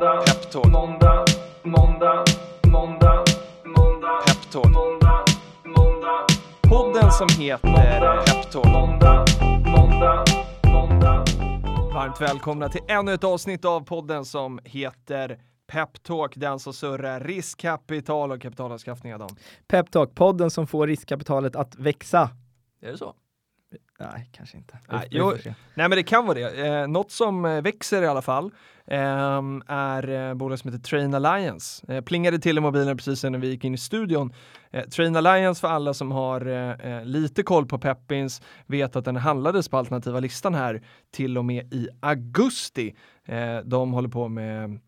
måndag, 0.00 0.24
Peptalk. 0.26 0.66
måndag, 0.72 1.24
måndag, 1.62 2.24
måndag, 2.66 3.24
måndag, 3.64 4.20
Peptalk. 4.26 4.74
måndag, 4.74 5.24
måndag. 5.64 6.26
Podden 6.62 7.12
som 7.12 7.28
heter 7.38 8.24
Peptalk. 8.26 8.66
Måndag, 8.66 9.24
måndag, 9.66 10.24
måndag. 10.64 11.24
Varmt 11.94 12.20
välkomna 12.20 12.68
till 12.68 12.80
ännu 12.88 13.14
ett 13.14 13.24
avsnitt 13.24 13.64
av 13.64 13.80
podden 13.80 14.24
som 14.24 14.60
heter 14.64 15.38
Peptalk, 15.72 16.32
den 16.36 16.58
som 16.58 16.72
surrar 16.72 17.20
riskkapital 17.20 18.32
och 18.32 18.42
kapitalanskaffning. 18.42 19.12
Adam. 19.12 19.28
Peptalk, 19.68 20.14
podden 20.14 20.50
som 20.50 20.66
får 20.66 20.86
riskkapitalet 20.86 21.56
att 21.56 21.76
växa. 21.76 22.30
Är 22.82 22.92
det 22.92 22.98
så? 22.98 23.14
Nej, 24.00 24.28
kanske 24.32 24.56
inte. 24.56 24.78
Nej, 24.88 25.08
jo, 25.10 25.32
nej 25.74 25.88
men 25.88 25.90
det 25.90 26.02
kan 26.02 26.26
vara 26.26 26.38
det. 26.38 26.66
Eh, 26.66 26.88
något 26.88 27.10
som 27.10 27.44
eh, 27.44 27.62
växer 27.62 28.02
i 28.02 28.06
alla 28.06 28.22
fall 28.22 28.50
eh, 28.86 29.42
är 29.66 30.08
eh, 30.08 30.34
bolag 30.34 30.58
som 30.58 30.72
heter 30.72 30.84
Train 30.84 31.14
Alliance. 31.14 31.94
Eh, 31.94 32.00
plingade 32.00 32.38
till 32.38 32.58
i 32.58 32.60
mobilen 32.60 32.96
precis 32.96 33.24
när 33.24 33.38
vi 33.38 33.48
gick 33.48 33.64
in 33.64 33.74
i 33.74 33.78
studion. 33.78 34.32
Eh, 34.70 34.84
Train 34.84 35.16
Alliance 35.16 35.60
för 35.60 35.68
alla 35.68 35.94
som 35.94 36.12
har 36.12 36.46
eh, 36.46 36.96
eh, 36.96 37.04
lite 37.04 37.42
koll 37.42 37.66
på 37.66 37.78
Peppins 37.78 38.42
vet 38.66 38.96
att 38.96 39.04
den 39.04 39.16
handlades 39.16 39.68
på 39.68 39.76
alternativa 39.76 40.20
listan 40.20 40.54
här 40.54 40.82
till 41.10 41.38
och 41.38 41.44
med 41.44 41.74
i 41.74 41.88
augusti. 42.00 42.94
de 43.64 43.92
håller 43.92 44.08
på 44.08 44.28
med 44.28 44.80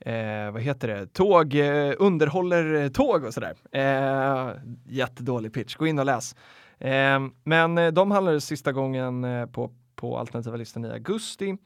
Eh, 0.00 0.50
vad 0.52 0.62
heter 0.62 0.88
det, 0.88 1.06
tåg, 1.06 1.54
eh, 1.54 1.94
underhåller 1.98 2.88
tåg 2.88 3.24
och 3.24 3.34
sådär. 3.34 3.54
Eh, 3.72 4.50
jättedålig 4.88 5.52
pitch, 5.52 5.76
gå 5.76 5.86
in 5.86 5.98
och 5.98 6.04
läs. 6.04 6.34
Ehm, 6.78 7.32
men 7.44 7.78
eh, 7.78 7.92
de 7.92 8.10
handlades 8.10 8.44
sista 8.44 8.72
gången 8.72 9.24
eh, 9.24 9.46
på, 9.46 9.70
på 9.94 10.18
alternativa 10.18 10.56
listan 10.56 10.84
i 10.84 10.90
augusti. 10.90 11.56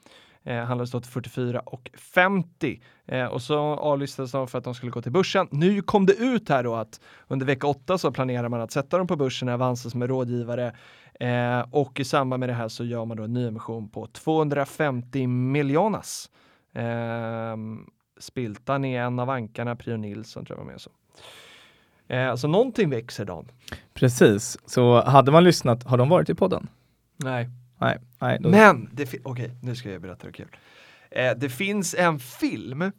Eh, 0.45 0.65
handlades 0.65 0.91
då 0.91 1.01
till 1.01 1.11
44 1.11 1.61
och 1.61 1.91
50 1.95 2.81
eh, 3.07 3.25
och 3.25 3.43
så 3.43 3.59
avlistades 3.59 4.33
de 4.33 4.49
för 4.49 4.59
att 4.59 4.65
de 4.65 4.75
skulle 4.75 4.93
gå 4.93 5.03
till 5.03 5.13
börsen. 5.13 5.49
Nu 5.51 5.83
kom 5.83 6.07
det 6.07 6.13
ut 6.13 6.49
här 6.49 6.63
då 6.65 6.75
att 6.75 7.01
under 7.29 7.47
vecka 7.47 7.67
8 7.67 7.99
så 7.99 8.13
planerar 8.13 8.49
man 8.49 8.61
att 8.61 8.73
sätta 8.73 8.99
dem 8.99 9.07
på 9.07 9.17
börsen, 9.17 9.49
Avanza 9.49 9.91
som 9.91 10.03
är 10.03 10.09
rådgivare 10.09 10.77
eh, 11.21 11.61
och 11.71 12.01
i 12.01 12.05
samband 12.05 12.41
med 12.41 12.49
det 12.49 12.55
här 12.55 12.69
så 12.69 12.85
gör 12.85 13.05
man 13.05 13.17
då 13.17 13.23
en 13.23 13.33
nyemission 13.33 13.89
på 13.89 14.07
250 14.07 15.27
miljonas. 15.27 16.31
Eh, 16.75 17.57
Spiltan 18.19 18.85
är 18.85 19.03
en 19.03 19.19
av 19.19 19.31
ankarna, 19.31 19.77
Prio 19.77 19.97
Nilsson 19.97 20.45
tror 20.45 20.59
jag 20.59 20.65
var 20.65 20.73
med 20.73 20.81
så. 20.81 20.91
Eh, 22.11 22.31
alltså 22.31 22.49
någonting 22.49 22.91
växer 22.91 23.25
Dan. 23.25 23.49
Precis, 23.95 24.59
så 24.67 25.03
hade 25.03 25.33
man 25.33 25.45
lyssnat, 25.45 25.85
har 25.85 25.99
de 25.99 26.09
varit 26.09 26.31
i 26.31 26.35
podden? 26.35 26.69
Nej. 27.17 27.49
Nej, 27.79 27.99
nej 28.19 28.39
då... 28.41 28.49
Men, 28.49 28.89
okej, 28.93 29.21
okay, 29.25 29.51
nu 29.63 29.77
ska 29.77 29.91
jag 29.91 30.03
berätta 30.03 30.27
det 30.27 30.33
kul. 30.33 30.49
Eh, 31.11 31.33
det 31.37 31.49
finns 31.49 31.95
en 31.95 32.19
film, 32.19 32.83
eh, 32.83 32.91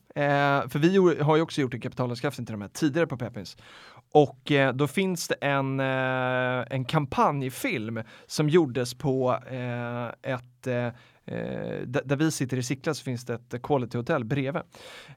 för 0.69 0.79
vi 0.79 0.97
har 1.23 1.35
ju 1.35 1.41
också 1.41 1.61
gjort 1.61 1.73
en 1.73 1.81
kapitalanskaffning 1.81 2.45
till 2.45 2.53
de 2.53 2.61
här 2.61 2.69
tidigare 2.69 3.07
på 3.07 3.17
Peppins. 3.17 3.57
Och 4.11 4.51
eh, 4.51 4.73
då 4.73 4.87
finns 4.87 5.27
det 5.27 5.35
en, 5.35 5.79
en 5.79 6.85
kampanjfilm 6.85 8.03
som 8.27 8.49
gjordes 8.49 8.93
på 8.93 9.39
ett 10.21 10.67
Eh, 11.31 11.81
där 11.87 12.15
vi 12.15 12.31
sitter 12.31 12.57
i 12.57 12.63
Sickla 12.63 12.93
så 12.93 13.03
finns 13.03 13.25
det 13.25 13.33
ett 13.33 13.61
quality 13.61 13.97
hotell 13.97 14.25
bredvid. 14.25 14.61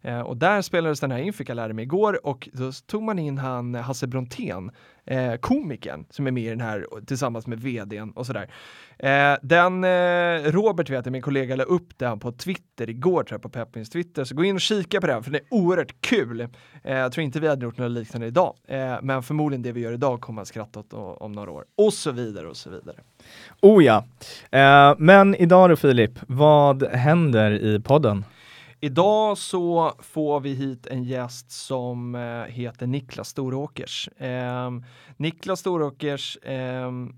Eh, 0.03 0.21
och 0.21 0.37
där 0.37 0.63
spelades 0.63 1.01
den 1.01 1.11
här 1.11 1.19
in, 1.19 1.33
fick 1.33 1.49
jag 1.49 1.57
lära 1.57 1.73
mig 1.73 1.83
igår 1.83 2.27
och 2.27 2.49
då 2.53 2.73
tog 2.87 3.03
man 3.03 3.19
in 3.19 3.39
han 3.39 3.75
Hasse 3.75 4.07
Brontén, 4.07 4.71
eh, 5.05 5.35
komikern 5.35 6.07
som 6.11 6.27
är 6.27 6.31
med 6.31 6.45
i 6.45 6.49
den 6.49 6.61
här 6.61 6.87
tillsammans 7.07 7.47
med 7.47 7.61
vdn 7.61 8.11
och 8.11 8.27
sådär. 8.27 8.51
Eh, 8.99 9.37
den, 9.43 9.85
eh, 9.85 10.53
Robert 10.53 10.91
vet 10.91 11.07
jag, 11.07 11.13
min 11.13 11.23
kollega, 11.23 11.57
la 11.57 11.65
upp 11.65 11.99
den 11.99 12.21
på 12.21 12.33
Twitter 12.33 12.91
igår 12.91 13.23
tror 13.23 13.35
jag, 13.35 13.43
på 13.43 13.49
Peppins 13.49 13.91
Twitter, 13.91 14.25
så 14.25 14.35
gå 14.35 14.45
in 14.45 14.55
och 14.55 14.61
kika 14.61 15.01
på 15.01 15.07
den 15.07 15.23
för 15.23 15.31
den 15.31 15.41
är 15.41 15.55
oerhört 15.55 16.01
kul. 16.01 16.41
Eh, 16.41 16.49
jag 16.97 17.13
tror 17.13 17.25
inte 17.25 17.41
vi 17.41 17.49
hade 17.49 17.65
gjort 17.65 17.79
något 17.79 17.91
liknande 17.91 18.27
idag, 18.27 18.57
eh, 18.69 18.97
men 19.03 19.23
förmodligen 19.23 19.63
det 19.63 19.73
vi 19.73 19.81
gör 19.81 19.93
idag 19.93 20.21
kommer 20.21 20.37
man 20.37 20.47
skratta 20.47 20.81
åt 20.81 20.93
om 20.93 21.33
några 21.33 21.51
år 21.51 21.65
och 21.77 21.93
så 21.93 22.11
vidare 22.11 22.49
och 22.49 22.57
så 22.57 22.71
vidare. 22.71 22.97
Oh 23.61 23.85
ja, 23.85 24.05
eh, 24.51 24.95
men 24.99 25.35
idag 25.35 25.71
då 25.71 25.77
Filip, 25.77 26.19
vad 26.27 26.83
händer 26.83 27.51
i 27.51 27.81
podden? 27.81 28.25
Idag 28.81 29.39
så 29.39 29.93
får 30.01 30.41
vi 30.41 30.55
hit 30.55 30.87
en 30.87 31.05
gäst 31.05 31.51
som 31.51 32.15
eh, 32.15 32.53
heter 32.53 32.87
Niklas 32.87 33.29
Storåkers. 33.29 34.09
Eh, 34.09 34.71
Niklas 35.17 35.61
Storåkers 35.61 36.39
eh, 36.43 36.53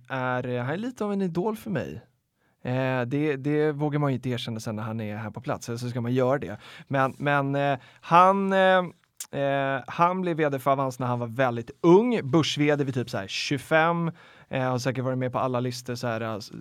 är, 0.08 0.58
han 0.58 0.72
är 0.72 0.76
lite 0.76 1.04
av 1.04 1.12
en 1.12 1.22
idol 1.22 1.56
för 1.56 1.70
mig. 1.70 2.00
Eh, 2.66 3.02
det, 3.06 3.36
det, 3.36 3.72
vågar 3.72 3.98
man 3.98 4.10
ju 4.10 4.14
inte 4.14 4.28
erkänna 4.28 4.60
sen 4.60 4.76
när 4.76 4.82
han 4.82 5.00
är 5.00 5.16
här 5.16 5.30
på 5.30 5.40
plats, 5.40 5.68
eller 5.68 5.78
så 5.78 5.88
ska 5.88 6.00
man 6.00 6.14
göra 6.14 6.38
det. 6.38 6.56
Men, 6.88 7.14
men 7.18 7.54
eh, 7.54 7.78
han 8.00 8.52
eh, 8.52 8.78
eh 9.40 9.80
han 9.86 10.20
blev 10.20 10.36
vd 10.36 10.58
för 10.58 10.70
Avans 10.70 10.98
när 10.98 11.06
han 11.06 11.18
var 11.18 11.26
väldigt 11.26 11.70
ung, 11.80 12.30
börs-vd 12.30 12.84
vid 12.84 12.94
typ 12.94 13.10
så 13.10 13.22
25, 13.26 14.10
eh, 14.48 14.62
har 14.62 14.78
säkert 14.78 15.04
varit 15.04 15.18
med 15.18 15.32
på 15.32 15.38
alla 15.38 15.60
listor 15.60 15.94
så 15.94 16.06
här, 16.06 16.20
alltså, 16.20 16.54
eh, 16.54 16.60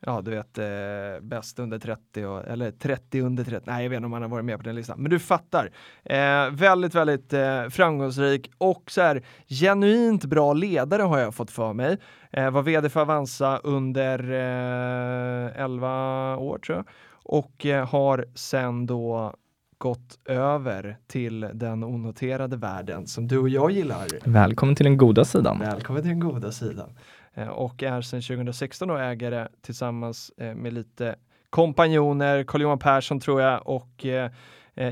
ja 0.00 0.20
du 0.20 0.30
vet, 0.30 0.58
eh, 0.58 1.26
bäst 1.28 1.58
under 1.58 1.78
30 1.78 2.24
och, 2.24 2.48
eller 2.48 2.70
30 2.70 3.20
under 3.20 3.44
30. 3.44 3.70
Nej, 3.70 3.82
jag 3.82 3.90
vet 3.90 3.96
inte 3.96 4.06
om 4.06 4.12
han 4.12 4.22
har 4.22 4.28
varit 4.28 4.44
med 4.44 4.58
på 4.58 4.64
den 4.64 4.74
listan, 4.74 5.02
men 5.02 5.10
du 5.10 5.18
fattar. 5.18 5.70
Eh, 6.04 6.50
väldigt, 6.50 6.94
väldigt 6.94 7.32
eh, 7.32 7.68
framgångsrik 7.68 8.50
och 8.58 8.90
så 8.90 9.02
här 9.02 9.22
genuint 9.48 10.24
bra 10.24 10.52
ledare 10.52 11.02
har 11.02 11.18
jag 11.18 11.34
fått 11.34 11.50
för 11.50 11.72
mig. 11.72 11.98
Eh, 12.30 12.50
var 12.50 12.62
vd 12.62 12.88
för 12.88 13.00
Avanza 13.00 13.58
under 13.58 14.32
eh, 14.32 15.62
11 15.62 16.36
år 16.36 16.58
tror 16.58 16.76
jag 16.76 16.86
och 17.24 17.66
eh, 17.66 17.88
har 17.88 18.26
sen 18.34 18.86
då 18.86 19.34
gått 19.84 20.18
över 20.24 20.96
till 21.06 21.40
den 21.54 21.84
onoterade 21.84 22.56
världen 22.56 23.06
som 23.06 23.28
du 23.28 23.38
och 23.38 23.48
jag 23.48 23.70
gillar. 23.70 24.08
Välkommen 24.24 24.74
till 24.74 24.84
den 24.84 24.96
goda 24.96 25.24
sidan. 25.24 25.58
Välkommen 25.58 26.02
till 26.02 26.08
den 26.08 26.20
goda 26.20 26.52
sidan. 26.52 26.98
Eh, 27.34 27.48
och 27.48 27.82
är 27.82 28.00
sedan 28.00 28.22
2016 28.22 28.88
då 28.88 28.96
ägare 28.96 29.48
tillsammans 29.62 30.32
eh, 30.36 30.54
med 30.54 30.72
lite 30.72 31.16
kompanjoner, 31.50 32.44
Carl-Johan 32.44 32.78
Persson 32.78 33.20
tror 33.20 33.40
jag 33.40 33.68
och 33.68 34.06
eh, 34.06 34.30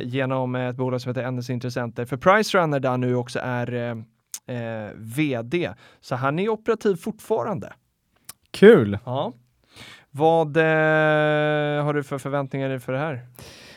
genom 0.02 0.54
ett 0.54 0.76
bolag 0.76 1.00
som 1.00 1.10
heter 1.10 1.30
NS 1.30 1.50
Intressenter 1.50 2.04
för 2.04 2.16
Pricerunner 2.16 2.80
där 2.80 2.96
nu 2.96 3.14
också 3.14 3.38
är 3.42 3.94
eh, 4.46 4.88
vd. 4.94 5.74
Så 6.00 6.14
han 6.14 6.38
är 6.38 6.48
operativ 6.48 6.96
fortfarande. 6.96 7.72
Kul! 8.50 8.98
Ja. 9.04 9.32
Vad 10.10 10.56
eh, 10.56 11.84
har 11.84 11.94
du 11.94 12.02
för 12.02 12.18
förväntningar 12.18 12.78
för 12.78 12.92
det 12.92 12.98
här? 12.98 13.26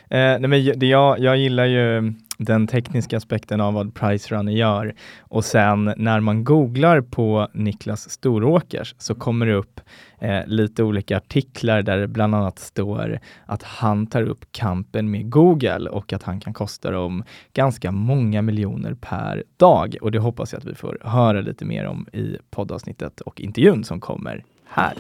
Eh, 0.09 0.39
nej 0.39 0.47
men 0.47 0.79
det 0.79 0.85
jag, 0.85 1.19
jag 1.19 1.38
gillar 1.38 1.66
ju 1.66 2.13
den 2.38 2.67
tekniska 2.67 3.17
aspekten 3.17 3.61
av 3.61 3.73
vad 3.73 3.93
Pricerunner 3.93 4.51
gör 4.51 4.95
och 5.19 5.45
sen 5.45 5.93
när 5.97 6.19
man 6.19 6.43
googlar 6.43 7.01
på 7.01 7.47
Niklas 7.53 8.09
Storåkers 8.09 8.95
så 8.97 9.16
kommer 9.16 9.45
det 9.45 9.53
upp 9.53 9.79
eh, 10.19 10.47
lite 10.47 10.83
olika 10.83 11.17
artiklar 11.17 11.81
där 11.81 11.97
det 11.97 12.07
bland 12.07 12.35
annat 12.35 12.59
står 12.59 13.19
att 13.45 13.63
han 13.63 14.07
tar 14.07 14.21
upp 14.21 14.45
kampen 14.51 15.11
med 15.11 15.29
Google 15.29 15.89
och 15.89 16.13
att 16.13 16.23
han 16.23 16.39
kan 16.39 16.53
kosta 16.53 16.91
dem 16.91 17.23
ganska 17.53 17.91
många 17.91 18.41
miljoner 18.41 18.93
per 18.93 19.43
dag 19.57 19.95
och 20.01 20.11
det 20.11 20.19
hoppas 20.19 20.53
jag 20.53 20.59
att 20.59 20.66
vi 20.66 20.75
får 20.75 20.97
höra 21.01 21.41
lite 21.41 21.66
mer 21.66 21.85
om 21.85 22.07
i 22.13 22.37
poddavsnittet 22.51 23.22
och 23.22 23.41
intervjun 23.41 23.83
som 23.83 23.99
kommer 23.99 24.43
här. 24.66 24.93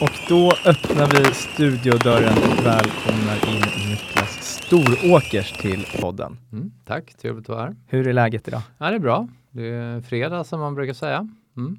Och 0.00 0.18
då 0.28 0.52
öppnar 0.66 1.06
vi 1.06 1.34
studiodörren 1.34 2.38
och 2.38 2.66
välkomnar 2.66 3.48
in 3.48 3.90
Niklas 3.90 4.38
Storåkers 4.40 5.52
till 5.52 5.86
podden. 6.00 6.38
Mm, 6.52 6.72
tack, 6.84 7.14
trevligt 7.14 7.44
att 7.44 7.56
vara 7.56 7.60
här. 7.60 7.76
Hur 7.86 8.06
är 8.06 8.12
läget 8.12 8.48
idag? 8.48 8.62
Ja, 8.78 8.90
det 8.90 8.94
är 8.96 9.00
bra. 9.00 9.28
Det 9.50 9.68
är 9.68 10.00
fredag 10.00 10.44
som 10.44 10.60
man 10.60 10.74
brukar 10.74 10.94
säga. 10.94 11.28
Mm. 11.56 11.78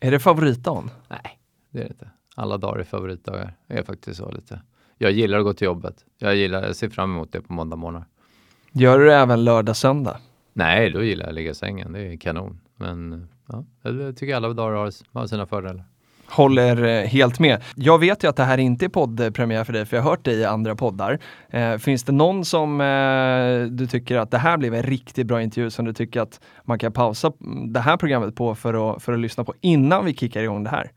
Är 0.00 0.10
det 0.10 0.18
favoritdagen? 0.18 0.90
Nej, 1.08 1.38
det 1.70 1.78
är 1.78 1.84
det 1.84 1.90
inte. 1.90 2.10
Alla 2.36 2.58
dagar 2.58 2.80
är 2.80 2.84
favoritdagar. 2.84 3.54
Det 3.66 3.78
är 3.78 3.82
faktiskt 3.82 4.18
så 4.18 4.30
lite. 4.30 4.62
Jag 4.98 5.12
gillar 5.12 5.38
att 5.38 5.44
gå 5.44 5.52
till 5.54 5.64
jobbet. 5.64 6.04
Jag 6.18 6.36
gillar, 6.36 6.62
jag 6.66 6.76
ser 6.76 6.88
fram 6.88 7.10
emot 7.14 7.32
det 7.32 7.40
på 7.40 7.52
måndag 7.52 7.76
morgon. 7.76 8.04
Gör 8.72 8.98
du 8.98 9.06
det 9.06 9.14
även 9.14 9.44
lördag, 9.44 9.76
söndag? 9.76 10.16
Nej, 10.52 10.90
då 10.90 11.02
gillar 11.02 11.24
jag 11.24 11.28
att 11.28 11.34
ligga 11.34 11.50
i 11.50 11.54
sängen. 11.54 11.92
Det 11.92 12.00
är 12.00 12.16
kanon. 12.16 12.60
Men 12.76 13.28
ja, 13.48 13.64
jag 13.82 14.16
tycker 14.16 14.36
alla 14.36 14.48
dagar 14.52 14.76
har, 14.76 14.92
har 15.12 15.26
sina 15.26 15.46
fördelar. 15.46 15.84
Håller 16.30 16.84
eh, 16.84 17.06
helt 17.06 17.38
med. 17.38 17.62
Jag 17.74 17.98
vet 17.98 18.24
ju 18.24 18.28
att 18.28 18.36
det 18.36 18.44
här 18.44 18.58
inte 18.58 18.84
är 18.84 18.88
poddpremiär 18.88 19.64
för 19.64 19.72
dig, 19.72 19.86
för 19.86 19.96
jag 19.96 20.02
har 20.02 20.10
hört 20.10 20.24
dig 20.24 20.34
i 20.34 20.44
andra 20.44 20.76
poddar. 20.76 21.18
Eh, 21.50 21.76
finns 21.76 22.04
det 22.04 22.12
någon 22.12 22.44
som 22.44 22.80
eh, 22.80 23.70
du 23.70 23.86
tycker 23.86 24.16
att 24.16 24.30
det 24.30 24.38
här 24.38 24.56
blev 24.56 24.74
en 24.74 24.82
riktigt 24.82 25.26
bra 25.26 25.42
intervju 25.42 25.70
som 25.70 25.84
du 25.84 25.92
tycker 25.92 26.20
att 26.20 26.40
man 26.64 26.78
kan 26.78 26.92
pausa 26.92 27.32
det 27.68 27.80
här 27.80 27.96
programmet 27.96 28.34
på 28.36 28.54
för 28.54 28.94
att, 28.94 29.02
för 29.02 29.12
att 29.12 29.18
lyssna 29.20 29.44
på 29.44 29.54
innan 29.60 30.04
vi 30.04 30.14
kickar 30.14 30.42
igång 30.42 30.64
det 30.64 30.70
här? 30.70 30.90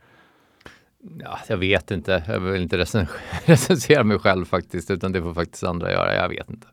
Ja, 1.19 1.39
jag 1.47 1.57
vet 1.57 1.91
inte. 1.91 2.23
Jag 2.27 2.39
vill 2.39 2.61
inte 2.61 2.77
recensera 3.45 4.03
mig 4.03 4.19
själv 4.19 4.45
faktiskt, 4.45 4.91
utan 4.91 5.11
det 5.11 5.21
får 5.21 5.33
faktiskt 5.33 5.63
andra 5.63 5.91
göra. 5.91 6.15
Jag 6.15 6.29
vet 6.29 6.49
inte 6.49 6.67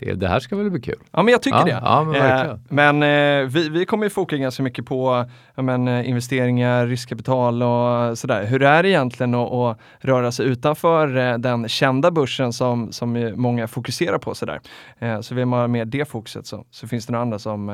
det, 0.00 0.14
det 0.14 0.28
här 0.28 0.40
ska 0.40 0.56
väl 0.56 0.70
bli 0.70 0.80
kul? 0.80 0.98
Ja, 1.10 1.22
men 1.22 1.32
jag 1.32 1.42
tycker 1.42 1.58
Ja, 1.58 1.64
det. 1.64 1.80
ja, 1.82 2.04
men. 2.04 2.50
Eh, 2.50 2.56
men 2.68 3.02
eh, 3.42 3.48
vi, 3.48 3.68
vi 3.68 3.86
kommer 3.86 4.04
ju 4.06 4.10
fokusera 4.10 4.40
ganska 4.42 4.62
mycket 4.62 4.86
på 4.86 5.24
ja, 5.54 5.62
men, 5.62 5.88
eh, 5.88 6.08
investeringar, 6.08 6.86
riskkapital 6.86 7.62
och 7.62 8.18
sådär. 8.18 8.44
Hur 8.44 8.62
är 8.62 8.82
det 8.82 8.88
egentligen 8.88 9.34
att, 9.34 9.52
att 9.52 9.78
röra 9.98 10.32
sig 10.32 10.46
utanför 10.46 11.16
eh, 11.16 11.38
den 11.38 11.68
kända 11.68 12.10
börsen 12.10 12.52
som, 12.52 12.92
som 12.92 13.32
många 13.36 13.68
fokuserar 13.68 14.18
på 14.18 14.34
sådär. 14.34 14.60
Eh, 14.98 15.20
så 15.20 15.34
vill 15.34 15.46
man 15.46 15.60
ha 15.60 15.66
mer 15.68 15.84
det 15.84 16.08
fokuset 16.08 16.46
så, 16.46 16.64
så 16.70 16.88
finns 16.88 17.06
det 17.06 17.12
några 17.12 17.22
andra 17.22 17.38
som 17.38 17.70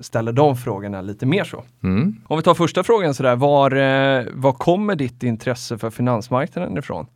ställer 0.00 0.32
de 0.32 0.56
frågorna 0.56 1.00
lite 1.00 1.26
mer 1.26 1.44
så. 1.44 1.64
Mm. 1.82 2.16
Om 2.26 2.36
vi 2.36 2.42
tar 2.42 2.54
första 2.54 2.84
frågan 2.84 3.14
sådär, 3.14 3.36
var, 3.36 3.70
var 4.40 4.52
kommer 4.52 4.96
ditt 4.96 5.22
intresse 5.22 5.78
för 5.78 5.90
finansmarknaden 5.90 6.78
ifrån? 6.78 7.06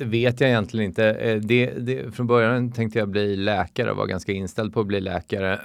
Det 0.00 0.06
vet 0.06 0.40
jag 0.40 0.50
egentligen 0.50 0.86
inte. 0.86 1.10
Eh, 1.10 1.36
det, 1.36 1.66
det, 1.66 2.14
från 2.14 2.26
början 2.26 2.72
tänkte 2.72 2.98
jag 2.98 3.08
bli 3.08 3.36
läkare 3.36 3.90
och 3.90 3.96
var 3.96 4.06
ganska 4.06 4.32
inställd 4.32 4.72
på 4.72 4.80
att 4.80 4.86
bli 4.86 5.00
läkare. 5.00 5.60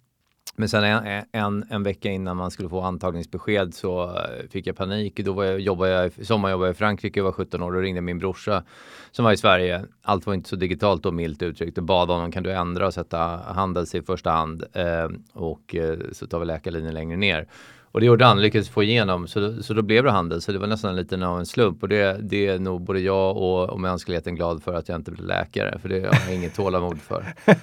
Men 0.56 0.68
sen 0.68 0.84
en, 0.84 1.24
en, 1.32 1.64
en 1.70 1.82
vecka 1.82 2.10
innan 2.10 2.36
man 2.36 2.50
skulle 2.50 2.68
få 2.68 2.80
antagningsbesked 2.80 3.74
så 3.74 4.04
eh, 4.04 4.48
fick 4.50 4.66
jag 4.66 4.76
panik. 4.76 5.16
Då 5.16 5.32
var 5.32 5.44
jag, 5.44 5.60
jobbade 5.60 5.90
jag, 5.90 6.26
sommarjobbade 6.26 6.68
jag 6.68 6.74
i 6.74 6.78
Frankrike, 6.78 7.20
jag 7.20 7.24
var 7.24 7.32
17 7.32 7.62
år. 7.62 7.76
och 7.76 7.82
ringde 7.82 8.00
min 8.00 8.18
brorsa 8.18 8.64
som 9.10 9.24
var 9.24 9.32
i 9.32 9.36
Sverige. 9.36 9.84
Allt 10.02 10.26
var 10.26 10.34
inte 10.34 10.48
så 10.48 10.56
digitalt 10.56 11.06
och 11.06 11.14
milt 11.14 11.42
uttryckt 11.42 11.78
och 11.78 11.84
bad 11.84 12.08
honom 12.08 12.32
kan 12.32 12.42
du 12.42 12.52
ändra 12.52 12.86
och 12.86 12.94
sätta 12.94 13.18
Handels 13.54 13.94
i 13.94 14.02
första 14.02 14.30
hand 14.30 14.64
eh, 14.72 15.08
och 15.32 15.74
eh, 15.74 15.98
så 16.12 16.26
tar 16.26 16.38
vi 16.38 16.46
läkarlinjen 16.46 16.94
längre 16.94 17.16
ner. 17.16 17.48
Och 17.94 18.00
det 18.00 18.06
gjorde 18.06 18.24
han, 18.24 18.42
lyckades 18.42 18.68
få 18.68 18.82
igenom, 18.82 19.26
så, 19.28 19.40
då- 19.40 19.62
så 19.62 19.74
då 19.74 19.82
blev 19.82 20.04
det 20.04 20.10
handel. 20.10 20.42
Så 20.42 20.52
det 20.52 20.58
var 20.58 20.66
nästan 20.66 20.96
lite 20.96 21.26
av 21.26 21.38
en 21.38 21.46
slump 21.46 21.82
och 21.82 21.88
det, 21.88 22.18
det 22.22 22.46
är 22.46 22.58
nog 22.58 22.80
både 22.82 23.00
jag 23.00 23.36
och, 23.36 23.70
och 23.70 23.80
mänskligheten 23.80 24.34
glad 24.34 24.62
för 24.62 24.74
att 24.74 24.88
jag 24.88 24.96
inte 24.96 25.10
blev 25.10 25.26
läkare, 25.26 25.78
för 25.78 25.88
det 25.88 26.00
har 26.00 26.18
jag 26.26 26.34
inget 26.34 26.54
tålamod 26.54 27.00
för. 27.00 27.24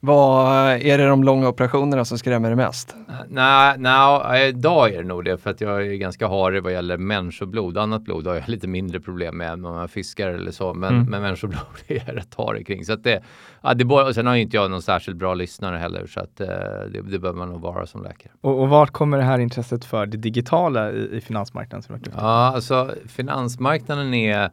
Vad, 0.00 0.68
är 0.72 0.98
det 0.98 1.06
de 1.06 1.24
långa 1.24 1.48
operationerna 1.48 2.04
som 2.04 2.18
skrämmer 2.18 2.48
dig 2.48 2.56
mest? 2.56 2.94
Nej, 3.28 3.74
nej, 3.78 4.48
idag 4.48 4.94
är 4.94 4.98
det 5.02 5.08
nog 5.08 5.24
det 5.24 5.38
för 5.38 5.50
att 5.50 5.60
jag 5.60 5.86
är 5.86 5.94
ganska 5.94 6.28
harig 6.28 6.62
vad 6.62 6.72
gäller 6.72 6.96
människoblod. 6.98 7.78
Annat 7.78 8.02
blod 8.02 8.26
har 8.26 8.34
jag 8.34 8.48
lite 8.48 8.68
mindre 8.68 9.00
problem 9.00 9.36
med 9.36 9.52
om 9.52 9.60
man 9.60 9.88
fiskar 9.88 10.28
eller 10.28 10.50
så. 10.50 10.74
Men, 10.74 10.88
Mm. 10.94 11.10
men 11.10 11.22
människoblod 11.22 11.60
är 11.86 12.02
jag 12.06 12.16
rätt 12.16 12.34
harig 12.34 12.66
kring. 12.66 12.84
Så 12.84 12.92
att 12.92 13.04
det, 13.04 13.22
ja, 13.62 13.74
det 13.74 13.84
och 13.84 14.14
sen 14.14 14.26
har 14.26 14.34
ju 14.34 14.42
inte 14.42 14.56
jag 14.56 14.70
någon 14.70 14.82
särskilt 14.82 15.16
bra 15.16 15.34
lyssnare 15.34 15.76
heller 15.76 16.06
så 16.06 16.20
att 16.20 16.40
eh, 16.40 16.46
det, 16.92 17.02
det 17.10 17.18
behöver 17.18 17.38
man 17.38 17.48
nog 17.48 17.60
vara 17.60 17.86
som 17.86 18.02
läkare. 18.02 18.32
Och, 18.40 18.60
och 18.62 18.68
vart 18.68 18.90
kommer 18.90 19.18
det 19.18 19.24
här 19.24 19.38
intresset 19.38 19.84
för 19.84 20.06
det 20.06 20.16
digitala 20.16 20.90
i, 20.92 21.16
i 21.16 21.20
finansmarknaden? 21.20 21.82
Som 21.82 22.00
Ja, 22.16 22.22
alltså 22.54 22.90
finansmarknaden 23.08 24.14
är, 24.14 24.50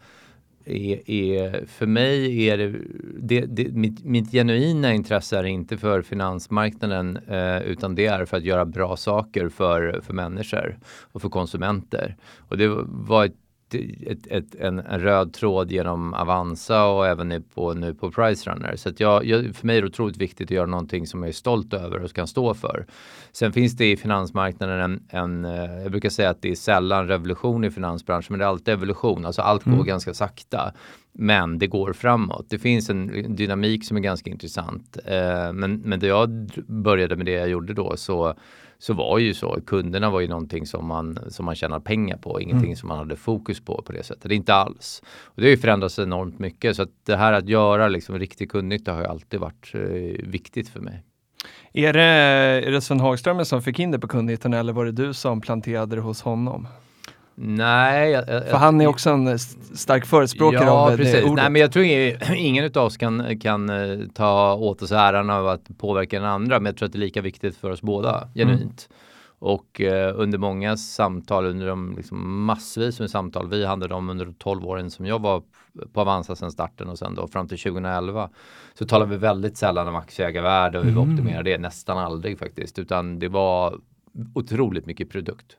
är, 0.66 1.10
är 1.10 1.66
för 1.66 1.86
mig 1.86 2.50
är 2.50 2.58
det, 2.58 2.80
det, 3.20 3.46
det 3.46 3.72
mitt, 3.72 4.06
mitt 4.06 4.32
genuina 4.32 4.94
intresse 4.94 5.38
är 5.38 5.44
inte 5.44 5.78
för 5.78 6.02
finansmarknaden 6.02 7.18
eh, 7.28 7.58
utan 7.62 7.96
det 7.96 8.06
är 8.06 8.26
för 8.26 8.38
att 8.38 8.44
göra 8.44 8.66
bra 8.66 8.98
saker 8.98 9.50
för, 9.50 10.02
för 10.02 10.14
människor 10.14 10.80
och 11.12 11.22
för 11.22 11.30
konsumenter. 11.30 12.16
Och 12.38 12.58
det 12.58 12.68
var 12.88 13.26
ett, 13.26 13.36
ett, 13.74 14.28
ett, 14.28 14.56
en, 14.56 14.80
en 14.80 15.00
röd 15.00 15.34
tråd 15.34 15.72
genom 15.72 16.14
Avanza 16.14 16.86
och 16.86 17.08
även 17.08 17.30
nu 17.30 17.42
på, 17.42 17.74
nu 17.74 17.94
på 17.94 18.12
Pricerunner. 18.12 18.76
Så 18.76 18.92
jag, 18.98 19.26
jag, 19.26 19.56
för 19.56 19.68
mig 19.68 19.78
är 19.78 19.82
det 19.82 19.88
otroligt 19.88 20.18
viktigt 20.18 20.48
att 20.48 20.52
göra 20.52 20.66
någonting 20.66 21.08
som 21.08 21.24
jag 21.24 21.30
är 21.30 21.34
stolt 21.34 21.74
över 21.74 22.04
och 22.04 22.14
kan 22.14 22.28
stå 22.28 22.54
för. 22.54 22.86
Sen 23.32 23.54
finns 23.54 23.78
det 23.78 23.92
i 23.92 23.98
finansmarknaden 23.98 24.80
en, 24.80 25.04
en 25.10 25.46
eh, 25.46 25.82
jag 25.82 25.92
brukar 25.92 26.10
säga 26.10 26.30
att 26.30 26.42
det 26.42 26.52
är 26.52 26.56
sällan 26.56 27.08
revolution 27.08 27.64
i 27.64 27.72
finansbranschen, 27.72 28.28
men 28.34 28.40
det 28.40 28.46
är 28.46 28.50
alltid 28.50 28.74
evolution. 28.74 29.26
Alltså 29.26 29.42
allt 29.42 29.64
går 29.64 29.84
ganska 29.84 30.14
sakta. 30.14 30.74
Men 31.18 31.60
det 31.60 31.68
går 31.68 31.94
framåt. 31.94 32.46
Det 32.50 32.60
finns 32.60 32.90
en 32.90 33.36
dynamik 33.36 33.86
som 33.86 33.98
är 33.98 34.02
ganska 34.02 34.30
intressant. 34.30 34.98
Eh, 35.06 35.54
men, 35.54 35.82
men 35.86 36.00
då 36.00 36.08
jag 36.08 36.50
började 36.68 37.16
med 37.16 37.26
det 37.26 37.32
jag 37.32 37.50
gjorde 37.50 37.74
då 37.74 37.98
så, 37.98 38.36
så 38.78 38.94
var 38.94 39.20
ju 39.20 39.34
så. 39.34 39.60
Kunderna 39.66 40.10
var 40.10 40.20
ju 40.20 40.28
någonting 40.28 40.66
som 40.66 40.86
man, 40.86 41.20
som 41.28 41.46
man 41.46 41.56
tjänar 41.56 41.80
pengar 41.80 42.18
på, 42.18 42.42
ingenting 42.42 42.76
som 42.76 42.88
man 42.88 42.98
hade 42.98 43.16
fokus 43.16 43.66
på 43.66 43.82
på 43.82 43.92
det 43.92 44.04
sättet. 44.04 44.32
Inte 44.32 44.54
alls. 44.54 45.02
Och 45.24 45.42
det 45.42 45.48
har 45.48 45.52
ju 45.52 45.58
förändrats 45.58 46.00
enormt 46.00 46.40
mycket. 46.40 46.76
Så 46.76 46.82
att 46.82 46.90
det 47.06 47.16
här 47.16 47.34
att 47.34 47.50
göra 47.50 47.88
liksom 47.88 48.20
riktig 48.20 48.52
kundnytta 48.52 48.94
har 48.94 49.02
ju 49.02 49.08
alltid 49.08 49.40
varit 49.40 49.72
eh, 49.74 49.82
viktigt 50.28 50.70
för 50.70 50.80
mig. 50.80 51.04
Är 51.74 51.94
det, 51.94 52.02
är 52.68 52.72
det 52.72 52.82
Sven 52.82 53.00
Hagström 53.00 53.46
som 53.46 53.62
fick 53.62 53.80
in 53.80 53.92
det 53.92 54.00
på 54.00 54.08
kundnyttan 54.08 54.54
eller 54.54 54.74
var 54.74 54.86
det 54.86 54.92
du 54.92 55.14
som 55.14 55.42
planterade 55.42 55.96
det 55.96 56.02
hos 56.02 56.22
honom? 56.22 56.68
Nej, 57.38 58.12
jag, 58.12 58.30
jag, 58.30 58.48
För 58.48 58.58
han 58.58 58.82
är 58.82 58.88
också 58.88 59.10
en 59.10 59.28
st- 59.28 59.76
stark 59.76 60.06
förespråkare 60.06 60.66
ja, 60.66 60.72
av 60.72 60.92
det 60.92 60.98
precis. 60.98 61.24
ordet. 61.24 61.36
Nej, 61.36 61.50
men 61.50 61.62
jag 61.62 61.72
tror 61.72 61.86
ingen, 61.86 62.18
ingen 62.36 62.66
av 62.76 62.86
oss 62.86 62.98
kan, 62.98 63.40
kan 63.40 63.70
eh, 63.70 64.00
ta 64.14 64.54
åt 64.56 64.82
oss 64.82 64.92
äran 64.92 65.30
av 65.30 65.48
att 65.48 65.78
påverka 65.78 66.20
den 66.20 66.30
andra, 66.30 66.60
men 66.60 66.66
jag 66.66 66.78
tror 66.78 66.86
att 66.86 66.92
det 66.94 66.98
är 66.98 67.00
lika 67.00 67.22
viktigt 67.22 67.58
för 67.58 67.70
oss 67.70 67.82
båda, 67.82 68.30
genuint. 68.36 68.90
Och 69.40 69.82
eh, 69.82 70.14
under 70.20 70.38
många 70.38 70.78
samtal, 70.78 71.46
under 71.46 71.68
de 71.68 71.96
liksom 71.98 72.46
massvis 72.46 73.00
med 73.00 73.10
samtal 73.10 73.50
vi 73.50 73.66
hade 73.66 73.88
dem 73.88 74.10
under 74.10 74.26
de 74.26 74.34
12 74.34 74.66
åren 74.66 74.92
som 74.92 75.06
jag 75.06 75.22
var 75.22 75.44
på 75.94 76.02
Avanza 76.02 76.36
sedan 76.36 76.52
starten 76.52 76.90
och 76.90 76.98
sen 76.98 77.16
då 77.16 77.28
fram 77.28 77.48
till 77.48 77.58
2011 77.60 78.30
så 78.74 78.86
talade 78.86 79.12
vi 79.12 79.18
väldigt 79.18 79.58
sällan 79.58 79.88
om 79.88 79.96
aktieägarvärde 79.96 80.80
och 80.80 80.86
hur 80.86 80.92
vi 80.92 80.98
optimerade 80.98 81.50
det, 81.50 81.58
nästan 81.58 81.98
aldrig 81.98 82.40
faktiskt, 82.40 82.80
utan 82.80 83.20
det 83.20 83.28
var 83.28 83.80
otroligt 84.34 84.86
mycket 84.86 85.10
produkt. 85.10 85.58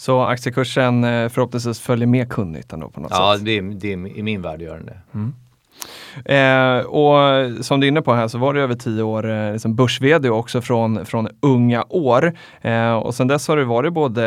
Så 0.00 0.22
aktiekursen 0.22 1.04
eh, 1.04 1.28
förhoppningsvis 1.28 1.80
följer 1.80 2.06
med 2.06 2.28
kundnyttan 2.28 2.80
då 2.80 2.88
på 2.88 3.00
något 3.00 3.10
Ja, 3.14 3.34
sätt. 3.36 3.44
det 3.44 3.58
är, 3.58 3.62
det 3.62 3.92
är 3.92 4.18
i 4.18 4.22
min 4.22 4.42
värld 4.42 4.62
gör 4.62 4.76
den 4.76 4.86
det. 4.86 4.98
Eh, 6.24 6.80
och 6.80 7.18
som 7.64 7.80
du 7.80 7.86
är 7.86 7.88
inne 7.88 8.02
på 8.02 8.12
här 8.14 8.28
så 8.28 8.38
var 8.38 8.54
det 8.54 8.60
över 8.60 8.74
tio 8.74 9.02
år 9.02 9.30
eh, 9.30 9.52
liksom 9.52 9.74
börs 9.76 10.00
också 10.24 10.60
från, 10.60 11.06
från 11.06 11.28
unga 11.42 11.84
år. 11.88 12.32
Eh, 12.60 12.92
och 12.92 13.14
sen 13.14 13.28
dess 13.28 13.48
har 13.48 13.56
det 13.56 13.64
varit 13.64 13.92
både 13.92 14.24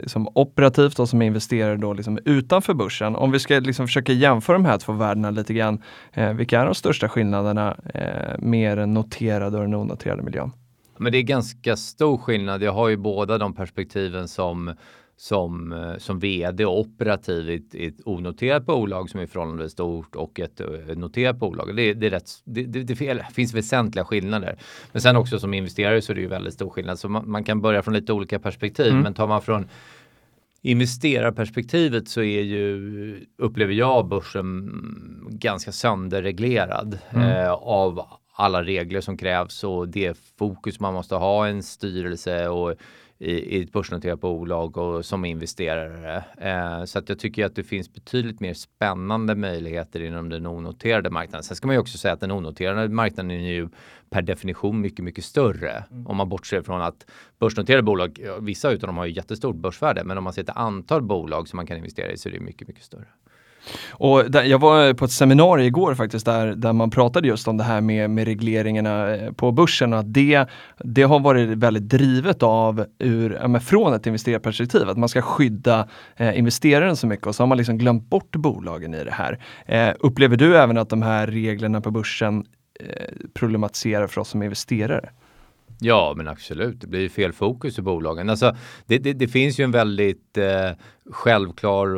eh, 0.00 0.06
som 0.06 0.28
operativt 0.34 0.98
och 0.98 1.08
som 1.08 1.22
investerare 1.22 1.76
då 1.76 1.92
liksom 1.92 2.18
utanför 2.24 2.74
börsen. 2.74 3.16
Om 3.16 3.30
vi 3.30 3.38
ska 3.38 3.54
liksom 3.54 3.86
försöka 3.86 4.12
jämföra 4.12 4.56
de 4.56 4.64
här 4.64 4.78
två 4.78 4.92
världarna 4.92 5.30
lite 5.30 5.54
grann. 5.54 5.82
Eh, 6.12 6.32
vilka 6.32 6.60
är 6.60 6.64
de 6.64 6.74
största 6.74 7.08
skillnaderna 7.08 7.76
eh, 7.94 8.38
med 8.38 8.78
den 8.78 8.94
noterade 8.94 9.56
och 9.56 9.62
den 9.62 9.74
onoterade 9.74 10.22
miljön? 10.22 10.52
Men 10.96 11.12
det 11.12 11.18
är 11.18 11.22
ganska 11.22 11.76
stor 11.76 12.18
skillnad. 12.18 12.62
Jag 12.62 12.72
har 12.72 12.88
ju 12.88 12.96
båda 12.96 13.38
de 13.38 13.54
perspektiven 13.54 14.28
som 14.28 14.74
som, 15.16 15.72
eh, 15.72 15.96
som 15.98 16.18
vd 16.18 16.64
och 16.64 16.80
operativ 16.80 17.50
i 17.50 17.54
ett, 17.54 17.74
i 17.74 17.86
ett 17.86 18.00
onoterat 18.04 18.66
bolag 18.66 19.10
som 19.10 19.20
är 19.20 19.26
förhållandevis 19.26 19.72
stort 19.72 20.16
och 20.16 20.40
ett 20.40 20.60
eh, 20.60 20.96
noterat 20.96 21.36
bolag. 21.36 21.76
Det, 21.76 21.94
det, 21.94 22.06
är 22.06 22.10
rätt, 22.10 22.30
det, 22.44 22.62
det, 22.62 22.82
det 22.82 23.24
finns 23.34 23.54
väsentliga 23.54 24.04
skillnader. 24.04 24.56
Men 24.92 25.02
sen 25.02 25.16
också 25.16 25.38
som 25.38 25.54
investerare 25.54 26.02
så 26.02 26.12
är 26.12 26.14
det 26.14 26.20
ju 26.20 26.28
väldigt 26.28 26.54
stor 26.54 26.70
skillnad. 26.70 26.98
Så 26.98 27.08
man, 27.08 27.30
man 27.30 27.44
kan 27.44 27.60
börja 27.60 27.82
från 27.82 27.94
lite 27.94 28.12
olika 28.12 28.38
perspektiv. 28.38 28.90
Mm. 28.90 29.02
Men 29.02 29.14
tar 29.14 29.26
man 29.26 29.42
från 29.42 29.68
investerarperspektivet 30.62 32.08
så 32.08 32.22
är 32.22 32.42
ju, 32.42 33.26
upplever 33.38 33.72
jag 33.72 34.08
börsen 34.08 34.70
ganska 35.30 35.72
sönderreglerad 35.72 36.98
eh, 37.10 37.52
av 37.52 38.00
alla 38.36 38.62
regler 38.62 39.00
som 39.00 39.16
krävs 39.16 39.64
och 39.64 39.88
det 39.88 40.18
fokus 40.38 40.80
man 40.80 40.94
måste 40.94 41.14
ha 41.14 41.48
i 41.48 41.50
en 41.50 41.62
styrelse 41.62 42.48
och 42.48 42.74
i, 43.18 43.32
i 43.32 43.62
ett 43.62 43.72
börsnoterat 43.72 44.20
bolag 44.20 44.76
och 44.76 45.04
som 45.04 45.24
investerare. 45.24 46.24
Eh, 46.38 46.84
så 46.84 46.98
att 46.98 47.08
jag 47.08 47.18
tycker 47.18 47.46
att 47.46 47.56
det 47.56 47.64
finns 47.64 47.92
betydligt 47.92 48.40
mer 48.40 48.54
spännande 48.54 49.34
möjligheter 49.34 50.02
inom 50.02 50.28
den 50.28 50.46
onoterade 50.46 51.10
marknaden. 51.10 51.42
Sen 51.44 51.56
ska 51.56 51.66
man 51.66 51.76
ju 51.76 51.80
också 51.80 51.98
säga 51.98 52.14
att 52.14 52.20
den 52.20 52.30
onoterade 52.30 52.88
marknaden 52.88 53.30
är 53.30 53.52
ju 53.52 53.68
per 54.10 54.22
definition 54.22 54.80
mycket, 54.80 55.04
mycket 55.04 55.24
större. 55.24 55.84
Om 56.06 56.16
man 56.16 56.28
bortser 56.28 56.62
från 56.62 56.82
att 56.82 57.06
börsnoterade 57.38 57.82
bolag, 57.82 58.18
vissa 58.40 58.70
utav 58.70 58.86
dem 58.86 58.96
har 58.96 59.06
ju 59.06 59.12
jättestort 59.12 59.56
börsvärde, 59.56 60.04
men 60.04 60.18
om 60.18 60.24
man 60.24 60.32
ser 60.32 60.42
till 60.42 60.54
antal 60.56 61.02
bolag 61.02 61.48
som 61.48 61.56
man 61.56 61.66
kan 61.66 61.76
investera 61.76 62.12
i 62.12 62.16
så 62.16 62.28
är 62.28 62.32
det 62.32 62.40
mycket, 62.40 62.68
mycket 62.68 62.84
större. 62.84 63.06
Och 63.90 64.30
där, 64.30 64.44
jag 64.44 64.58
var 64.58 64.94
på 64.94 65.04
ett 65.04 65.10
seminarium 65.10 65.66
igår 65.66 65.94
faktiskt 65.94 66.26
där, 66.26 66.46
där 66.46 66.72
man 66.72 66.90
pratade 66.90 67.28
just 67.28 67.48
om 67.48 67.56
det 67.56 67.64
här 67.64 67.80
med, 67.80 68.10
med 68.10 68.24
regleringarna 68.24 69.14
eh, 69.14 69.32
på 69.32 69.52
börsen 69.52 69.92
och 69.92 69.98
att 69.98 70.14
det, 70.14 70.46
det 70.78 71.02
har 71.02 71.20
varit 71.20 71.48
väldigt 71.48 71.88
drivet 71.88 72.42
av 72.42 72.86
ur, 72.98 73.38
ja, 73.40 73.48
men 73.48 73.60
från 73.60 73.94
ett 73.94 74.06
investerarperspektiv, 74.06 74.88
att 74.88 74.98
man 74.98 75.08
ska 75.08 75.22
skydda 75.22 75.88
eh, 76.16 76.38
investeraren 76.38 76.96
så 76.96 77.06
mycket 77.06 77.26
och 77.26 77.34
så 77.34 77.42
har 77.42 77.48
man 77.48 77.58
liksom 77.58 77.78
glömt 77.78 78.10
bort 78.10 78.36
bolagen 78.36 78.94
i 78.94 79.04
det 79.04 79.14
här. 79.14 79.38
Eh, 79.66 79.94
upplever 80.00 80.36
du 80.36 80.56
även 80.56 80.78
att 80.78 80.88
de 80.88 81.02
här 81.02 81.26
reglerna 81.26 81.80
på 81.80 81.90
börsen 81.90 82.44
eh, 82.80 83.14
problematiserar 83.34 84.06
för 84.06 84.20
oss 84.20 84.28
som 84.28 84.42
investerare? 84.42 85.10
Ja, 85.80 86.14
men 86.16 86.28
absolut. 86.28 86.80
Det 86.80 86.86
blir 86.86 87.00
ju 87.00 87.08
fel 87.08 87.32
fokus 87.32 87.78
i 87.78 87.82
bolagen. 87.82 88.30
Alltså, 88.30 88.56
det, 88.86 88.98
det, 88.98 89.12
det 89.12 89.28
finns 89.28 89.60
ju 89.60 89.64
en 89.64 89.70
väldigt 89.70 90.38
eh, 90.38 90.70
självklar 91.10 91.94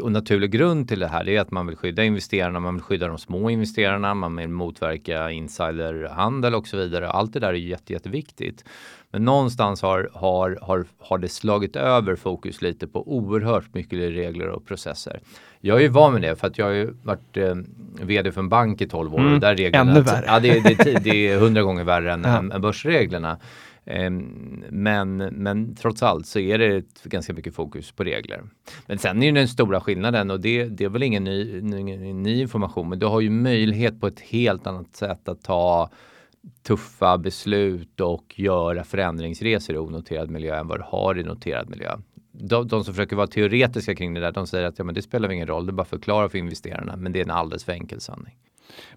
och, 0.00 0.12
naturlig 0.12 0.50
grund 0.50 0.88
till 0.88 0.98
det 1.00 1.06
här. 1.08 1.24
Det 1.24 1.36
är 1.36 1.40
att 1.40 1.50
man 1.50 1.66
vill 1.66 1.76
skydda 1.76 2.04
investerarna, 2.04 2.60
man 2.60 2.74
vill 2.74 2.82
skydda 2.82 3.08
de 3.08 3.18
små 3.18 3.50
investerarna, 3.50 4.14
man 4.14 4.36
vill 4.36 4.48
motverka 4.48 5.30
insiderhandel 5.30 6.54
och 6.54 6.66
så 6.68 6.76
vidare. 6.76 7.08
Allt 7.10 7.32
det 7.32 7.40
där 7.40 7.48
är 7.48 7.52
jätte, 7.52 7.92
jätteviktigt. 7.92 8.64
Men 9.10 9.24
någonstans 9.24 9.82
har, 9.82 10.10
har, 10.14 10.58
har, 10.62 10.84
har 10.98 11.18
det 11.18 11.28
slagit 11.28 11.76
över 11.76 12.16
fokus 12.16 12.62
lite 12.62 12.86
på 12.86 13.12
oerhört 13.16 13.74
mycket 13.74 13.98
regler 13.98 14.48
och 14.48 14.66
processer. 14.66 15.20
Jag 15.60 15.76
är 15.76 15.80
ju 15.82 15.88
van 15.88 16.12
med 16.12 16.22
det 16.22 16.36
för 16.36 16.46
att 16.46 16.58
jag 16.58 16.66
har 16.66 16.72
ju 16.72 16.94
varit, 17.02 17.36
eh, 17.36 17.54
vd 18.02 18.32
för 18.32 18.40
en 18.40 18.48
bank 18.48 18.80
i 18.80 18.88
12 18.88 19.14
år. 19.14 19.18
Mm. 19.20 19.34
Och 19.34 19.40
där 19.40 19.56
reglerna, 19.56 19.90
Ännu 19.92 20.00
värre. 20.00 20.24
Ja, 20.26 20.40
det, 20.40 20.60
det, 20.60 20.80
är- 20.80 21.00
det 21.00 21.28
är 21.28 21.38
hundra 21.38 21.62
gånger 21.62 21.84
värre 21.84 22.12
än, 22.12 22.22
Ja. 22.24 22.38
än 22.54 22.60
börsreglerna. 22.62 23.38
Ehm, 23.84 24.64
men, 24.70 25.16
men 25.16 25.74
trots 25.74 26.02
allt 26.02 26.26
så 26.26 26.38
är 26.38 26.58
det 26.58 26.84
ganska 27.04 27.32
mycket 27.32 27.54
fokus 27.54 27.92
på 27.92 28.04
regler. 28.04 28.44
Men 28.86 28.98
sen 28.98 29.22
är 29.22 29.26
ju 29.26 29.32
den 29.32 29.48
stora 29.48 29.80
skillnaden 29.80 30.30
och 30.30 30.40
det, 30.40 30.64
det 30.64 30.84
är 30.84 30.88
väl 30.88 31.02
ingen 31.02 31.24
ny, 31.24 31.60
ny, 31.60 32.12
ny 32.12 32.40
information 32.40 32.88
men 32.88 32.98
du 32.98 33.06
har 33.06 33.20
ju 33.20 33.30
möjlighet 33.30 34.00
på 34.00 34.06
ett 34.06 34.20
helt 34.20 34.66
annat 34.66 34.96
sätt 34.96 35.28
att 35.28 35.42
ta 35.42 35.90
tuffa 36.66 37.18
beslut 37.18 38.00
och 38.00 38.34
göra 38.36 38.84
förändringsresor 38.84 39.76
i 39.76 39.78
onoterad 39.78 40.30
miljö 40.30 40.58
än 40.58 40.68
vad 40.68 40.78
du 40.78 40.84
har 40.86 41.18
i 41.18 41.22
noterad 41.22 41.70
miljö. 41.70 41.96
De, 42.32 42.68
de 42.68 42.84
som 42.84 42.94
försöker 42.94 43.16
vara 43.16 43.26
teoretiska 43.26 43.94
kring 43.94 44.14
det 44.14 44.20
där, 44.20 44.32
de 44.32 44.46
säger 44.46 44.66
att 44.66 44.78
ja, 44.78 44.84
men 44.84 44.94
det 44.94 45.02
spelar 45.02 45.32
ingen 45.32 45.46
roll, 45.46 45.66
det 45.66 45.70
är 45.70 45.74
bara 45.74 45.84
förklara 45.84 46.28
för 46.28 46.38
investerarna, 46.38 46.96
men 46.96 47.12
det 47.12 47.18
är 47.18 47.24
en 47.24 47.30
alldeles 47.30 47.64
för 47.64 47.72
enkel 47.72 48.00
sanning. 48.00 48.36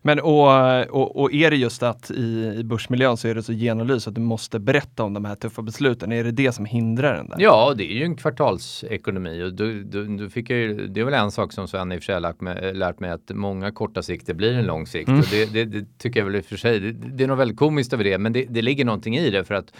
Men 0.01 0.19
och, 0.19 0.47
och, 0.89 1.21
och 1.21 1.33
är 1.33 1.51
det 1.51 1.57
just 1.57 1.83
att 1.83 2.11
i, 2.11 2.55
i 2.57 2.63
börsmiljön 2.63 3.17
så 3.17 3.27
är 3.27 3.35
det 3.35 3.43
så 3.43 3.53
genomlyst 3.53 4.07
att 4.07 4.15
du 4.15 4.21
måste 4.21 4.59
berätta 4.59 5.03
om 5.03 5.13
de 5.13 5.25
här 5.25 5.35
tuffa 5.35 5.61
besluten? 5.61 6.11
Är 6.11 6.23
det 6.23 6.31
det 6.31 6.51
som 6.51 6.65
hindrar 6.65 7.15
den 7.15 7.29
där? 7.29 7.35
Ja, 7.39 7.73
det 7.77 7.91
är 7.91 7.95
ju 7.95 8.03
en 8.03 8.15
kvartalsekonomi 8.15 9.43
och 9.43 9.53
då, 9.53 9.65
då, 9.85 10.03
då 10.23 10.29
fick 10.29 10.49
ju, 10.49 10.87
det 10.87 11.01
är 11.01 11.05
väl 11.05 11.13
en 11.13 11.31
sak 11.31 11.53
som 11.53 11.67
Sven 11.67 11.91
i 11.91 11.97
och 11.97 11.99
för 11.99 12.05
sig 12.05 12.13
har 12.13 12.21
lärt 12.21 12.41
mig, 12.41 12.73
lärt 12.73 12.99
mig 12.99 13.11
att 13.11 13.31
många 13.33 13.71
korta 13.71 14.01
sikter 14.01 14.33
blir 14.33 14.53
en 14.53 14.65
lång 14.65 14.87
sikt. 14.87 15.07
Mm. 15.07 15.19
Och 15.19 15.25
det, 15.31 15.53
det, 15.53 15.65
det 15.65 15.97
tycker 15.97 16.19
jag 16.19 16.25
väl 16.25 16.35
i 16.35 16.39
och 16.39 16.45
för 16.45 16.57
sig, 16.57 16.79
det, 16.79 16.91
det 16.91 17.23
är 17.23 17.27
något 17.27 17.39
väldigt 17.39 17.57
komiskt 17.57 17.93
över 17.93 18.03
det, 18.03 18.17
men 18.17 18.33
det, 18.33 18.45
det 18.49 18.61
ligger 18.61 18.85
någonting 18.85 19.17
i 19.17 19.29
det 19.29 19.43
för 19.43 19.55
att 19.55 19.73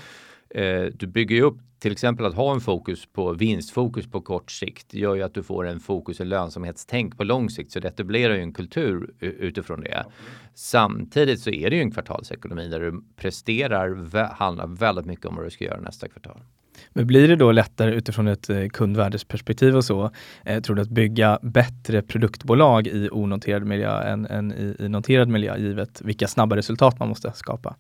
eh, 0.56 0.84
du 0.94 1.08
bygger 1.08 1.36
ju 1.36 1.42
upp 1.42 1.58
till 1.80 1.92
exempel 1.92 2.26
att 2.26 2.36
ha 2.36 2.54
en 2.54 2.62
fokus 2.62 3.06
på 3.06 3.34
vinstfokus 3.34 4.08
på 4.08 4.22
kort 4.22 4.52
sikt 4.52 4.94
gör 4.94 5.16
ju 5.16 5.24
att 5.24 5.34
du 5.34 5.44
får 5.44 5.68
en 5.68 5.80
fokus 5.80 6.20
och 6.20 6.26
lönsamhetstänk 6.26 7.18
på 7.18 7.24
lång 7.24 7.50
sikt 7.50 7.72
så 7.72 7.80
det 7.80 7.88
etablerar 7.88 8.36
ju 8.36 8.42
en 8.42 8.54
kultur 8.54 9.14
utifrån 9.20 9.82
det. 9.82 10.06
Samtidigt 10.54 11.40
så 11.40 11.50
är 11.50 11.70
det 11.70 11.76
ju 11.76 11.82
en 11.82 11.92
kvartalsekonomi 11.92 12.68
där 12.68 12.80
du 12.80 13.04
presterar 13.16 14.34
handlar 14.34 14.68
väldigt 14.68 15.06
mycket 15.06 15.26
om 15.26 15.36
vad 15.36 15.46
du 15.46 15.50
ska 15.50 15.66
göra 15.66 15.82
nästa 15.82 16.08
kvartal. 16.08 16.42
Men 16.90 17.08
blir 17.08 17.28
det 17.28 17.36
då 17.36 17.52
lättare 17.52 17.92
utifrån 17.92 18.28
ett 18.28 18.50
eh, 18.50 18.68
kundvärdesperspektiv 18.68 19.76
och 19.76 19.86
så, 19.86 20.12
eh, 20.46 20.62
tror 20.62 20.76
du 20.76 20.82
att 20.82 20.90
bygga 20.90 21.40
bättre 21.42 22.02
produktbolag 22.02 22.88
i 22.88 23.10
onoterad 23.12 23.66
miljö 23.66 24.02
än, 24.02 24.26
än 24.26 24.52
i, 24.52 24.76
i 24.80 24.90
noterad 24.90 25.30
miljö 25.30 25.58
givet 25.58 26.02
vilka 26.02 26.28
snabba 26.28 26.56
resultat 26.56 27.00
man 27.00 27.08
måste 27.08 27.32
skapa? 27.36 27.76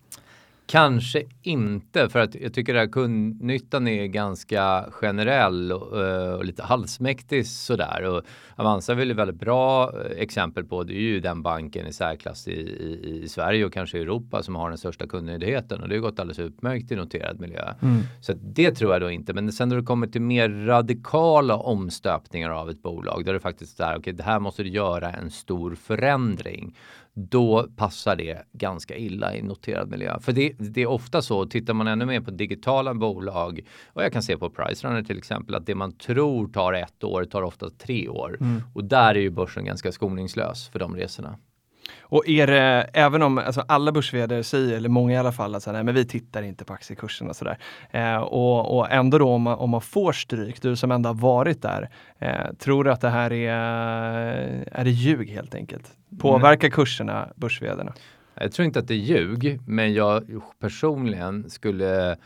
Kanske 0.72 1.24
inte 1.42 2.10
för 2.10 2.20
att 2.20 2.36
jag 2.36 2.54
tycker 2.54 2.76
att 2.76 2.92
kundnyttan 2.92 3.88
är 3.88 4.06
ganska 4.06 4.86
generell 4.92 5.72
och, 5.72 6.06
eh, 6.06 6.34
och 6.34 6.46
lite 6.46 6.64
halvsmäktig 6.64 7.48
sådär. 7.48 8.04
Och 8.04 8.24
Avanza 8.56 8.92
är 8.92 8.96
väl 8.96 9.12
ett 9.12 9.18
väldigt 9.18 9.40
bra 9.40 9.84
eh, 9.84 10.22
exempel 10.22 10.64
på 10.64 10.84
det 10.84 10.94
är 10.94 11.02
ju 11.02 11.20
den 11.20 11.42
banken 11.42 11.88
i 11.88 11.94
särklass 11.94 12.48
i, 12.48 12.52
i, 12.52 13.22
i 13.24 13.28
Sverige 13.28 13.66
och 13.66 13.74
kanske 13.74 13.98
i 13.98 14.02
Europa 14.02 14.44
som 14.44 14.56
har 14.56 14.70
den 14.70 14.78
största 14.78 15.08
kundnöjdheten 15.08 15.82
och 15.82 15.90
det 15.90 15.96
har 15.96 16.02
gått 16.02 16.20
alldeles 16.20 16.40
utmärkt 16.40 16.92
i 16.92 16.96
noterad 16.96 17.40
miljö. 17.40 17.74
Mm. 17.82 18.02
Så 18.22 18.34
det 18.34 18.72
tror 18.72 18.94
jag 18.94 19.02
då 19.02 19.12
inte. 19.12 19.34
Men 19.34 19.52
sen 19.52 19.70
när 19.70 19.76
det 19.76 19.84
kommer 19.84 20.08
till 20.08 20.22
mer 20.22 20.50
radikala 20.50 21.56
omstöpningar 21.56 22.50
av 22.50 22.70
ett 22.70 22.82
bolag 22.82 23.26
där 23.26 23.34
det 23.34 23.40
faktiskt 23.40 23.80
är 23.80 23.98
okej, 23.98 24.14
det 24.14 24.24
här 24.24 24.40
måste 24.40 24.64
du 24.64 24.70
göra 24.70 25.12
en 25.12 25.32
stor 25.32 25.76
förändring. 25.76 26.76
Då 27.14 27.68
passar 27.76 28.16
det 28.16 28.46
ganska 28.54 28.98
illa 28.98 29.36
i 29.36 29.42
noterad 29.42 29.90
miljö. 29.90 30.20
För 30.20 30.32
det, 30.32 30.54
det 30.60 30.82
är 30.82 30.88
ofta 30.88 31.22
så, 31.22 31.46
tittar 31.46 31.74
man 31.74 31.88
ännu 31.88 32.06
mer 32.06 32.22
på 32.22 32.32
digitala 32.32 32.94
bolag 32.94 33.62
och 33.88 34.04
jag 34.04 34.14
kan 34.14 34.24
se 34.24 34.38
på 34.38 34.50
Pricerunner 34.50 35.04
till 35.04 35.18
exempel 35.18 35.56
att 35.56 35.66
det 35.66 35.76
man 35.76 35.92
tror 35.92 36.48
tar 36.48 36.74
ett 36.74 37.04
år 37.04 37.26
tar 37.26 37.42
ofta 37.42 37.70
tre 37.70 38.10
år. 38.10 38.38
Och 38.74 38.84
där 38.84 39.16
är 39.16 39.20
ju 39.20 39.30
börsen 39.30 39.66
ganska 39.66 39.92
skoningslös 39.92 40.68
för 40.70 40.80
de 40.80 40.96
resorna. 40.96 41.38
Och 42.02 42.28
är 42.28 42.48
det, 42.48 42.90
även 42.94 43.22
om 43.22 43.38
alltså 43.38 43.64
alla 43.68 43.92
börs 43.92 44.12
säger, 44.44 44.78
eller 44.78 44.90
många 44.90 45.14
i 45.14 45.18
alla 45.18 45.32
fall, 45.32 45.56
att 45.56 45.64
så 45.64 45.70
här, 45.70 45.78
nej, 45.78 45.84
men 45.84 45.96
vi 45.96 46.06
tittar 46.06 46.44
inte 46.44 46.66
på 46.66 46.74
aktiekursen 46.74 47.30
och 47.30 47.36
sådär. 47.36 47.58
Eh, 47.92 48.18
och, 48.18 48.78
och 48.78 48.92
ändå 48.92 49.18
då 49.18 49.30
om 49.30 49.42
man, 49.42 49.58
om 49.58 49.70
man 49.70 49.82
får 49.82 50.12
stryk, 50.12 50.62
du 50.62 50.76
som 50.76 50.92
ändå 50.92 51.10
har 51.10 51.14
varit 51.14 51.62
där, 51.62 51.90
eh, 52.20 52.54
tror 52.60 52.84
du 52.84 52.92
att 52.92 53.02
det 53.02 53.10
här 53.10 53.34
är, 53.34 53.54
är 54.72 54.84
det 54.84 54.92
ljug 54.92 55.30
helt 55.30 55.56
enkelt? 55.56 55.92
Påverkar 56.20 56.70
kurserna 56.70 57.28
börs 57.36 57.62
Jag 58.34 58.52
tror 58.52 58.66
inte 58.66 58.80
att 58.80 58.88
det 58.88 58.94
är 58.94 58.98
ljug, 58.98 59.60
men 59.68 59.94
jag 59.94 60.42
personligen 60.60 61.50
skulle 61.50 62.18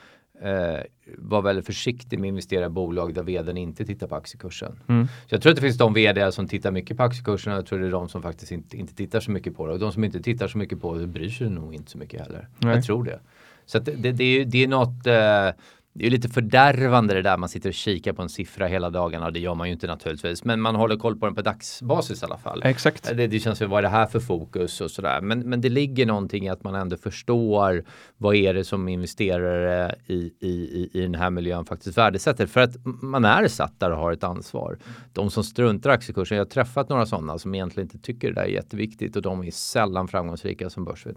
eh, 0.42 0.80
vara 1.18 1.42
väldigt 1.42 1.66
försiktig 1.66 2.20
med 2.20 2.28
att 2.28 2.30
investera 2.30 2.66
i 2.66 2.70
bolag 2.70 3.14
där 3.14 3.24
vdn 3.24 3.58
inte 3.58 3.86
tittar 3.86 4.08
på 4.08 4.16
aktiekursen. 4.16 4.80
Mm. 4.88 5.08
Så 5.08 5.36
jag 5.36 5.42
tror 5.42 5.52
att 5.52 5.56
det 5.56 5.62
finns 5.62 5.78
de 5.78 5.94
vd 5.94 6.32
som 6.32 6.48
tittar 6.48 6.72
mycket 6.72 6.98
på 6.98 7.04
aktiekursen 7.04 7.54
och 7.54 7.58
jag 7.58 7.66
tror 7.66 7.80
det 7.80 7.88
är 7.88 7.92
de 7.92 8.10
som 8.10 8.22
faktiskt 8.22 8.52
inte, 8.52 8.78
inte 8.78 8.96
tittar 8.96 9.20
så 9.20 9.32
mycket 9.32 9.56
på 9.56 9.68
det. 9.68 9.74
Och 9.74 9.80
de 9.80 9.92
som 9.92 10.04
inte 10.04 10.20
tittar 10.20 10.48
så 10.48 10.58
mycket 10.58 10.82
på 10.82 10.96
det 10.96 11.08
bryr 11.08 11.30
sig 11.30 11.50
nog 11.50 11.76
inte 11.76 11.92
så 11.92 11.98
mycket 11.98 12.22
heller. 12.22 12.48
Nej. 12.58 12.76
Jag 12.76 12.84
tror 12.84 13.04
det. 13.04 13.20
Så 13.66 13.80
det, 13.80 13.92
det, 13.92 14.12
det, 14.12 14.24
är, 14.24 14.46
det 14.46 14.64
är 14.64 14.68
något 14.68 15.08
eh, 15.08 15.64
det 15.98 16.06
är 16.06 16.10
lite 16.10 16.30
fördärvande 16.30 17.14
det 17.14 17.22
där 17.22 17.38
man 17.38 17.50
sitter 17.50 17.70
och 17.70 17.74
kikar 17.74 18.14
på 18.14 18.22
en 18.22 18.30
siffra 18.30 18.68
hela 18.68 18.90
dagarna. 18.90 19.32
Det 19.32 19.40
gör 19.40 19.56
man 19.56 19.68
ju 19.68 19.74
inte 19.74 19.88
naturligtvis. 19.88 20.44
Men 20.44 20.62
man 20.62 20.76
håller 20.76 20.98
koll 20.98 21.20
på 21.20 21.26
den 21.26 21.36
på 21.36 21.42
dagsbasis 21.42 22.22
i 22.22 22.26
alla 22.26 22.38
fall. 22.38 22.62
Exakt. 22.64 23.18
Det, 23.18 23.28
det 23.28 23.40
känns 23.40 23.62
ju, 23.62 23.66
vad 23.66 23.78
är 23.78 23.82
det 23.82 23.90
här 23.90 24.06
för 24.06 24.20
fokus 24.20 24.82
och 24.82 24.92
sådär. 24.92 25.22
Men, 25.22 25.40
men 25.40 25.62
det 25.62 25.70
ligger 25.70 26.06
någonting 26.06 26.46
i 26.46 26.50
att 26.50 26.64
man 26.64 26.76
ändå 26.76 26.98
förstår 26.98 27.84
vad 28.18 28.36
är 28.36 28.54
det 28.54 28.64
som 28.64 28.88
investerare 28.88 29.96
i, 30.08 30.32
i, 30.40 30.50
i, 30.50 30.90
i 30.94 31.02
den 31.02 31.16
här 31.16 31.30
miljön 31.30 31.66
faktiskt 31.66 31.98
värdesätter. 31.98 32.46
För 32.46 32.62
att 32.62 32.76
man 33.02 33.26
är 33.26 33.48
satt 33.48 33.80
där 33.80 33.92
och 33.92 33.98
har 33.98 34.12
ett 34.12 34.24
ansvar. 34.24 34.78
De 35.14 35.32
som 35.32 35.44
struntar 35.44 35.90
i 35.90 35.94
aktiekursen, 35.94 36.38
jag 36.38 36.46
har 36.46 36.50
träffat 36.50 36.90
några 36.90 37.06
sådana 37.06 37.38
som 37.38 37.56
egentligen 37.56 37.86
inte 37.86 37.98
tycker 37.98 38.28
det 38.28 38.34
där 38.34 38.42
är 38.42 38.48
jätteviktigt 38.48 39.16
och 39.16 39.22
de 39.22 39.44
är 39.44 39.52
sällan 39.52 40.08
framgångsrika 40.08 40.70
som 40.70 40.86
börs 40.86 41.08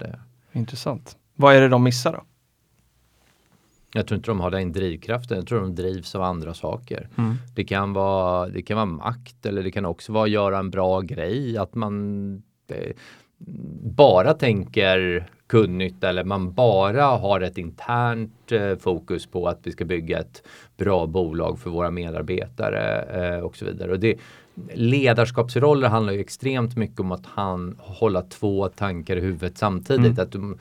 Intressant. 0.53 1.17
Vad 1.35 1.55
är 1.55 1.61
det 1.61 1.69
de 1.69 1.83
missar 1.83 2.13
då? 2.13 2.23
Jag 3.93 4.07
tror 4.07 4.15
inte 4.15 4.31
de 4.31 4.39
har 4.39 4.51
den 4.51 4.71
drivkraften. 4.71 5.37
Jag 5.37 5.47
tror 5.47 5.61
de 5.61 5.75
drivs 5.75 6.15
av 6.15 6.21
andra 6.21 6.53
saker. 6.53 7.09
Mm. 7.17 7.35
Det 7.55 7.63
kan 7.63 7.93
vara, 7.93 8.49
det 8.49 8.61
kan 8.61 8.75
vara 8.75 8.85
makt 8.85 9.45
eller 9.45 9.63
det 9.63 9.71
kan 9.71 9.85
också 9.85 10.11
vara 10.11 10.23
att 10.23 10.29
göra 10.29 10.57
en 10.57 10.69
bra 10.69 11.01
grej. 11.01 11.57
Att 11.57 11.75
man 11.75 12.43
eh, 12.67 12.91
bara 13.83 14.33
tänker 14.33 15.29
kundnytta 15.47 16.09
eller 16.09 16.23
man 16.23 16.53
bara 16.53 17.03
har 17.03 17.41
ett 17.41 17.57
internt 17.57 18.51
eh, 18.51 18.75
fokus 18.75 19.27
på 19.27 19.47
att 19.47 19.59
vi 19.63 19.71
ska 19.71 19.85
bygga 19.85 20.19
ett 20.19 20.43
bra 20.77 21.07
bolag 21.07 21.59
för 21.59 21.69
våra 21.69 21.91
medarbetare 21.91 23.01
eh, 23.01 23.39
och 23.39 23.57
så 23.57 23.65
vidare. 23.65 23.91
Och 23.91 23.99
det, 23.99 24.15
ledarskapsroller 24.73 25.87
handlar 25.87 26.13
ju 26.13 26.19
extremt 26.19 26.77
mycket 26.77 26.99
om 26.99 27.11
att 27.11 27.25
han 27.25 27.75
hålla 27.79 28.21
två 28.21 28.67
tankar 28.67 29.15
i 29.15 29.21
huvudet 29.21 29.57
samtidigt. 29.57 30.19
Att 30.19 30.31
de, 30.31 30.57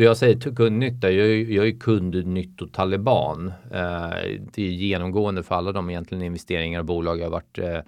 då 0.00 0.04
jag 0.04 0.16
säger 0.16 0.54
kundnytta, 0.54 1.10
jag 1.10 1.26
är, 1.26 1.50
jag 1.50 1.66
är 1.66 1.78
kundnyttotaliban. 1.78 3.52
Eh, 3.70 4.10
det 4.52 4.62
är 4.62 4.70
genomgående 4.70 5.42
för 5.42 5.54
alla 5.54 5.72
de 5.72 5.90
egentligen 5.90 6.24
investeringar 6.24 6.80
och 6.80 6.86
bolag 6.86 7.18
jag 7.18 7.24
har 7.24 7.30
varit 7.30 7.58
eh, 7.58 7.80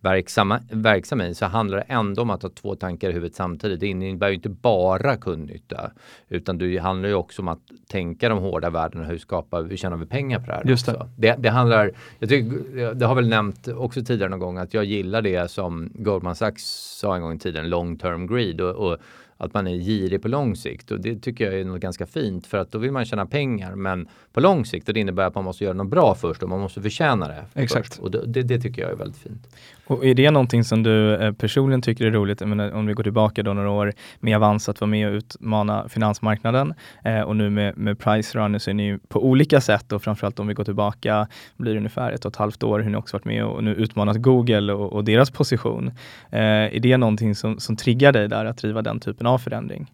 verksamma, 0.00 0.60
verksamma 0.70 1.26
i 1.26 1.34
så 1.34 1.46
handlar 1.46 1.78
det 1.78 1.84
ändå 1.88 2.22
om 2.22 2.30
att 2.30 2.42
ha 2.42 2.50
två 2.50 2.74
tankar 2.74 3.10
i 3.10 3.12
huvudet 3.12 3.36
samtidigt. 3.36 3.80
Det 3.80 3.86
innebär 3.86 4.28
ju 4.28 4.34
inte 4.34 4.48
bara 4.48 5.16
kundnytta 5.16 5.90
utan 6.28 6.58
det 6.58 6.78
handlar 6.78 7.08
ju 7.08 7.14
också 7.14 7.42
om 7.42 7.48
att 7.48 7.60
tänka 7.88 8.28
de 8.28 8.38
hårda 8.38 8.70
värdena. 8.70 9.04
Hur 9.04 9.18
skapar 9.18 9.62
hur 9.62 9.76
tjänar 9.76 9.96
vi 9.96 10.06
pengar 10.06 10.40
på 10.40 10.46
det 10.46 10.52
här? 10.52 10.62
Just 10.64 10.86
det. 10.86 11.08
Det, 11.16 11.36
det 11.38 11.50
handlar, 11.50 11.90
jag 12.18 12.28
tycker, 12.28 12.94
det 12.94 13.06
har 13.06 13.14
väl 13.14 13.28
nämnt 13.28 13.68
också 13.68 14.04
tidigare 14.04 14.30
någon 14.30 14.40
gång 14.40 14.58
att 14.58 14.74
jag 14.74 14.84
gillar 14.84 15.22
det 15.22 15.50
som 15.50 15.90
Goldman 15.94 16.36
Sachs 16.36 16.64
sa 17.00 17.16
en 17.16 17.22
gång 17.22 17.34
i 17.34 17.38
tiden, 17.38 17.68
long 17.68 17.96
term 17.96 18.26
greed 18.26 18.60
och, 18.60 18.74
och 18.74 18.98
att 19.44 19.54
man 19.54 19.66
är 19.66 19.76
girig 19.76 20.22
på 20.22 20.28
lång 20.28 20.56
sikt 20.56 20.90
och 20.90 21.00
det 21.00 21.18
tycker 21.18 21.44
jag 21.44 21.60
är 21.60 21.64
något 21.64 21.80
ganska 21.80 22.06
fint 22.06 22.46
för 22.46 22.58
att 22.58 22.72
då 22.72 22.78
vill 22.78 22.92
man 22.92 23.04
tjäna 23.04 23.26
pengar 23.26 23.74
men 23.74 24.08
på 24.32 24.40
lång 24.40 24.66
sikt 24.66 24.88
och 24.88 24.94
det 24.94 25.00
innebär 25.00 25.26
att 25.26 25.34
man 25.34 25.44
måste 25.44 25.64
göra 25.64 25.74
något 25.74 25.90
bra 25.90 26.14
först 26.14 26.42
och 26.42 26.48
man 26.48 26.60
måste 26.60 26.82
förtjäna 26.82 27.28
det. 27.28 27.44
Exakt. 27.54 27.88
Först. 27.88 28.00
Och 28.00 28.10
det, 28.10 28.26
det, 28.26 28.42
det 28.42 28.60
tycker 28.60 28.82
jag 28.82 28.90
är 28.90 28.96
väldigt 28.96 29.18
fint. 29.18 29.56
Och 29.86 30.04
är 30.04 30.14
det 30.14 30.30
någonting 30.30 30.64
som 30.64 30.82
du 30.82 31.14
eh, 31.14 31.32
personligen 31.32 31.82
tycker 31.82 32.06
är 32.06 32.10
roligt, 32.10 32.40
jag 32.40 32.48
menar, 32.48 32.72
om 32.72 32.86
vi 32.86 32.92
går 32.92 33.02
tillbaka 33.02 33.42
då 33.42 33.52
några 33.52 33.70
år 33.70 33.92
med 34.20 34.36
Avanza 34.36 34.70
att 34.70 34.80
vara 34.80 34.88
med 34.88 35.08
och 35.08 35.14
utmana 35.14 35.88
finansmarknaden 35.88 36.74
eh, 37.04 37.20
och 37.20 37.36
nu 37.36 37.50
med, 37.50 37.78
med 37.78 37.98
Price 37.98 38.38
Runner 38.38 38.58
så 38.58 38.70
är 38.70 38.74
ni 38.74 38.86
ju 38.86 38.98
på 38.98 39.24
olika 39.24 39.60
sätt 39.60 39.92
och 39.92 40.02
framförallt 40.02 40.38
om 40.38 40.46
vi 40.46 40.54
går 40.54 40.64
tillbaka, 40.64 41.28
blir 41.56 41.72
det 41.72 41.78
ungefär 41.78 42.12
ett 42.12 42.24
och 42.24 42.32
ett 42.32 42.36
halvt 42.36 42.62
år, 42.62 42.80
hur 42.80 42.90
ni 42.90 42.96
också 42.96 43.16
varit 43.16 43.24
med 43.24 43.44
och 43.44 43.64
nu 43.64 43.74
utmanat 43.74 44.16
Google 44.16 44.72
och, 44.72 44.92
och 44.92 45.04
deras 45.04 45.30
position. 45.30 45.86
Eh, 46.30 46.40
är 46.40 46.80
det 46.80 46.96
någonting 46.96 47.34
som, 47.34 47.58
som 47.60 47.76
triggar 47.76 48.12
dig 48.12 48.28
där 48.28 48.44
att 48.44 48.58
driva 48.58 48.82
den 48.82 49.00
typen 49.00 49.26
av 49.26 49.38
förändring? 49.38 49.90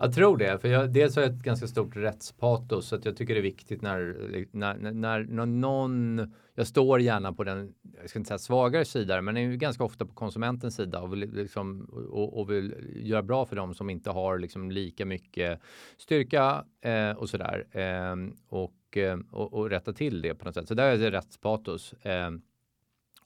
Jag 0.00 0.12
tror 0.12 0.36
det, 0.36 0.58
för 0.58 0.68
jag, 0.68 0.92
dels 0.92 1.16
har 1.16 1.22
jag 1.22 1.32
ett 1.32 1.42
ganska 1.42 1.66
stort 1.66 1.96
rättspatos 1.96 2.88
så 2.88 2.96
att 2.96 3.04
jag 3.04 3.16
tycker 3.16 3.34
det 3.34 3.40
är 3.40 3.42
viktigt 3.42 3.82
när, 3.82 4.16
när, 4.52 4.74
när, 4.74 5.24
när, 5.24 5.46
någon, 5.46 6.32
jag 6.54 6.66
står 6.66 7.00
gärna 7.00 7.32
på 7.32 7.44
den, 7.44 7.74
jag 8.00 8.10
ska 8.10 8.18
inte 8.18 8.28
säga 8.28 8.38
svagare 8.38 8.84
sida, 8.84 9.22
men 9.22 9.36
är 9.36 9.40
ju 9.40 9.56
ganska 9.56 9.84
ofta 9.84 10.06
på 10.06 10.14
konsumentens 10.14 10.76
sida 10.76 11.00
och 11.00 11.12
vill, 11.12 11.30
liksom, 11.32 11.84
och, 12.10 12.40
och 12.40 12.50
vill 12.50 12.74
göra 12.96 13.22
bra 13.22 13.46
för 13.46 13.56
dem 13.56 13.74
som 13.74 13.90
inte 13.90 14.10
har 14.10 14.38
liksom 14.38 14.70
lika 14.70 15.06
mycket 15.06 15.60
styrka 15.96 16.64
eh, 16.80 17.10
och 17.10 17.28
sådär. 17.28 17.66
Eh, 17.70 18.16
och, 18.48 18.96
eh, 18.96 19.18
och, 19.30 19.54
och 19.54 19.70
rätta 19.70 19.92
till 19.92 20.22
det 20.22 20.34
på 20.34 20.44
något 20.44 20.54
sätt. 20.54 20.68
Så 20.68 20.74
där 20.74 20.92
är 20.92 20.98
det 20.98 21.10
rättspatos. 21.10 21.92
Eh, 21.92 22.30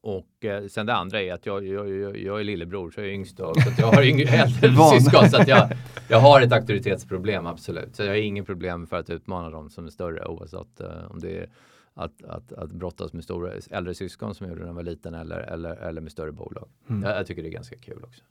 och 0.02 0.44
eh, 0.44 0.66
sen 0.66 0.86
det 0.86 0.94
andra 0.94 1.22
är 1.22 1.32
att 1.32 1.46
jag, 1.46 1.66
jag, 1.66 1.88
jag, 1.88 2.16
jag 2.16 2.40
är 2.40 2.44
lillebror 2.44 2.90
så 2.90 3.00
jag 3.00 3.08
är 3.08 3.12
yngst 3.12 3.36
då, 3.36 3.54
så 3.54 3.70
jag 3.78 3.86
har 3.86 4.02
yngre 4.02 4.28
äldre 4.28 5.00
syskon 5.00 5.30
så 5.30 5.36
att 5.36 5.48
jag, 5.48 5.72
jag 6.08 6.18
har 6.18 6.40
ett 6.40 6.52
auktoritetsproblem 6.52 7.46
absolut. 7.46 7.96
Så 7.96 8.02
jag 8.02 8.08
har 8.08 8.16
inget 8.16 8.46
problem 8.46 8.86
för 8.86 8.96
att 8.96 9.10
utmana 9.10 9.50
dem 9.50 9.70
som 9.70 9.86
är 9.86 9.90
större 9.90 10.26
oavsett 10.26 10.80
eh, 10.80 11.10
om 11.10 11.20
det 11.20 11.38
är 11.38 11.48
att, 11.94 12.24
att, 12.24 12.52
att 12.52 12.72
brottas 12.72 13.12
med 13.12 13.24
stora 13.24 13.52
äldre 13.70 13.94
syskon 13.94 14.34
som 14.34 14.46
jag 14.46 14.50
gjorde 14.50 14.60
när 14.60 14.68
jag 14.68 14.74
var 14.74 14.82
liten 14.82 15.14
eller, 15.14 15.38
eller, 15.38 15.76
eller 15.76 16.00
med 16.00 16.12
större 16.12 16.32
bolag. 16.32 16.68
Mm. 16.88 17.02
Jag, 17.02 17.18
jag 17.18 17.26
tycker 17.26 17.42
det 17.42 17.48
är 17.48 17.52
ganska 17.52 17.76
kul 17.76 18.04
också. 18.04 18.22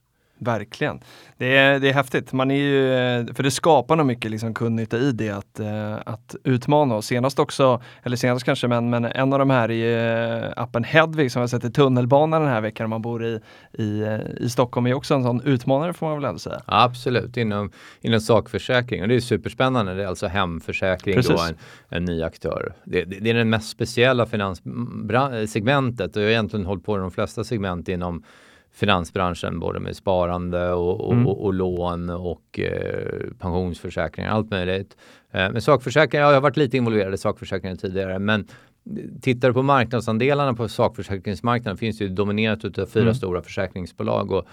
Verkligen. 0.43 0.99
Det 1.37 1.57
är, 1.57 1.79
det 1.79 1.89
är 1.89 1.93
häftigt. 1.93 2.33
Man 2.33 2.51
är 2.51 2.55
ju, 2.55 3.33
för 3.33 3.43
det 3.43 3.51
skapar 3.51 3.95
nog 3.95 4.05
mycket 4.05 4.31
liksom 4.31 4.53
kundnytta 4.53 4.97
i 4.97 5.11
det 5.11 5.29
att, 5.29 5.59
eh, 5.59 5.95
att 6.05 6.35
utmana 6.43 6.95
oss. 6.95 7.05
Senast 7.05 7.39
också, 7.39 7.81
eller 8.03 8.17
senast 8.17 8.45
kanske, 8.45 8.67
men, 8.67 8.89
men 8.89 9.05
en 9.05 9.33
av 9.33 9.39
de 9.39 9.49
här 9.49 9.71
är 9.71 10.43
eh, 10.43 10.51
appen 10.55 10.83
Hedvig 10.83 11.31
som 11.31 11.39
jag 11.39 11.49
sett 11.49 11.63
i 11.63 11.71
tunnelbanan 11.71 12.41
den 12.41 12.49
här 12.49 12.61
veckan 12.61 12.83
om 12.83 12.89
man 12.89 13.01
bor 13.01 13.25
i, 13.25 13.39
i, 13.73 14.01
eh, 14.01 14.19
i 14.37 14.49
Stockholm 14.49 14.87
är 14.87 14.93
också 14.93 15.13
en 15.13 15.23
sån 15.23 15.41
utmanare 15.41 15.93
får 15.93 16.07
man 16.07 16.15
väl 16.15 16.25
ändå 16.25 16.39
säga. 16.39 16.61
absolut, 16.65 17.37
inom, 17.37 17.71
inom 18.01 18.19
sakförsäkring 18.19 19.01
och 19.01 19.07
det 19.07 19.15
är 19.15 19.19
superspännande. 19.19 19.93
Det 19.93 20.03
är 20.03 20.07
alltså 20.07 20.27
hemförsäkring 20.27 21.15
Precis. 21.15 21.31
då, 21.31 21.41
en, 21.41 21.57
en 21.89 22.05
ny 22.05 22.23
aktör. 22.23 22.73
Det, 22.83 23.03
det, 23.03 23.19
det 23.19 23.29
är 23.29 23.33
det 23.33 23.45
mest 23.45 23.69
speciella 23.69 24.25
finanssegmentet 24.25 26.15
och 26.15 26.21
jag 26.21 26.27
har 26.27 26.31
egentligen 26.31 26.65
hållit 26.65 26.85
på 26.85 26.97
i 26.97 26.99
de 26.99 27.11
flesta 27.11 27.43
segment 27.43 27.89
inom 27.89 28.23
finansbranschen 28.73 29.59
både 29.59 29.79
med 29.79 29.95
sparande 29.95 30.71
och, 30.71 31.01
och, 31.01 31.13
mm. 31.13 31.27
och, 31.27 31.45
och 31.45 31.53
lån 31.53 32.09
och 32.09 32.59
eh, 32.59 33.27
pensionsförsäkringar, 33.39 34.29
allt 34.29 34.49
möjligt. 34.51 34.97
Eh, 35.31 35.51
men 35.51 35.61
sakförsäkringar, 35.61 36.23
ja, 36.23 36.29
jag 36.29 36.35
har 36.35 36.41
varit 36.41 36.57
lite 36.57 36.77
involverad 36.77 37.13
i 37.13 37.17
sakförsäkringar 37.17 37.75
tidigare 37.75 38.19
men 38.19 38.47
tittar 39.21 39.47
du 39.47 39.53
på 39.53 39.63
marknadsandelarna 39.63 40.53
på 40.53 40.67
sakförsäkringsmarknaden 40.67 41.77
finns 41.77 41.97
det 41.97 42.03
ju 42.03 42.09
dominerat 42.09 42.77
av 42.79 42.85
fyra 42.85 43.03
mm. 43.03 43.15
stora 43.15 43.41
försäkringsbolag 43.41 44.31
och 44.31 44.45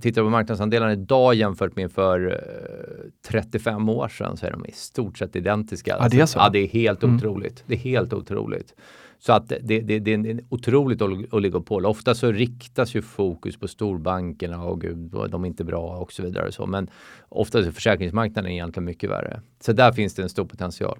tittar 0.00 0.22
du 0.22 0.26
på 0.26 0.30
marknadsandelarna 0.30 0.92
idag 0.92 1.34
jämfört 1.34 1.76
med 1.76 1.92
för 1.92 2.32
eh, 2.32 3.10
35 3.28 3.88
år 3.88 4.08
sedan 4.08 4.36
så 4.36 4.46
är 4.46 4.50
de 4.50 4.66
i 4.66 4.72
stort 4.72 5.18
sett 5.18 5.36
identiska. 5.36 5.96
Ja, 6.00 6.08
det 6.08 6.20
är 6.20 6.26
så? 6.26 6.38
Ja, 6.38 6.48
det 6.52 6.58
är 6.58 6.68
helt 6.68 7.02
mm. 7.02 7.16
otroligt. 7.16 7.64
Det 7.66 7.74
är 7.74 7.78
helt 7.78 8.12
otroligt. 8.12 8.74
Så 9.20 9.32
att 9.32 9.48
det, 9.48 9.80
det, 9.80 9.98
det 9.98 10.10
är 10.10 10.26
en 10.26 10.40
otroligt 10.48 11.02
oligopol. 11.32 11.86
Ofta 11.86 12.14
så 12.14 12.32
riktas 12.32 12.94
ju 12.94 13.02
fokus 13.02 13.56
på 13.56 13.68
storbankerna 13.68 14.64
och 14.64 14.80
gud, 14.80 14.98
de 15.30 15.44
är 15.44 15.48
inte 15.48 15.64
bra 15.64 15.96
och 15.96 16.12
så 16.12 16.22
vidare. 16.22 16.46
Och 16.46 16.54
så. 16.54 16.66
Men 16.66 16.90
ofta 17.28 17.58
är 17.58 17.70
försäkringsmarknaden 17.70 18.50
egentligen 18.50 18.84
mycket 18.84 19.10
värre. 19.10 19.40
Så 19.60 19.72
där 19.72 19.92
finns 19.92 20.14
det 20.14 20.22
en 20.22 20.28
stor 20.28 20.44
potential. 20.44 20.98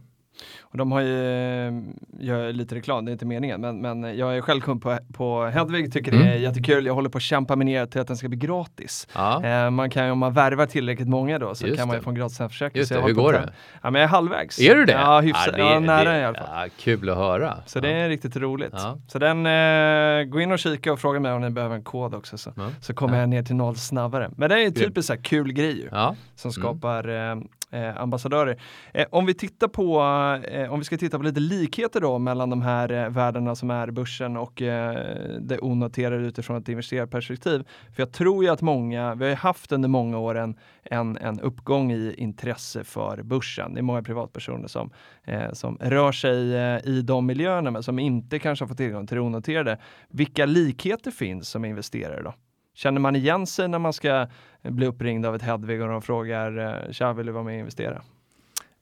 Och 0.61 0.79
de 0.79 0.93
har 0.93 1.01
ju, 1.01 1.67
eh, 1.67 1.73
gör 2.19 2.53
lite 2.53 2.75
reklam, 2.75 3.05
det 3.05 3.11
är 3.11 3.13
inte 3.13 3.27
meningen, 3.27 3.61
men, 3.61 3.81
men 3.81 4.19
jag 4.19 4.37
är 4.37 4.41
själv 4.41 4.61
kund 4.61 4.83
på, 4.83 4.99
på 5.13 5.45
Hedvig, 5.45 5.93
tycker 5.93 6.13
mm. 6.13 6.27
det 6.27 6.33
är 6.33 6.37
jättekul. 6.37 6.87
Jag 6.87 6.95
håller 6.95 7.11
på 7.11 7.19
att 7.19 7.23
kämpa 7.23 7.57
mig 7.57 7.65
ner 7.65 7.87
till 7.87 8.01
att 8.01 8.07
den 8.07 8.17
ska 8.17 8.29
bli 8.29 8.39
gratis. 8.39 9.09
Ja. 9.15 9.45
Eh, 9.45 9.71
man 9.71 9.91
kan 9.91 10.05
ju, 10.05 10.11
om 10.11 10.19
man 10.19 10.33
värvar 10.33 10.67
tillräckligt 10.67 11.09
många 11.09 11.39
då, 11.39 11.55
så 11.55 11.67
Just 11.67 11.79
kan 11.79 11.89
man 11.89 11.97
ju 11.97 12.03
få 12.03 12.11
en 12.11 12.17
gratis 12.17 12.39
hemförsäkring. 12.39 12.81
Just 12.81 12.93
det, 12.93 13.01
hur 13.01 13.15
går 13.15 13.33
det? 13.33 13.53
Ja, 13.83 13.91
men 13.91 13.95
jag 14.01 14.03
är 14.03 14.09
halvvägs. 14.09 14.61
Är 14.61 14.75
du 14.75 14.85
det? 14.85 14.93
Ja, 14.93 15.21
hyfsat. 15.21 15.55
Ja, 15.59 15.73
ja, 15.73 15.81
nära 15.81 16.13
det, 16.13 16.21
i 16.21 16.25
alla 16.25 16.39
fall. 16.39 16.49
Ja, 16.53 16.69
kul 16.79 17.11
att 17.11 17.17
höra. 17.17 17.57
Så 17.67 17.79
ja. 17.79 17.83
det 17.83 17.91
är 17.91 18.09
riktigt 18.09 18.37
roligt. 18.37 18.75
Så 19.09 19.19
den, 19.19 19.47
eh, 19.47 20.25
gå 20.25 20.41
in 20.41 20.53
och 20.53 20.59
kika 20.59 20.93
och 20.93 21.01
fråga 21.01 21.21
mig 21.21 21.33
om 21.33 21.41
ni 21.41 21.51
behöver 21.51 21.75
en 21.75 21.85
kod 21.85 22.15
också, 22.15 22.39
så, 22.39 22.53
så 22.81 22.95
kommer 22.95 23.21
jag 23.21 23.29
ner 23.29 23.43
till 23.43 23.57
noll 23.57 23.77
snabbare. 23.77 24.31
Men 24.37 24.51
det 24.51 24.63
är 24.63 24.71
typiskt 24.71 25.07
så 25.07 25.13
här 25.13 25.23
kul 25.23 25.53
grej 25.53 25.81
ju, 25.81 25.89
som 25.89 26.15
mm. 26.45 26.53
skapar 26.53 27.05
mm 27.05 27.39
eh, 27.39 27.45
Eh, 27.73 28.01
ambassadörer. 28.01 28.61
Eh, 28.95 29.07
om 29.11 29.27
vi 29.27 29.35
tittar 29.35 29.69
på, 29.69 30.01
eh, 30.49 30.73
om 30.73 30.79
vi 30.79 30.85
ska 30.85 30.97
titta 30.97 31.19
på 31.19 31.25
lite 31.25 31.41
likheter 31.41 32.01
då 32.01 32.19
mellan 32.19 32.51
de 32.51 32.63
här 32.63 32.93
eh, 32.93 33.09
värdena 33.09 33.55
som 33.55 33.71
är 33.71 33.91
börsen 33.91 34.37
och 34.37 34.63
eh, 34.63 34.95
det 35.41 35.59
onoterade 35.59 36.27
utifrån 36.27 36.57
ett 36.57 36.69
investerarperspektiv. 36.69 37.69
För 37.95 38.03
jag 38.03 38.13
tror 38.13 38.45
ju 38.45 38.51
att 38.51 38.63
många, 38.63 39.15
vi 39.15 39.25
har 39.25 39.31
ju 39.31 39.37
haft 39.37 39.73
under 39.73 39.89
många 39.89 40.19
år 40.19 40.35
en, 40.35 40.57
en, 40.83 41.17
en 41.17 41.41
uppgång 41.41 41.93
i 41.93 42.15
intresse 42.19 42.85
för 42.85 43.23
börsen. 43.23 43.75
Det 43.75 43.81
är 43.81 43.83
många 43.83 44.03
privatpersoner 44.03 44.69
som, 44.69 44.91
eh, 45.25 45.53
som 45.53 45.79
rör 45.81 46.13
sig 46.13 46.57
eh, 46.57 46.79
i 46.85 47.03
de 47.03 47.27
miljöerna 47.27 47.71
men 47.71 47.83
som 47.83 47.99
inte 47.99 48.39
kanske 48.39 48.63
har 48.63 48.69
fått 48.69 48.79
tillgång 48.79 49.07
till 49.07 49.15
det 49.17 49.23
onoterade. 49.23 49.79
Vilka 50.09 50.47
likheter 50.47 51.11
finns 51.11 51.49
som 51.49 51.65
investerare 51.65 52.23
då? 52.23 52.35
Känner 52.75 53.01
man 53.01 53.17
igen 53.17 53.47
sig 53.47 53.69
när 53.69 53.79
man 53.79 53.93
ska 53.93 54.27
bli 54.63 54.87
uppringd 54.87 55.27
av 55.27 55.35
ett 55.35 55.43
Hedvig 55.43 55.83
och 55.83 55.89
de 55.89 56.03
frågar 56.03 56.59
eh, 56.59 56.93
“Tja, 56.93 57.13
vill 57.13 57.27
du 57.27 57.33
vara 57.33 57.45
med 57.45 57.55
och 57.55 57.59
investera?” 57.59 58.03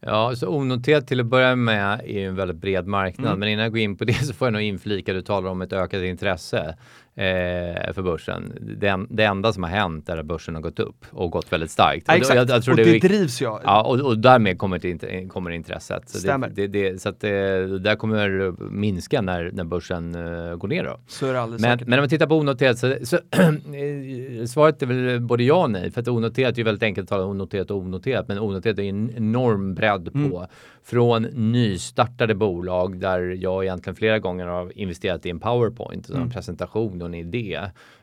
Ja, 0.00 0.36
så 0.36 0.48
onoterat 0.48 1.06
till 1.06 1.20
att 1.20 1.26
börja 1.26 1.56
med 1.56 2.00
är 2.04 2.28
en 2.28 2.36
väldigt 2.36 2.56
bred 2.56 2.86
marknad. 2.86 3.26
Mm. 3.26 3.40
Men 3.40 3.48
innan 3.48 3.62
jag 3.62 3.72
går 3.72 3.80
in 3.80 3.96
på 3.96 4.04
det 4.04 4.14
så 4.14 4.34
får 4.34 4.46
jag 4.46 4.52
nog 4.52 4.62
inflika, 4.62 5.12
du 5.12 5.22
talar 5.22 5.50
om 5.50 5.62
ett 5.62 5.72
ökat 5.72 6.02
intresse 6.02 6.76
eh, 7.18 7.92
för 7.92 8.02
börsen. 8.02 8.52
Det, 8.60 9.06
det, 9.10 9.24
enda 9.24 9.52
som 9.52 9.62
har 9.62 9.70
hänt 9.70 10.08
är 10.08 10.16
att 10.16 10.26
börsen 10.26 10.54
har 10.54 10.62
gått 10.62 10.80
upp 10.80 11.06
och 11.10 11.30
gått 11.30 11.52
väldigt 11.52 11.70
starkt. 11.70 12.04
Ja, 12.08 12.16
exakt, 12.16 12.30
och, 12.30 12.36
jag, 12.36 12.56
jag 12.56 12.64
tror 12.64 12.72
och 12.72 12.76
det, 12.76 12.92
det 12.92 13.08
drivs 13.08 13.42
ju. 13.42 13.44
Ja, 13.44 13.82
och, 13.82 14.00
och 14.00 14.18
därmed 14.18 14.58
kommer, 14.58 14.78
det, 14.78 15.28
kommer 15.28 15.50
intresset. 15.50 16.08
Så 16.08 16.18
Stämmer. 16.18 16.48
Det, 16.48 16.66
det, 16.66 17.02
så 17.02 17.08
att 17.08 17.20
det 17.20 17.78
där 17.78 17.96
kommer 17.96 18.52
minska 18.70 19.20
när, 19.20 19.50
när 19.52 19.64
börsen 19.64 20.16
uh, 20.16 20.56
går 20.56 20.68
ner. 20.68 20.84
Då. 20.84 21.00
Så 21.06 21.26
är 21.26 21.32
det 21.32 21.40
alldeles 21.40 21.62
men, 21.62 21.78
säkert. 21.78 21.88
men 21.88 21.98
om 21.98 22.02
man 22.02 22.08
tittar 22.08 22.26
på 22.26 22.36
onoterat 22.36 22.78
så, 22.78 22.94
så 23.02 23.16
svaret 24.46 24.82
är 24.82 24.86
väl 24.86 25.20
både 25.20 25.44
ja 25.44 25.62
och 25.62 25.70
nej. 25.70 25.90
För 25.90 26.00
att 26.00 26.08
onoterat 26.08 26.54
är 26.54 26.58
ju 26.58 26.64
väldigt 26.64 26.82
enkelt 26.82 27.04
att 27.04 27.08
tala 27.08 27.24
onoterat 27.24 27.70
och 27.70 27.76
onoterat. 27.76 28.28
Men 28.28 28.38
onoterat 28.38 28.78
är 28.78 28.82
en 28.82 29.10
enorm 29.16 29.74
bredd 29.74 30.12
på 30.12 30.18
mm. 30.18 30.48
från 30.84 31.22
nystartade 31.22 32.34
bolag 32.34 33.00
där 33.00 33.20
jag 33.40 33.64
egentligen 33.64 33.96
flera 33.96 34.18
gånger 34.18 34.46
har 34.46 34.78
investerat 34.78 35.26
i 35.26 35.30
en 35.30 35.40
powerpoint, 35.40 36.08
mm. 36.08 36.22
en 36.22 36.30
presentation 36.30 36.98
en 37.08 37.14
idé. 37.14 37.60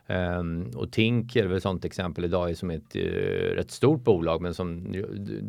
Um, 0.08 0.72
och 0.76 0.92
Tink 0.92 1.36
är 1.36 1.54
ett 1.54 1.64
sånt 1.64 1.86
exempel 1.86 2.26
idag 2.26 2.58
som 2.58 2.72
är 2.72 2.76
ett 2.76 2.96
uh, 2.96 3.56
rätt 3.56 3.72
stort 3.72 4.04
bolag 4.04 4.42
men 4.42 4.54
som 4.54 4.96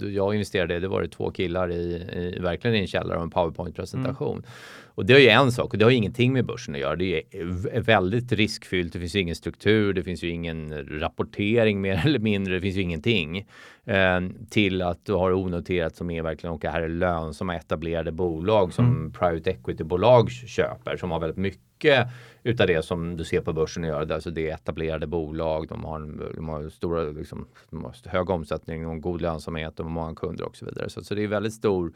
jag 0.00 0.34
investerade 0.34 0.76
i, 0.76 0.80
det 0.80 0.88
var 0.88 1.02
det 1.02 1.08
två 1.08 1.30
killar 1.30 1.72
i, 1.72 1.94
i 2.36 2.40
verkligen 2.40 2.76
i 2.76 2.80
en 2.80 2.86
källare 2.86 3.18
och 3.18 3.24
en 3.24 3.30
powerpoint-presentation. 3.30 4.38
Mm. 4.38 4.48
Och 4.96 5.06
det 5.06 5.14
är 5.14 5.18
ju 5.18 5.28
en 5.28 5.52
sak 5.52 5.72
och 5.72 5.78
det 5.78 5.84
har 5.84 5.92
ingenting 5.92 6.32
med 6.32 6.46
börsen 6.46 6.74
att 6.74 6.80
göra. 6.80 6.96
Det 6.96 7.22
är 7.30 7.80
väldigt 7.80 8.32
riskfyllt. 8.32 8.92
Det 8.92 8.98
finns 8.98 9.16
ju 9.16 9.20
ingen 9.20 9.36
struktur. 9.36 9.92
Det 9.92 10.02
finns 10.02 10.22
ju 10.22 10.30
ingen 10.30 10.88
rapportering 11.00 11.80
mer 11.80 12.02
eller 12.06 12.18
mindre. 12.18 12.54
Det 12.54 12.60
finns 12.60 12.76
ju 12.76 12.82
ingenting 12.82 13.46
eh, 13.84 14.20
till 14.50 14.82
att 14.82 15.04
du 15.04 15.12
har 15.12 15.32
onoterat 15.32 15.96
som 15.96 16.10
är 16.10 16.22
verkligen 16.22 16.54
och 16.54 16.64
här 16.64 16.82
är 16.82 16.88
lönsamma 16.88 17.56
etablerade 17.56 18.12
bolag 18.12 18.72
som 18.72 18.84
mm. 18.84 19.12
private 19.12 19.50
equity 19.50 19.84
bolag 19.84 20.30
köper 20.30 20.96
som 20.96 21.10
har 21.10 21.20
väldigt 21.20 21.36
mycket 21.36 22.08
utav 22.46 22.66
det 22.66 22.84
som 22.84 23.16
du 23.16 23.24
ser 23.24 23.40
på 23.40 23.52
börsen 23.52 23.84
att 23.84 23.88
göra. 23.88 24.14
Alltså 24.14 24.30
det 24.30 24.50
är 24.50 24.54
etablerade 24.54 25.06
bolag. 25.06 25.68
De 25.68 25.84
har, 25.84 26.32
de 26.34 26.48
har 26.48 26.68
stora, 26.68 27.02
liksom, 27.02 27.46
de 27.70 27.84
har 27.84 27.94
hög 28.04 28.30
omsättning 28.30 28.86
och 28.86 29.00
god 29.00 29.20
lönsamhet 29.20 29.80
och 29.80 29.86
många 29.86 30.14
kunder 30.14 30.44
och 30.44 30.56
så 30.56 30.64
vidare. 30.64 30.90
Så, 30.90 31.04
så 31.04 31.14
det 31.14 31.24
är 31.24 31.28
väldigt 31.28 31.52
stor 31.52 31.92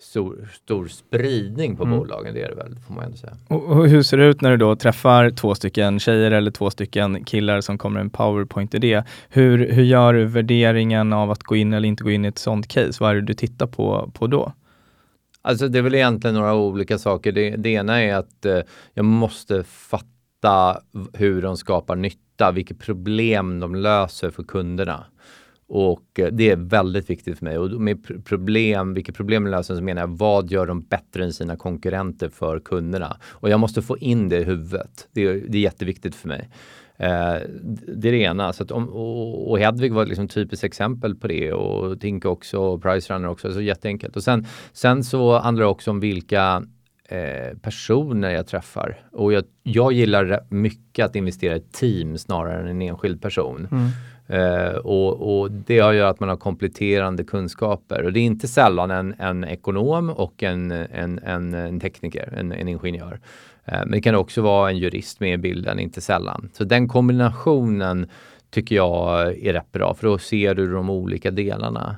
stor, 0.00 0.48
stor 0.52 0.88
spridning 0.88 1.76
på 1.76 1.84
mm. 1.84 1.98
bolagen, 1.98 2.34
det 2.34 2.42
är 2.42 2.48
det 2.48 2.54
väl, 2.54 2.76
får 2.86 2.94
man 2.94 3.04
ändå 3.04 3.16
säga. 3.16 3.36
Och, 3.48 3.64
och, 3.64 3.88
hur 3.88 4.02
ser 4.02 4.16
det 4.16 4.24
ut 4.24 4.40
när 4.40 4.50
du 4.50 4.56
då 4.56 4.76
träffar 4.76 5.30
två 5.30 5.54
stycken 5.54 5.98
tjejer 6.00 6.30
eller 6.30 6.50
två 6.50 6.70
stycken 6.70 7.24
killar 7.24 7.60
som 7.60 7.78
kommer 7.78 7.94
med 7.94 8.00
en 8.00 8.10
powerpoint-idé? 8.10 9.02
Hur, 9.28 9.72
hur 9.72 9.82
gör 9.82 10.14
du 10.14 10.24
värderingen 10.24 11.12
av 11.12 11.30
att 11.30 11.42
gå 11.42 11.56
in 11.56 11.72
eller 11.72 11.88
inte 11.88 12.04
gå 12.04 12.10
in 12.10 12.24
i 12.24 12.28
ett 12.28 12.38
sånt 12.38 12.68
case? 12.68 12.92
Vad 13.00 13.10
är 13.10 13.14
det 13.14 13.20
du 13.20 13.34
tittar 13.34 13.66
på, 13.66 14.10
på 14.14 14.26
då? 14.26 14.52
Alltså 15.42 15.68
det 15.68 15.78
är 15.78 15.82
väl 15.82 15.94
egentligen 15.94 16.34
några 16.34 16.54
olika 16.54 16.98
saker. 16.98 17.32
Det, 17.32 17.50
det 17.56 17.70
ena 17.70 18.02
är 18.02 18.14
att 18.14 18.46
eh, 18.46 18.60
jag 18.94 19.04
måste 19.04 19.64
fatta 19.64 20.80
hur 21.12 21.42
de 21.42 21.56
skapar 21.56 21.96
nytta, 21.96 22.52
vilket 22.52 22.78
problem 22.78 23.60
de 23.60 23.74
löser 23.74 24.30
för 24.30 24.42
kunderna. 24.42 25.04
Och 25.72 26.20
eh, 26.20 26.26
det 26.26 26.50
är 26.50 26.56
väldigt 26.56 27.10
viktigt 27.10 27.38
för 27.38 27.44
mig. 27.44 27.58
Och 27.58 27.70
med 27.70 28.24
problem, 28.24 28.94
vilka 28.94 29.12
problem 29.12 29.46
löser 29.46 29.74
så 29.74 29.82
menar 29.82 30.02
jag 30.02 30.08
vad 30.08 30.50
gör 30.50 30.66
de 30.66 30.82
bättre 30.82 31.24
än 31.24 31.32
sina 31.32 31.56
konkurrenter 31.56 32.28
för 32.28 32.60
kunderna? 32.60 33.16
Och 33.24 33.50
jag 33.50 33.60
måste 33.60 33.82
få 33.82 33.98
in 33.98 34.28
det 34.28 34.38
i 34.38 34.44
huvudet. 34.44 35.08
Det 35.12 35.22
är, 35.22 35.42
det 35.48 35.58
är 35.58 35.62
jätteviktigt 35.62 36.14
för 36.14 36.28
mig. 36.28 36.48
Eh, 36.96 37.36
det 37.96 38.08
är 38.08 38.12
det 38.12 38.18
ena. 38.18 38.52
Så 38.52 38.64
om, 38.64 38.88
och, 38.88 39.50
och 39.50 39.58
Hedvig 39.58 39.92
var 39.92 40.06
liksom 40.06 40.28
typiskt 40.28 40.64
exempel 40.64 41.14
på 41.14 41.28
det 41.28 41.52
och 41.52 42.00
Tink 42.00 42.24
också 42.24 42.58
och 42.58 42.82
Pricerunner 42.82 43.28
också. 43.28 43.52
Så 43.52 43.60
jätteenkelt. 43.60 44.16
Och 44.16 44.22
sen, 44.22 44.46
sen 44.72 45.04
så 45.04 45.38
handlar 45.38 45.64
det 45.64 45.70
också 45.70 45.90
om 45.90 46.00
vilka 46.00 46.62
eh, 47.10 47.58
personer 47.62 48.30
jag 48.30 48.46
träffar. 48.46 48.96
Och 49.12 49.32
jag, 49.32 49.44
jag 49.62 49.92
gillar 49.92 50.40
mycket 50.48 51.04
att 51.04 51.16
investera 51.16 51.56
i 51.56 51.60
team 51.60 52.18
snarare 52.18 52.60
än 52.60 52.68
en 52.68 52.82
enskild 52.82 53.22
person. 53.22 53.68
Mm. 53.70 53.90
Uh, 54.32 54.76
och, 54.76 55.40
och, 55.40 55.50
det 55.50 55.74
gör 55.74 56.02
att 56.02 56.20
man 56.20 56.28
har 56.28 56.36
kompletterande 56.36 57.24
kunskaper 57.24 58.02
och 58.02 58.12
det 58.12 58.20
är 58.20 58.24
inte 58.24 58.48
sällan 58.48 58.90
en, 58.90 59.14
en 59.18 59.44
ekonom 59.44 60.10
och 60.10 60.42
en, 60.42 60.70
en, 60.70 61.18
en, 61.18 61.54
en 61.54 61.80
tekniker, 61.80 62.34
en, 62.36 62.52
en 62.52 62.68
ingenjör. 62.68 63.20
Uh, 63.72 63.78
men 63.78 63.90
det 63.90 64.00
kan 64.00 64.14
också 64.14 64.42
vara 64.42 64.70
en 64.70 64.78
jurist 64.78 65.20
med 65.20 65.34
i 65.34 65.38
bilden, 65.38 65.78
inte 65.78 66.00
sällan. 66.00 66.50
Så 66.52 66.64
den 66.64 66.88
kombinationen 66.88 68.06
tycker 68.50 68.76
jag 68.76 69.28
är 69.38 69.52
rätt 69.52 69.72
bra 69.72 69.94
för 69.94 70.06
då 70.06 70.18
ser 70.18 70.54
du 70.54 70.72
de 70.72 70.90
olika 70.90 71.30
delarna. 71.30 71.96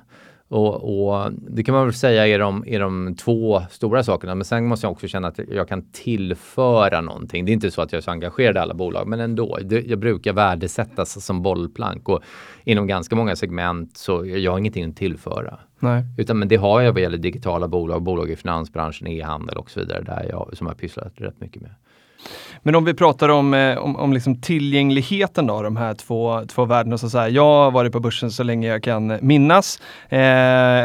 Och, 0.53 1.09
och, 1.09 1.33
det 1.33 1.63
kan 1.63 1.75
man 1.75 1.85
väl 1.85 1.95
säga 1.95 2.27
är 2.27 2.39
de, 2.39 2.65
är 2.67 2.81
de 2.81 3.17
två 3.17 3.63
stora 3.71 4.05
sakerna. 4.05 4.35
Men 4.35 4.45
sen 4.45 4.67
måste 4.67 4.87
jag 4.87 4.93
också 4.93 5.09
känna 5.09 5.29
att 5.29 5.41
jag 5.51 5.69
kan 5.69 5.83
tillföra 5.93 7.01
någonting. 7.01 7.45
Det 7.45 7.51
är 7.51 7.55
inte 7.55 7.71
så 7.71 7.83
att 7.83 7.93
jag 7.93 7.99
är 7.99 8.03
så 8.03 8.11
engagerad 8.11 8.57
i 8.57 8.59
alla 8.59 8.75
bolag, 8.75 9.09
men 9.09 9.21
ändå. 9.21 9.59
Det, 9.63 9.81
jag 9.81 9.99
brukar 9.99 10.33
värdesättas 10.33 11.25
som 11.25 11.43
bollplank 11.43 12.09
och 12.09 12.23
inom 12.65 12.87
ganska 12.87 13.17
många 13.17 13.37
segment 13.37 13.97
så 13.97 14.27
jag 14.27 14.53
har 14.53 14.59
ingenting 14.59 14.91
att 14.91 14.97
tillföra. 14.97 15.59
Nej. 15.79 16.05
Utan 16.19 16.39
men 16.39 16.49
det 16.49 16.57
har 16.57 16.81
jag 16.81 16.93
vad 16.93 17.03
gäller 17.03 17.19
digitala 17.19 17.69
bolag, 17.69 18.03
bolag 18.03 18.31
i 18.31 18.37
finansbranschen, 18.37 19.07
e-handel 19.07 19.57
och 19.57 19.71
så 19.71 19.81
vidare 19.81 20.03
där 20.03 20.27
jag, 20.31 20.51
som 20.57 20.67
jag 20.67 20.79
pysslat 20.79 21.13
rätt 21.17 21.41
mycket 21.41 21.63
med. 21.63 21.75
Men 22.65 22.75
om 22.75 22.85
vi 22.85 22.95
pratar 22.95 23.29
om, 23.29 23.55
eh, 23.55 23.79
om, 23.79 23.97
om 23.97 24.13
liksom 24.13 24.41
tillgängligheten 24.41 25.47
då, 25.47 25.63
de 25.63 25.77
här 25.77 25.95
två, 25.95 26.43
två 26.47 26.65
värdena. 26.65 26.99
Så, 26.99 27.11
så 27.11 27.19
här, 27.19 27.29
jag 27.29 27.45
har 27.45 27.71
varit 27.71 27.93
på 27.93 28.01
börsen 28.01 28.31
så 28.31 28.43
länge 28.43 28.69
jag 28.69 28.83
kan 28.83 29.19
minnas, 29.21 29.81
eh, 30.09 30.19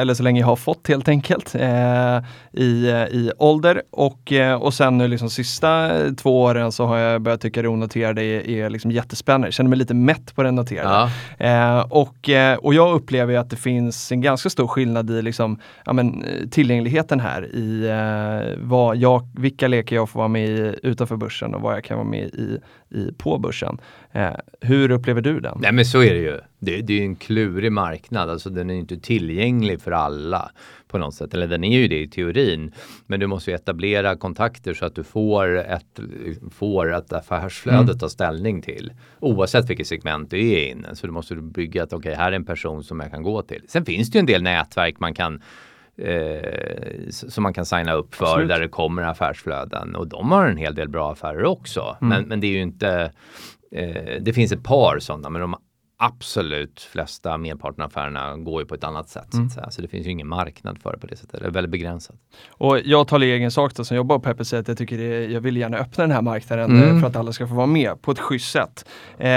eller 0.02 0.14
så 0.14 0.24
länge 0.24 0.40
jag 0.40 0.48
har 0.48 0.56
fått 0.56 0.88
helt 0.88 1.08
enkelt, 1.08 1.56
eh, 1.56 2.18
i, 2.54 2.88
i 3.12 3.32
ålder. 3.38 3.82
Och, 3.92 4.32
eh, 4.32 4.62
och 4.62 4.74
sen 4.74 4.98
nu 4.98 5.08
liksom 5.08 5.30
sista 5.30 5.92
två 6.18 6.42
åren 6.42 6.72
så 6.72 6.86
har 6.86 6.98
jag 6.98 7.22
börjat 7.22 7.42
tycka 7.42 7.62
det 7.62 7.68
onoterade 7.68 8.22
är, 8.22 8.50
är 8.50 8.70
liksom 8.70 8.92
jättespännande. 8.92 9.48
Jag 9.48 9.54
känner 9.54 9.70
mig 9.70 9.80
lite 9.80 9.94
mätt 9.94 10.36
på 10.36 10.44
det 10.44 10.52
noterade. 10.52 11.12
Ja. 11.38 11.46
Eh, 11.46 11.86
och, 11.90 12.30
eh, 12.30 12.58
och 12.58 12.74
jag 12.74 12.94
upplever 12.94 13.38
att 13.38 13.50
det 13.50 13.56
finns 13.56 14.12
en 14.12 14.22
ganska 14.22 14.50
stor 14.50 14.68
skillnad 14.68 15.10
i 15.10 15.22
liksom, 15.22 15.60
ja, 15.86 15.94
men, 15.94 16.26
tillgängligheten 16.52 17.20
här 17.20 17.46
i 17.46 17.88
vad 18.58 18.98
jag, 18.98 19.28
vilka 19.36 19.68
lekar 19.68 19.96
jag 19.96 20.10
får 20.10 20.20
vara 20.20 20.28
med 20.28 20.50
i 20.50 20.76
utanför 20.84 21.16
börsen 21.16 21.56
och 21.56 21.67
vad 21.68 21.76
jag 21.76 21.84
kan 21.84 21.98
vara 21.98 22.08
med 22.08 22.24
i, 22.24 22.60
i 22.90 23.12
på 23.18 23.38
börsen. 23.38 23.78
Eh, 24.12 24.34
hur 24.62 24.92
upplever 24.92 25.22
du 25.22 25.40
den? 25.40 25.58
Nej 25.62 25.72
men 25.72 25.86
så 25.86 26.04
är 26.04 26.14
det 26.14 26.20
ju. 26.20 26.40
Det, 26.60 26.82
det 26.82 27.00
är 27.00 27.04
en 27.04 27.16
klurig 27.16 27.72
marknad, 27.72 28.30
alltså 28.30 28.50
den 28.50 28.70
är 28.70 28.74
inte 28.74 28.98
tillgänglig 28.98 29.82
för 29.82 29.92
alla 29.92 30.52
på 30.88 30.98
något 30.98 31.16
sätt. 31.16 31.34
Eller 31.34 31.48
den 31.48 31.64
är 31.64 31.80
ju 31.80 31.88
det 31.88 32.00
i 32.00 32.08
teorin. 32.08 32.74
Men 33.08 33.20
du 33.20 33.28
måste 33.28 33.52
ju 33.52 33.56
etablera 33.56 34.16
kontakter 34.16 34.74
så 34.74 34.86
att 34.86 34.96
du 34.96 35.04
får 35.04 35.58
ett, 35.58 36.00
får 36.52 36.94
ett 36.94 37.14
affärsflöde 37.14 37.80
mm. 37.80 38.00
ta 38.00 38.10
ställning 38.10 38.62
till. 38.62 38.92
Oavsett 39.20 39.70
vilket 39.70 39.88
segment 39.88 40.32
du 40.32 40.52
är 40.52 40.72
inne. 40.72 40.96
Så 40.96 41.08
du 41.08 41.14
måste 41.14 41.36
bygga 41.36 41.84
att 41.84 41.94
okej, 41.94 42.12
okay, 42.12 42.24
här 42.24 42.32
är 42.32 42.36
en 42.36 42.46
person 42.46 42.84
som 42.84 43.00
jag 43.00 43.12
kan 43.12 43.24
gå 43.24 43.42
till. 43.42 43.62
Sen 43.68 43.86
finns 43.86 44.12
det 44.12 44.18
ju 44.18 44.20
en 44.20 44.26
del 44.26 44.44
nätverk 44.44 45.00
man 45.00 45.14
kan 45.14 45.42
eh, 45.98 47.10
som 47.10 47.44
man 47.44 47.54
kan 47.54 47.66
signa 47.66 47.94
upp 47.94 48.16
för 48.16 48.26
Absolut. 48.26 48.50
där 48.50 48.60
det 48.60 48.68
kommer 48.68 49.02
affärsflöden 49.02 49.96
och 49.96 50.08
de 50.08 50.32
har 50.32 50.46
en 50.46 50.58
hel 50.58 50.76
del 50.76 50.90
bra 50.90 51.12
affärer 51.12 51.46
också. 51.46 51.98
Mm. 52.02 52.10
Men, 52.10 52.28
men 52.28 52.40
det 52.40 52.48
är 52.48 52.52
ju 52.52 52.62
inte 52.62 53.12
eh, 53.72 54.22
det 54.22 54.34
finns 54.34 54.52
ett 54.52 54.64
par 54.64 55.00
sådana 55.00 55.30
men 55.30 55.42
de 55.42 55.56
absolut 56.00 56.82
flesta 56.82 57.38
merparten 57.38 57.84
av 57.84 57.88
affärerna 57.88 58.38
går 58.38 58.62
ju 58.62 58.68
på 58.68 58.76
ett 58.76 58.84
annat 58.84 59.10
sätt. 59.10 59.34
Mm. 59.34 59.50
Så, 59.50 59.62
så, 59.70 59.82
det 59.82 59.88
finns 59.88 60.08
ju 60.08 60.12
ingen 60.12 60.28
marknad 60.28 60.80
för 60.82 60.92
det 60.92 60.98
på 60.98 61.08
det 61.08 61.16
sättet. 61.16 61.40
Det 61.40 61.48
är 61.48 61.52
väldigt 61.52 61.72
begränsat. 61.72 62.16
Och 62.50 62.80
jag 62.86 63.08
talar 63.08 63.28
i 63.28 63.32
egen 63.32 63.52
sak 63.52 63.76
då, 63.76 63.84
som 63.84 63.98
jobbar 63.98 64.20
på 64.20 64.34
PPC 64.34 64.58
att 64.58 64.68
jag 64.68 64.78
tycker 64.78 64.98
det, 64.98 65.26
jag 65.26 65.42
vill 65.42 65.58
gärna 65.58 65.78
öppna 65.78 66.04
den 66.04 66.12
här 66.12 66.22
marknaden 66.22 66.72
mm. 66.72 67.02
för 67.02 67.08
att 67.08 67.16
alla 67.16 67.32
ska 67.32 67.48
få 67.48 67.56
vara 67.56 67.68
med 67.68 68.02
på 68.02 68.12
ett 68.12 68.20
schysst 68.20 68.52
sätt. 68.52 68.86
Eh, 69.18 69.30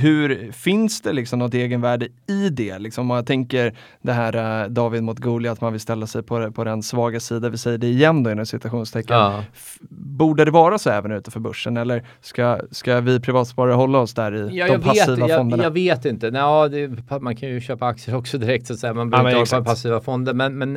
hur 0.00 0.52
finns 0.52 1.00
det 1.00 1.12
liksom 1.12 1.38
något 1.38 1.54
egenvärde 1.54 2.08
i 2.26 2.48
det? 2.48 2.78
Liksom, 2.78 3.10
om 3.10 3.16
jag 3.16 3.26
tänker 3.26 3.74
det 4.02 4.12
här 4.12 4.64
uh, 4.64 4.70
David 4.70 5.02
mot 5.02 5.18
Goliat, 5.18 5.52
att 5.52 5.60
man 5.60 5.72
vill 5.72 5.80
ställa 5.80 6.06
sig 6.06 6.22
på, 6.22 6.52
på 6.52 6.64
den 6.64 6.82
svaga 6.82 7.20
sidan. 7.20 7.50
Vi 7.50 7.58
säger 7.58 7.78
det 7.78 7.86
igen 7.86 8.22
då 8.22 8.30
inom 8.30 8.46
citationstecken. 8.46 9.16
Ja. 9.16 9.44
Borde 9.90 10.44
det 10.44 10.50
vara 10.50 10.78
så 10.78 10.90
även 10.90 11.12
utanför 11.12 11.40
börsen 11.40 11.76
eller 11.76 12.06
ska, 12.20 12.60
ska 12.70 13.00
vi 13.00 13.20
privatsparare 13.20 13.74
hålla 13.74 13.98
oss 13.98 14.14
där 14.14 14.34
i 14.34 14.58
ja, 14.58 14.66
de 14.66 14.82
passiva 14.82 15.26
vet, 15.26 15.36
fonderna? 15.36 15.62
Jag, 15.62 15.68
jag 15.68 15.74
vet 15.90 16.04
inte. 16.04 16.30
Nå, 16.30 16.68
det, 16.68 16.90
man 17.20 17.36
kan 17.36 17.48
ju 17.48 17.60
köpa 17.60 17.86
aktier 17.86 18.16
också 18.16 18.38
direkt 18.38 18.66
så 18.66 18.72
att 18.72 18.78
säga. 18.78 18.94
Man 18.94 19.10
behöver 19.10 19.30
ja, 19.30 19.40
inte 19.40 19.56
ha 19.56 19.64
passiva 19.64 20.00
fonder. 20.00 20.34
Men, 20.34 20.58
men 20.58 20.74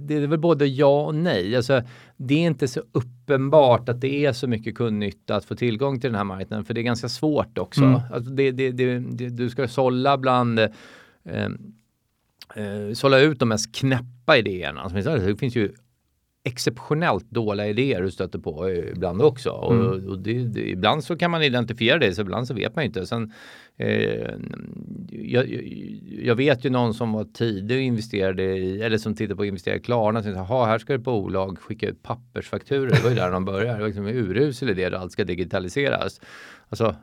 det 0.00 0.14
är 0.14 0.26
väl 0.26 0.38
både 0.38 0.66
ja 0.66 1.06
och 1.06 1.14
nej. 1.14 1.56
Alltså, 1.56 1.82
det 2.16 2.34
är 2.34 2.46
inte 2.46 2.68
så 2.68 2.82
uppenbart 2.92 3.88
att 3.88 4.00
det 4.00 4.26
är 4.26 4.32
så 4.32 4.46
mycket 4.46 4.74
kundnytta 4.74 5.36
att 5.36 5.44
få 5.44 5.54
tillgång 5.54 6.00
till 6.00 6.10
den 6.10 6.16
här 6.16 6.24
marknaden. 6.24 6.64
För 6.64 6.74
det 6.74 6.80
är 6.80 6.82
ganska 6.82 7.08
svårt 7.08 7.58
också. 7.58 7.84
Mm. 7.84 8.00
Alltså, 8.12 8.30
det, 8.30 8.50
det, 8.50 8.72
det, 8.72 9.28
du 9.28 9.50
ska 9.50 9.68
sålla 9.68 10.18
bland 10.18 10.58
eh, 10.58 10.68
eh, 12.54 12.92
sålla 12.94 13.18
ut 13.18 13.38
de 13.38 13.48
mest 13.48 13.74
knäppa 13.74 14.36
idéerna. 14.36 14.80
Alltså, 14.80 15.16
det 15.16 15.36
finns 15.36 15.56
ju 15.56 15.72
exceptionellt 16.46 17.30
dåliga 17.30 17.66
idéer 17.66 18.02
du 18.02 18.10
stöter 18.10 18.38
på 18.38 18.70
ibland 18.70 19.22
också. 19.22 19.68
Mm. 19.70 19.86
Och, 19.86 19.94
och 19.94 20.18
det, 20.18 20.44
det, 20.44 20.70
ibland 20.70 21.04
så 21.04 21.16
kan 21.16 21.30
man 21.30 21.42
identifiera 21.42 21.98
det, 21.98 22.14
så 22.14 22.20
ibland 22.20 22.46
så 22.46 22.54
vet 22.54 22.76
man 22.76 22.84
inte. 22.84 23.06
Sen, 23.06 23.32
eh, 23.76 24.34
jag, 25.10 25.46
jag, 26.22 26.34
vet 26.34 26.64
ju 26.64 26.70
någon 26.70 26.94
som 26.94 27.12
var 27.12 27.24
tidig 27.24 27.76
och 27.76 27.82
investerade 27.82 28.42
i, 28.42 28.82
eller 28.82 28.98
som 28.98 29.14
tittade 29.14 29.36
på 29.36 29.42
att 29.42 29.48
investera 29.48 29.76
i 29.76 29.80
Klarna. 29.80 30.22
Jaha, 30.24 30.66
här 30.66 30.78
ska 30.78 30.94
ett 30.94 31.00
bolag 31.00 31.58
skicka 31.58 31.88
ut 31.88 32.02
pappersfakturor. 32.02 32.86
Det 32.86 33.02
var 33.02 33.10
ju 33.10 33.16
där 33.16 33.30
de 33.30 33.44
började. 33.44 33.72
Det 33.72 33.80
var 33.80 33.86
liksom 33.86 34.06
en 34.06 34.14
urusel 34.14 34.70
idé 34.70 34.84
att 34.84 34.94
allt 34.94 35.12
ska 35.12 35.24
digitaliseras. 35.24 36.20
Alltså, 36.68 36.96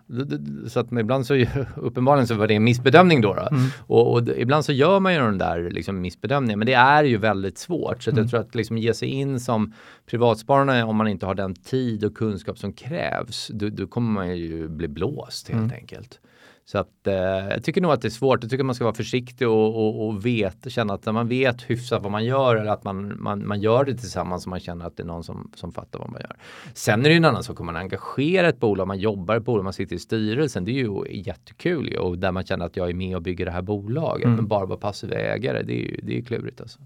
så 0.68 0.80
att 0.80 0.92
ibland 0.92 1.26
så 1.26 1.46
uppenbarligen 1.76 2.28
så 2.28 2.36
var 2.36 2.48
det 2.48 2.54
en 2.54 2.64
missbedömning 2.64 3.22
då. 3.22 3.34
då. 3.34 3.48
Mm. 3.52 3.70
Och, 3.80 4.14
och, 4.14 4.28
ibland 4.38 4.66
så 4.66 4.72
gör 4.72 5.00
man 5.00 5.14
ju 5.14 5.20
den 5.20 5.38
där 5.38 5.70
liksom 5.70 6.02
missbedömningen 6.02 6.60
men 6.60 6.66
det 6.66 6.74
är 6.74 7.04
ju 7.04 7.18
väldigt 7.18 7.58
svårt. 7.58 8.04
Så 8.04 8.10
mm. 8.10 8.24
jag 8.24 8.30
tror 8.30 8.40
att 8.40 8.56
liksom 8.56 8.78
ge 8.78 8.94
sig 8.94 9.08
in 9.10 9.40
som 9.40 9.74
privatsparare 10.06 10.84
om 10.84 10.96
man 10.96 11.08
inte 11.08 11.26
har 11.26 11.36
den 11.36 11.56
tid 11.56 12.04
och 12.04 12.16
kunskap 12.16 12.58
som 12.58 12.74
krävs 12.74 13.48
då, 13.54 13.70
då 13.70 13.88
kommer 13.88 14.12
man 14.14 14.38
ju 14.38 14.68
bli 14.68 14.88
blåst 14.88 15.50
helt 15.50 15.64
mm. 15.64 15.76
enkelt. 15.76 16.20
Så 16.66 16.78
att 16.78 17.08
eh, 17.08 17.14
jag 17.50 17.64
tycker 17.64 17.82
nog 17.82 17.92
att 17.92 18.02
det 18.02 18.08
är 18.08 18.10
svårt. 18.10 18.44
Jag 18.44 18.52
tycker 18.52 18.64
man 18.64 18.76
ska 18.76 18.84
vara 18.84 18.96
försiktig 18.96 19.48
och, 19.48 19.76
och, 19.76 20.08
och 20.08 20.26
vet, 20.26 20.72
känna 20.72 20.94
att 20.94 21.06
man 21.06 21.28
vet 21.28 21.62
hyfsat 21.62 22.04
vad 22.04 22.12
man 22.12 22.26
gör 22.26 22.56
eller 22.56 22.72
att 22.72 22.84
man, 22.84 23.24
man, 23.24 23.48
man 23.48 23.62
gör 23.62 23.86
det 23.86 23.96
tillsammans 23.96 24.46
och 24.46 24.50
man 24.50 24.60
känner 24.60 24.86
att 24.86 24.98
det 24.98 25.04
är 25.04 25.08
någon 25.08 25.24
som, 25.24 25.52
som 25.56 25.72
fattar 25.72 26.00
vad 26.00 26.10
man 26.12 26.22
gör. 26.22 26.36
Sen 26.74 27.00
är 27.00 27.04
det 27.04 27.10
ju 27.10 27.18
en 27.18 27.26
annan 27.26 27.44
sak 27.44 27.60
om 27.60 27.66
man 27.66 27.76
engagerar 27.76 28.48
ett 28.48 28.60
bolag, 28.60 28.88
man 28.88 29.00
jobbar 29.00 29.36
i 29.36 29.38
ett 29.38 29.44
bolag, 29.44 29.64
man 29.64 29.74
sitter 29.74 29.96
i 29.96 30.00
styrelsen. 30.00 30.66
Det 30.66 30.72
är 30.72 30.74
ju 30.74 31.22
jättekul 31.22 31.90
ju, 31.90 31.98
och 31.98 32.18
där 32.18 32.32
man 32.32 32.46
känner 32.46 32.66
att 32.66 32.78
jag 32.78 32.90
är 32.90 32.94
med 32.94 33.16
och 33.16 33.22
bygger 33.22 33.46
det 33.46 33.52
här 33.52 33.62
bolaget. 33.62 34.26
Mm. 34.26 34.36
Men 34.36 34.48
bara 34.48 34.66
vara 34.66 34.80
passiv 34.80 35.14
ägare, 35.14 35.64
det 35.64 35.74
är 35.74 35.92
ju 35.92 36.00
det 36.04 36.18
är 36.18 36.22
klurigt 36.22 36.62
alltså. 36.62 36.80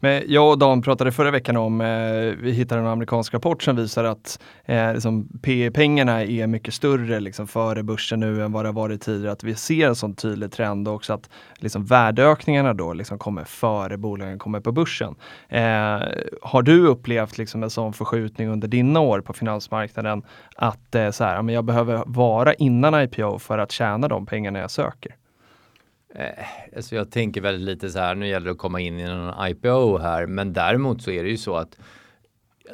Men 0.00 0.22
jag 0.26 0.50
och 0.50 0.58
Dan 0.58 0.82
pratade 0.82 1.12
förra 1.12 1.30
veckan 1.30 1.56
om, 1.56 1.80
eh, 1.80 1.86
vi 2.42 2.52
hittade 2.52 2.80
en 2.80 2.86
amerikansk 2.86 3.34
rapport 3.34 3.62
som 3.62 3.76
visar 3.76 4.04
att 4.04 4.38
eh, 4.64 4.92
liksom 4.92 5.28
PE-pengarna 5.42 6.24
är 6.24 6.46
mycket 6.46 6.74
större 6.74 7.20
liksom, 7.20 7.46
före 7.46 7.82
börsen 7.82 8.20
nu 8.20 8.44
än 8.44 8.52
vad 8.52 8.64
det 8.64 8.68
har 8.68 8.74
varit 8.74 9.00
tidigare. 9.00 9.32
Att 9.32 9.44
vi 9.44 9.54
ser 9.54 9.88
en 9.88 9.96
sån 9.96 10.14
tydlig 10.14 10.52
trend 10.52 10.88
och 10.88 10.94
också 10.94 11.12
att 11.12 11.30
liksom, 11.56 11.84
värdeökningarna 11.84 12.74
då 12.74 12.92
liksom, 12.92 13.18
kommer 13.18 13.44
före 13.44 13.96
bolagen 13.96 14.38
kommer 14.38 14.60
på 14.60 14.72
börsen. 14.72 15.14
Eh, 15.48 15.62
har 16.42 16.62
du 16.62 16.86
upplevt 16.86 17.38
liksom, 17.38 17.62
en 17.62 17.70
sån 17.70 17.92
förskjutning 17.92 18.48
under 18.48 18.68
dina 18.68 19.00
år 19.00 19.20
på 19.20 19.32
finansmarknaden 19.32 20.22
att 20.56 20.94
eh, 20.94 21.10
så 21.10 21.24
här, 21.24 21.42
men 21.42 21.54
jag 21.54 21.64
behöver 21.64 22.02
vara 22.06 22.54
innan 22.54 23.02
IPO 23.02 23.38
för 23.38 23.58
att 23.58 23.72
tjäna 23.72 24.08
de 24.08 24.26
pengarna 24.26 24.58
jag 24.58 24.70
söker? 24.70 25.16
Eh, 26.14 26.44
alltså 26.76 26.96
jag 26.96 27.10
tänker 27.10 27.40
väldigt 27.40 27.64
lite 27.64 27.90
så 27.90 27.98
här, 27.98 28.14
nu 28.14 28.28
gäller 28.28 28.46
det 28.46 28.52
att 28.52 28.58
komma 28.58 28.80
in 28.80 29.00
i 29.00 29.04
någon 29.04 29.48
IPO 29.48 29.98
här, 29.98 30.26
men 30.26 30.52
däremot 30.52 31.02
så 31.02 31.10
är 31.10 31.24
det 31.24 31.30
ju 31.30 31.36
så 31.36 31.56
att 31.56 31.78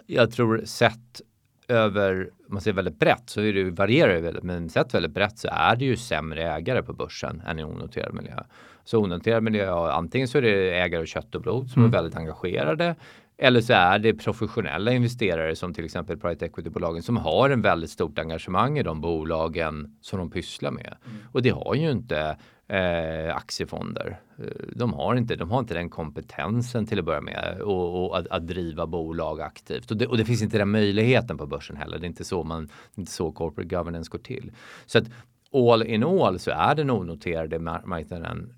jag 0.07 0.33
tror 0.33 0.63
sett 0.65 1.21
över, 1.69 2.31
man 2.47 2.61
ser 2.61 2.73
väldigt 2.73 2.99
brett, 2.99 3.23
så 3.31 3.41
är 3.41 3.53
det, 3.53 3.71
varierar 3.71 4.15
det 4.15 4.21
väldigt, 4.21 4.43
men 4.43 4.69
sett 4.69 4.95
väldigt 4.95 5.13
brett 5.13 5.39
så 5.39 5.49
är 5.53 5.77
det 5.77 5.85
ju 5.85 5.97
sämre 5.97 6.53
ägare 6.53 6.83
på 6.83 6.93
börsen 6.93 7.43
än 7.47 7.59
i 7.59 7.65
onoterad 7.65 8.15
miljö. 8.15 8.43
Så 8.85 8.99
onoterad 8.99 9.43
miljö, 9.43 9.73
antingen 9.73 10.29
så 10.29 10.39
är 10.39 10.43
det 10.43 10.79
ägare 10.79 11.03
av 11.03 11.07
kött 11.07 11.35
och 11.35 11.43
blod 11.43 11.71
som 11.71 11.83
mm. 11.83 11.95
är 11.95 11.99
väldigt 11.99 12.17
engagerade 12.17 12.95
eller 13.43 13.61
så 13.61 13.73
är 13.73 13.99
det 13.99 14.15
professionella 14.15 14.93
investerare 14.93 15.57
som 15.57 15.75
till 15.75 15.85
exempel 15.85 16.19
private 16.19 16.47
equity-bolagen 16.47 17.03
som 17.03 17.17
har 17.17 17.51
en 17.51 17.63
väldigt 17.63 17.91
stort 17.91 18.19
engagemang 18.19 18.79
i 18.79 18.83
de 18.83 19.01
bolagen 19.01 19.97
som 20.01 20.19
de 20.19 20.31
pysslar 20.31 20.71
med. 20.71 20.97
Mm. 21.05 21.19
Och 21.33 21.43
det 21.43 21.51
har 21.51 21.75
ju 21.75 21.91
inte 21.91 22.37
eh, 22.69 23.37
aktiefonder. 23.37 24.21
Eh, 24.39 24.45
de 24.77 24.93
har, 24.93 25.17
inte, 25.17 25.37
de 25.37 25.51
har 25.51 25.61
inte 25.61 25.75
den 25.75 25.91
kompetensen 25.91 26.87
till 26.87 26.99
att 26.99 27.05
börja 27.05 27.21
med 27.21 27.61
och, 27.61 28.07
och 28.07 28.19
att, 28.19 28.27
att, 28.27 28.47
driva 28.47 28.87
bolag 28.87 29.41
aktivt. 29.41 29.91
Och 29.91 29.97
det, 29.97 30.07
och 30.07 30.17
det, 30.17 30.25
finns 30.25 30.43
inte 30.43 30.59
den 30.59 30.71
möjligheten 30.71 31.39
på 31.39 31.47
börsen 31.47 31.77
heller. 31.77 31.99
Det 31.99 32.05
är 32.05 32.09
inte 32.09 32.25
så, 32.25 32.45
man, 32.45 32.69
inte 32.95 33.13
så 33.13 33.33
corporate 33.33 33.77
governance 33.77 34.11
går 34.11 34.19
till. 34.19 34.53
Så 34.87 34.99
att 34.99 35.05
all 35.53 35.83
in 35.83 36.05
all 36.05 36.39
så 36.39 36.51
är 36.51 36.75
den 36.75 36.91
onoterade 36.91 37.59
marknaden 37.59 38.55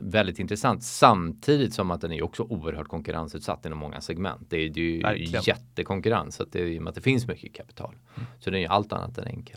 väldigt 0.00 0.38
intressant 0.38 0.84
samtidigt 0.84 1.74
som 1.74 1.90
att 1.90 2.00
den 2.00 2.12
är 2.12 2.22
också 2.22 2.42
oerhört 2.42 2.88
konkurrensutsatt 2.88 3.66
inom 3.66 3.78
många 3.78 4.00
segment. 4.00 4.46
Det 4.50 4.56
är, 4.56 4.70
det 4.70 4.80
är 4.80 4.84
ju 4.84 5.02
Verkligen. 5.02 5.42
jättekonkurrens 5.42 6.36
så 6.36 6.42
att 6.42 6.52
det, 6.52 6.60
i 6.60 6.78
och 6.78 6.82
med 6.82 6.88
att 6.88 6.94
det 6.94 7.00
finns 7.00 7.26
mycket 7.26 7.54
kapital. 7.54 7.94
Mm. 8.16 8.28
Så 8.38 8.50
den 8.50 8.58
är 8.58 8.62
ju 8.62 8.68
allt 8.68 8.92
annat 8.92 9.18
än 9.18 9.26
enkel. 9.26 9.56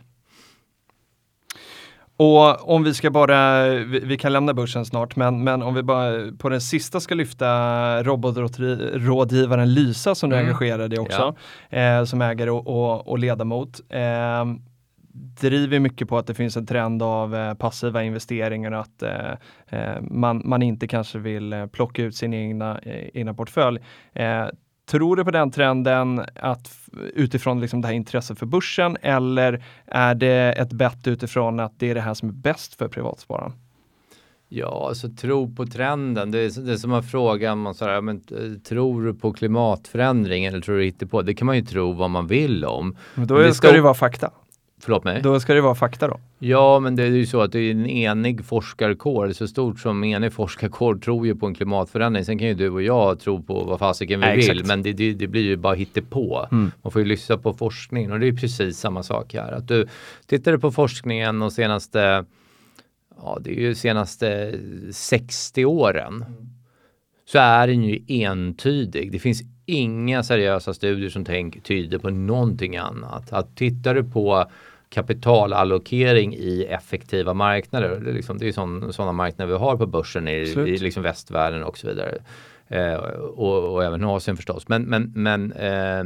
Och 2.17 2.69
om 2.69 2.83
vi 2.83 2.93
ska 2.93 3.11
bara, 3.11 3.69
vi, 3.69 3.99
vi, 3.99 4.17
kan 4.17 4.33
lämna 4.33 4.53
börsen 4.53 4.85
snart, 4.85 5.15
men, 5.15 5.43
men 5.43 5.61
om 5.61 5.73
vi 5.73 5.83
bara 5.83 6.31
på 6.37 6.49
den 6.49 6.61
sista 6.61 6.99
ska 6.99 7.15
lyfta 7.15 8.03
robotrådgivaren 8.03 9.73
Lysa 9.73 10.15
som 10.15 10.29
du 10.29 10.35
mm. 10.35 10.47
engagerade 10.47 10.95
i 10.95 10.99
också, 10.99 11.35
ja. 11.69 11.77
eh, 11.77 12.05
som 12.05 12.21
ägare 12.21 12.49
och, 12.49 12.67
och, 12.67 13.07
och 13.07 13.19
ledamot. 13.19 13.81
Eh, 13.89 14.45
driver 15.13 15.79
mycket 15.79 16.09
på 16.09 16.17
att 16.17 16.27
det 16.27 16.33
finns 16.33 16.57
en 16.57 16.65
trend 16.65 17.03
av 17.03 17.35
eh, 17.35 17.53
passiva 17.53 18.03
investeringar 18.03 18.71
och 18.71 18.79
att 18.79 19.03
eh, 19.03 19.31
eh, 19.67 20.01
man, 20.01 20.41
man 20.45 20.61
inte 20.61 20.87
kanske 20.87 21.19
vill 21.19 21.53
eh, 21.53 21.65
plocka 21.65 22.03
ut 22.03 22.15
sin 22.15 22.33
egna, 22.33 22.79
eh, 22.79 23.09
egna 23.13 23.33
portfölj. 23.33 23.79
Tror 24.85 25.15
du 25.15 25.23
på 25.23 25.31
den 25.31 25.51
trenden 25.51 26.25
att 26.35 26.71
utifrån 27.13 27.61
liksom 27.61 27.81
det 27.81 27.87
här 27.87 27.95
intresset 27.95 28.39
för 28.39 28.45
börsen 28.45 28.97
eller 29.01 29.63
är 29.85 30.15
det 30.15 30.53
ett 30.57 30.73
bett 30.73 31.07
utifrån 31.07 31.59
att 31.59 31.79
det 31.79 31.89
är 31.89 31.95
det 31.95 32.01
här 32.01 32.13
som 32.13 32.29
är 32.29 32.33
bäst 32.33 32.75
för 32.75 32.87
privatspararen? 32.87 33.51
Ja, 34.49 34.85
alltså 34.87 35.09
tro 35.09 35.55
på 35.55 35.65
trenden. 35.65 36.31
Det 36.31 36.39
är, 36.39 36.61
det 36.61 36.73
är 36.73 36.77
som 36.77 36.93
att 36.93 37.11
fråga 37.11 37.55
man 37.55 37.75
så 37.75 37.85
här, 37.85 38.01
men, 38.01 38.21
tror 38.63 39.03
du 39.03 39.13
på 39.13 39.33
klimatförändring 39.33 40.45
eller 40.45 40.61
tror 40.61 40.77
du 40.77 40.85
inte 40.85 41.07
på? 41.07 41.21
Det 41.21 41.33
kan 41.33 41.45
man 41.45 41.55
ju 41.55 41.61
tro 41.61 41.93
vad 41.93 42.09
man 42.09 42.27
vill 42.27 42.65
om. 42.65 42.97
Men 43.15 43.27
då 43.27 43.35
men 43.35 43.53
ska 43.53 43.67
det 43.67 43.75
ju 43.75 43.81
vara 43.81 43.93
fakta. 43.93 44.31
Förlåt 44.83 45.03
mig? 45.03 45.21
Då 45.21 45.39
ska 45.39 45.53
det 45.53 45.61
vara 45.61 45.75
fakta 45.75 46.07
då? 46.07 46.19
Ja, 46.39 46.79
men 46.79 46.95
det 46.95 47.03
är 47.03 47.07
ju 47.07 47.25
så 47.25 47.41
att 47.41 47.51
det 47.51 47.59
är 47.59 47.71
en 47.71 47.87
enig 47.87 48.45
forskarkår, 48.45 49.31
så 49.31 49.47
stort 49.47 49.79
som 49.79 50.03
enig 50.03 50.33
forskarkår 50.33 50.95
tror 50.95 51.27
ju 51.27 51.35
på 51.35 51.45
en 51.45 51.55
klimatförändring. 51.55 52.25
Sen 52.25 52.39
kan 52.39 52.47
ju 52.47 52.53
du 52.53 52.69
och 52.69 52.81
jag 52.81 53.19
tro 53.19 53.43
på 53.43 53.63
vad 53.63 53.79
fasiken 53.79 54.19
vi 54.19 54.25
Nej, 54.25 54.35
vill, 54.37 54.49
exakt. 54.49 54.67
men 54.67 54.83
det, 54.83 54.93
det, 54.93 55.13
det, 55.13 55.27
blir 55.27 55.41
ju 55.41 55.55
bara 55.55 55.73
hittepå. 55.73 56.47
Mm. 56.51 56.71
Man 56.81 56.91
får 56.91 57.01
ju 57.01 57.07
lyssna 57.07 57.37
på 57.37 57.53
forskningen 57.53 58.11
och 58.11 58.19
det 58.19 58.27
är 58.27 58.33
precis 58.33 58.79
samma 58.79 59.03
sak 59.03 59.33
här. 59.33 59.51
Att 59.51 59.67
du 59.67 59.87
tittar 60.25 60.57
på 60.57 60.71
forskningen 60.71 61.39
de 61.39 61.51
senaste, 61.51 62.25
ja 63.17 63.37
det 63.41 63.49
är 63.49 63.61
ju 63.61 63.75
senaste 63.75 64.59
60 64.91 65.65
åren, 65.65 66.25
så 67.25 67.37
är 67.39 67.67
den 67.67 67.83
ju 67.83 68.03
entydig. 68.07 69.11
Det 69.11 69.19
finns 69.19 69.41
inga 69.65 70.23
seriösa 70.23 70.73
studier 70.73 71.09
som 71.09 71.25
tänk, 71.25 71.63
tyder 71.63 71.97
på 71.97 72.09
någonting 72.09 72.77
annat. 72.77 73.33
Att 73.33 73.55
tittar 73.55 73.95
du 73.95 74.03
på 74.03 74.45
kapitalallokering 74.93 76.33
i 76.33 76.63
effektiva 76.69 77.33
marknader. 77.33 77.99
Det 77.99 78.09
är, 78.09 78.13
liksom, 78.13 78.37
det 78.37 78.47
är 78.47 78.91
sådana 78.91 79.11
marknader 79.11 79.51
vi 79.51 79.57
har 79.57 79.77
på 79.77 79.85
börsen 79.85 80.27
i, 80.27 80.31
i 80.31 80.77
liksom 80.77 81.03
västvärlden 81.03 81.63
och 81.63 81.77
så 81.77 81.87
vidare. 81.87 82.17
Eh, 82.67 82.93
och, 82.93 83.73
och, 83.73 83.83
även 83.83 84.03
Asien 84.03 84.37
förstås. 84.37 84.67
Men, 84.67 84.83
men, 84.83 85.11
men 85.15 85.51
eh, 85.51 85.99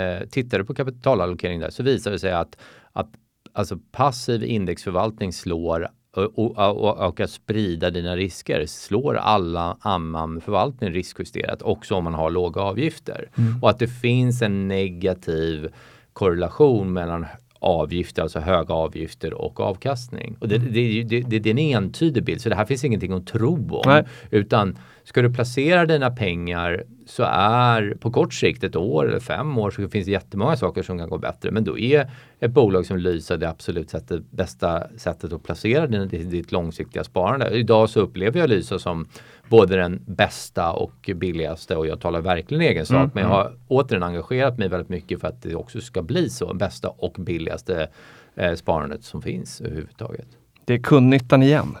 eh, 0.00 0.26
tittar 0.30 0.58
du 0.58 0.64
på 0.64 0.74
kapitalallokering 0.74 1.60
där 1.60 1.70
så 1.70 1.82
visar 1.82 2.10
det 2.10 2.18
sig 2.18 2.32
att, 2.32 2.56
att 2.92 3.08
alltså 3.52 3.78
passiv 3.92 4.44
indexförvaltning 4.44 5.32
slår 5.32 5.88
och, 6.16 6.58
och, 6.58 7.06
och, 7.06 7.20
att 7.20 7.30
sprida 7.30 7.90
dina 7.90 8.16
risker 8.16 8.66
slår 8.66 9.14
alla 9.14 9.76
annan 9.80 10.40
förvaltning 10.40 10.90
riskjusterat 10.90 11.62
också 11.62 11.94
om 11.94 12.04
man 12.04 12.14
har 12.14 12.30
låga 12.30 12.60
avgifter. 12.60 13.30
Mm. 13.38 13.62
Och 13.62 13.70
att 13.70 13.78
det 13.78 13.88
finns 13.88 14.42
en 14.42 14.68
negativ 14.68 15.68
korrelation 16.12 16.92
mellan 16.92 17.26
avgifter, 17.58 18.22
alltså 18.22 18.40
höga 18.40 18.74
avgifter 18.74 19.34
och 19.34 19.60
avkastning. 19.60 20.36
Och 20.40 20.48
det, 20.48 20.56
mm. 20.56 20.72
det, 20.72 21.02
det, 21.02 21.20
det, 21.20 21.38
det 21.38 21.48
är 21.48 21.50
en 21.50 21.84
entydig 21.84 22.24
bild 22.24 22.40
så 22.40 22.48
det 22.48 22.54
här 22.54 22.64
finns 22.64 22.84
ingenting 22.84 23.12
att 23.12 23.26
tro 23.26 23.68
om. 23.70 23.82
Nej. 23.86 24.04
Utan 24.30 24.78
ska 25.08 25.22
du 25.22 25.32
placera 25.32 25.86
dina 25.86 26.10
pengar 26.10 26.84
så 27.06 27.22
är 27.22 27.96
på 28.00 28.10
kort 28.10 28.34
sikt, 28.34 28.64
ett 28.64 28.76
år 28.76 29.08
eller 29.08 29.20
fem 29.20 29.58
år, 29.58 29.70
så 29.70 29.88
finns 29.88 30.06
det 30.06 30.12
jättemånga 30.12 30.56
saker 30.56 30.82
som 30.82 30.98
kan 30.98 31.08
gå 31.08 31.18
bättre. 31.18 31.50
Men 31.50 31.64
då 31.64 31.78
är 31.78 32.10
ett 32.40 32.50
bolag 32.50 32.86
som 32.86 32.96
Lysa 32.96 33.36
det 33.36 33.48
absolut 33.48 33.90
sättet, 33.90 34.30
bästa 34.30 34.82
sättet 34.96 35.32
att 35.32 35.42
placera 35.42 35.86
din, 35.86 36.08
ditt 36.08 36.52
långsiktiga 36.52 37.04
sparande. 37.04 37.50
Idag 37.50 37.90
så 37.90 38.00
upplever 38.00 38.40
jag 38.40 38.50
Lysa 38.50 38.78
som 38.78 39.06
både 39.48 39.76
den 39.76 40.02
bästa 40.06 40.72
och 40.72 41.10
billigaste 41.14 41.76
och 41.76 41.86
jag 41.86 42.00
talar 42.00 42.20
verkligen 42.20 42.62
egen 42.62 42.86
sak. 42.86 42.96
Mm, 42.96 43.10
men 43.14 43.22
jag 43.22 43.30
har 43.30 43.46
mm. 43.46 43.58
återigen 43.68 44.02
engagerat 44.02 44.58
mig 44.58 44.68
väldigt 44.68 44.88
mycket 44.88 45.20
för 45.20 45.28
att 45.28 45.42
det 45.42 45.54
också 45.54 45.80
ska 45.80 46.02
bli 46.02 46.30
så. 46.30 46.54
Bästa 46.54 46.88
och 46.88 47.16
billigaste 47.18 47.88
eh, 48.34 48.54
sparandet 48.54 49.04
som 49.04 49.22
finns 49.22 49.60
överhuvudtaget. 49.60 50.28
Det 50.64 50.74
är 50.74 50.78
kundnyttan 50.78 51.42
igen. 51.42 51.76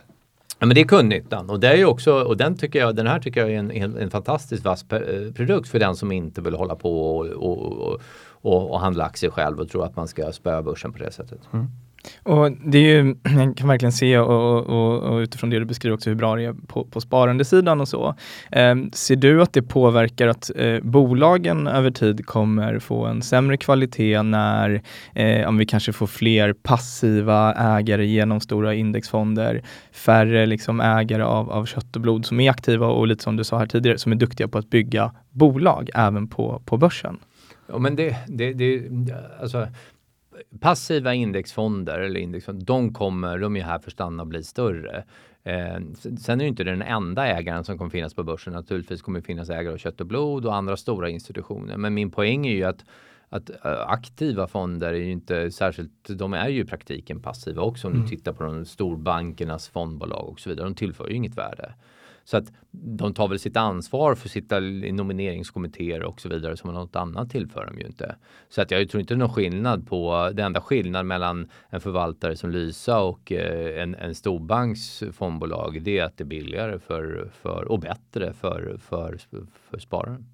Ja, 0.58 0.66
men 0.66 0.74
det 0.74 0.80
är 0.80 0.84
kundnyttan 0.84 1.50
och 1.50 1.60
det 1.60 1.68
är 1.68 1.76
ju 1.76 1.84
också 1.84 2.22
och 2.22 2.36
den 2.36 2.56
tycker 2.56 2.78
jag, 2.78 2.96
den 2.96 3.06
här 3.06 3.18
tycker 3.18 3.40
jag 3.40 3.50
är 3.50 3.58
en, 3.58 3.70
en, 3.70 3.96
en 3.96 4.10
fantastiskt 4.10 4.64
vass 4.64 4.84
eh, 4.92 5.32
produkt 5.32 5.68
för 5.68 5.78
den 5.78 5.96
som 5.96 6.12
inte 6.12 6.40
vill 6.40 6.54
hålla 6.54 6.74
på 6.74 7.16
och, 7.16 7.26
och, 7.26 8.00
och, 8.30 8.70
och 8.70 8.80
handla 8.80 9.04
aktier 9.04 9.30
själv 9.30 9.60
och 9.60 9.68
tror 9.68 9.84
att 9.84 9.96
man 9.96 10.08
ska 10.08 10.32
spöa 10.32 10.62
börsen 10.62 10.92
på 10.92 10.98
det 10.98 11.12
sättet. 11.12 11.40
Mm. 11.52 11.66
Och 12.22 12.52
det 12.52 12.78
är 12.78 12.82
ju, 12.82 13.14
jag 13.38 13.56
kan 13.56 13.68
verkligen 13.68 13.92
se 13.92 14.18
och, 14.18 14.66
och, 14.66 14.98
och, 14.98 15.18
utifrån 15.18 15.50
det 15.50 15.58
du 15.58 15.64
beskriver 15.64 15.94
också 15.94 16.10
hur 16.10 16.16
bra 16.16 16.36
det 16.36 16.44
är 16.44 16.54
på, 16.66 16.84
på 16.84 17.00
sparandesidan 17.00 17.80
och 17.80 17.88
så. 17.88 18.14
Eh, 18.52 18.74
ser 18.92 19.16
du 19.16 19.42
att 19.42 19.52
det 19.52 19.62
påverkar 19.62 20.28
att 20.28 20.50
eh, 20.56 20.80
bolagen 20.82 21.66
över 21.66 21.90
tid 21.90 22.26
kommer 22.26 22.78
få 22.78 23.06
en 23.06 23.22
sämre 23.22 23.56
kvalitet 23.56 24.22
när 24.22 24.82
eh, 25.14 25.48
om 25.48 25.58
vi 25.58 25.66
kanske 25.66 25.92
får 25.92 26.06
fler 26.06 26.52
passiva 26.52 27.54
ägare 27.54 28.06
genom 28.06 28.40
stora 28.40 28.74
indexfonder, 28.74 29.62
färre 29.92 30.46
liksom 30.46 30.80
ägare 30.80 31.22
av, 31.22 31.50
av 31.50 31.66
kött 31.66 31.96
och 31.96 32.02
blod 32.02 32.26
som 32.26 32.40
är 32.40 32.50
aktiva 32.50 32.86
och 32.86 33.06
lite 33.06 33.22
som 33.22 33.36
du 33.36 33.44
sa 33.44 33.58
här 33.58 33.66
tidigare, 33.66 33.98
som 33.98 34.12
är 34.12 34.16
duktiga 34.16 34.48
på 34.48 34.58
att 34.58 34.70
bygga 34.70 35.12
bolag 35.30 35.90
även 35.94 36.28
på, 36.28 36.62
på 36.64 36.76
börsen? 36.76 37.18
Ja 37.72 37.78
men 37.78 37.96
det, 37.96 38.16
det, 38.26 38.52
det 38.52 38.82
alltså 39.40 39.68
passiva 40.60 41.14
indexfonder 41.14 41.98
eller 41.98 42.20
indexfonder, 42.20 42.66
de 42.66 42.94
kommer, 42.94 43.38
de 43.38 43.56
är 43.56 43.62
här 43.62 43.78
för 43.78 43.86
att 43.86 43.92
stanna 43.92 44.22
och 44.22 44.28
bli 44.28 44.42
större. 44.42 45.04
Eh, 45.42 45.78
sen 46.18 46.40
är 46.40 46.44
det 46.44 46.46
inte 46.46 46.64
den 46.64 46.82
enda 46.82 47.26
ägaren 47.26 47.64
som 47.64 47.78
kommer 47.78 47.90
finnas 47.90 48.14
på 48.14 48.24
börsen. 48.24 48.52
Naturligtvis 48.52 49.02
kommer 49.02 49.20
det 49.20 49.26
finnas 49.26 49.50
ägare 49.50 49.74
av 49.74 49.78
kött 49.78 50.00
och 50.00 50.06
blod 50.06 50.46
och 50.46 50.54
andra 50.54 50.76
stora 50.76 51.10
institutioner. 51.10 51.76
Men 51.76 51.94
min 51.94 52.10
poäng 52.10 52.46
är 52.46 52.52
ju 52.52 52.64
att 52.64 52.84
att 53.28 53.50
uh, 53.50 53.56
aktiva 53.86 54.46
fonder 54.46 54.88
är 54.88 54.98
ju 54.98 55.10
inte 55.10 55.50
särskilt, 55.50 56.08
de 56.08 56.34
är 56.34 56.48
ju 56.48 56.60
i 56.60 56.64
praktiken 56.64 57.22
passiva 57.22 57.62
också 57.62 57.86
om 57.86 57.92
mm. 57.92 58.04
du 58.04 58.16
tittar 58.16 58.32
på 58.32 58.44
de 58.44 58.64
storbankernas 58.64 59.68
fondbolag 59.68 60.28
och 60.28 60.40
så 60.40 60.50
vidare. 60.50 60.66
De 60.66 60.74
tillför 60.74 61.08
ju 61.08 61.14
inget 61.14 61.38
värde. 61.38 61.74
Så 62.30 62.36
att 62.36 62.52
de 62.70 63.14
tar 63.14 63.28
väl 63.28 63.38
sitt 63.38 63.56
ansvar 63.56 64.14
för 64.14 64.28
att 64.28 64.32
sitta 64.32 64.60
i 64.60 64.92
nomineringskommittéer 64.92 66.02
och 66.02 66.20
så 66.20 66.28
vidare 66.28 66.56
som 66.56 66.74
något 66.74 66.96
annat 66.96 67.30
tillför 67.30 67.66
de 67.66 67.80
ju 67.80 67.86
inte. 67.86 68.16
Så 68.48 68.62
att 68.62 68.70
jag 68.70 68.90
tror 68.90 69.00
inte 69.00 69.14
det 69.14 69.16
är 69.16 69.18
någon 69.18 69.34
skillnad 69.34 69.86
på, 69.86 70.30
det 70.34 70.42
enda 70.42 70.60
skillnad 70.60 71.06
mellan 71.06 71.50
en 71.70 71.80
förvaltare 71.80 72.36
som 72.36 72.50
Lysa 72.50 73.00
och 73.00 73.32
eh, 73.32 73.82
en, 73.82 73.94
en 73.94 74.14
storbanks 74.14 75.02
fondbolag 75.12 75.82
det 75.82 75.98
är 75.98 76.04
att 76.04 76.16
det 76.16 76.24
är 76.24 76.26
billigare 76.26 76.78
för, 76.78 77.30
för, 77.42 77.64
och 77.72 77.80
bättre 77.80 78.32
för, 78.32 78.78
för, 78.88 79.18
för 79.70 79.78
spararen. 79.78 80.26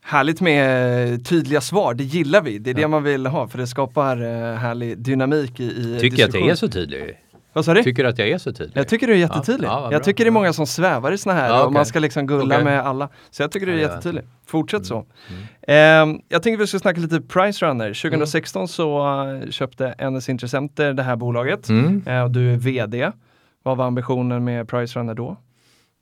Härligt 0.00 0.40
med 0.40 1.26
tydliga 1.26 1.60
svar, 1.60 1.94
det 1.94 2.04
gillar 2.04 2.42
vi. 2.42 2.58
Det 2.58 2.70
är 2.70 2.74
ja. 2.74 2.80
det 2.80 2.88
man 2.88 3.02
vill 3.02 3.26
ha 3.26 3.48
för 3.48 3.58
det 3.58 3.66
skapar 3.66 4.16
eh, 4.22 4.54
härlig 4.54 4.98
dynamik 4.98 5.60
i, 5.60 5.64
i 5.64 5.98
Tycker 6.00 6.18
jag 6.18 6.26
att 6.26 6.32
det 6.32 6.48
är 6.50 6.54
så 6.54 6.68
tydligt? 6.68 7.16
Vad 7.56 7.64
sa 7.64 7.74
du? 7.74 7.82
Tycker 7.82 8.02
du 8.02 8.08
att 8.08 8.18
jag 8.18 8.28
är 8.28 8.38
så 8.38 8.52
tydlig? 8.52 8.76
Jag 8.76 8.88
tycker 8.88 9.06
du 9.06 9.12
är 9.12 9.16
jättetydlig. 9.16 9.68
Ja, 9.68 9.80
ja, 9.84 9.92
jag 9.92 10.04
tycker 10.04 10.24
det 10.24 10.28
är 10.28 10.32
många 10.32 10.52
som 10.52 10.66
svävar 10.66 11.12
i 11.12 11.18
såna 11.18 11.34
här 11.34 11.48
ja, 11.48 11.54
okay. 11.54 11.66
och 11.66 11.72
man 11.72 11.86
ska 11.86 11.98
liksom 11.98 12.26
gulla 12.26 12.54
okay. 12.54 12.64
med 12.64 12.80
alla. 12.80 13.08
Så 13.30 13.42
jag 13.42 13.52
tycker 13.52 13.66
du 13.66 13.72
är 13.72 13.78
jättetydlig. 13.78 14.24
Fortsätt 14.46 14.86
så. 14.86 15.06
Mm. 15.62 16.12
Eh, 16.12 16.20
jag 16.28 16.42
tänkte 16.42 16.60
vi 16.60 16.66
ska 16.66 16.78
snacka 16.78 17.00
lite 17.00 17.20
Price 17.20 17.66
Runner. 17.66 17.88
2016 18.10 18.60
mm. 18.60 18.68
så 18.68 19.24
uh, 19.24 19.50
köpte 19.50 20.10
NS 20.10 20.28
Intressenter 20.28 20.92
det 20.92 21.02
här 21.02 21.16
bolaget 21.16 21.68
mm. 21.68 22.02
uh, 22.08 22.22
och 22.22 22.30
du 22.30 22.52
är 22.52 22.56
VD. 22.56 23.12
Vad 23.62 23.76
var 23.76 23.86
ambitionen 23.86 24.44
med 24.44 24.68
Price 24.68 24.98
Runner 24.98 25.14
då? 25.14 25.36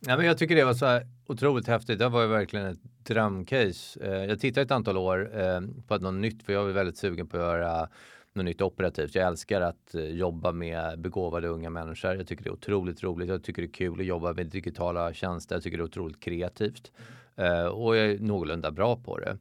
Ja, 0.05 0.17
men 0.17 0.25
jag 0.25 0.37
tycker 0.37 0.55
det 0.55 0.65
var 0.65 0.73
så 0.73 1.01
otroligt 1.27 1.67
häftigt. 1.67 1.99
Det 1.99 2.09
var 2.09 2.21
ju 2.21 2.27
verkligen 2.27 2.65
ett 2.65 2.79
drömcase. 3.07 3.99
Uh, 4.03 4.25
jag 4.25 4.39
tittade 4.39 4.65
ett 4.65 4.71
antal 4.71 4.97
år 4.97 5.29
på 5.87 5.97
något 5.97 6.13
nytt 6.13 6.43
för 6.43 6.53
jag 6.53 6.63
var 6.63 6.71
väldigt 6.71 6.97
sugen 6.97 7.27
på 7.27 7.37
att 7.37 7.43
göra 7.43 7.87
något 8.35 8.45
nytt 8.45 8.61
operativt. 8.61 9.15
Jag 9.15 9.27
älskar 9.27 9.61
att 9.61 9.95
eh, 9.95 10.03
jobba 10.03 10.51
med 10.51 10.99
begåvade 10.99 11.47
unga 11.47 11.69
människor. 11.69 12.15
Jag 12.15 12.27
tycker 12.27 12.43
det 12.43 12.49
är 12.49 12.53
otroligt 12.53 13.03
roligt. 13.03 13.29
Jag 13.29 13.43
tycker 13.43 13.61
det 13.61 13.67
är 13.67 13.73
kul 13.73 13.99
att 13.99 14.05
jobba 14.05 14.33
med 14.33 14.47
digitala 14.47 15.13
tjänster. 15.13 15.55
Jag 15.55 15.63
tycker 15.63 15.77
det 15.77 15.81
är 15.81 15.85
otroligt 15.85 16.19
kreativt 16.19 16.91
mm. 17.35 17.71
och 17.71 17.97
jag 17.97 18.05
är 18.05 18.19
någorlunda 18.19 18.71
bra 18.71 18.95
på 18.95 19.17
det. 19.17 19.37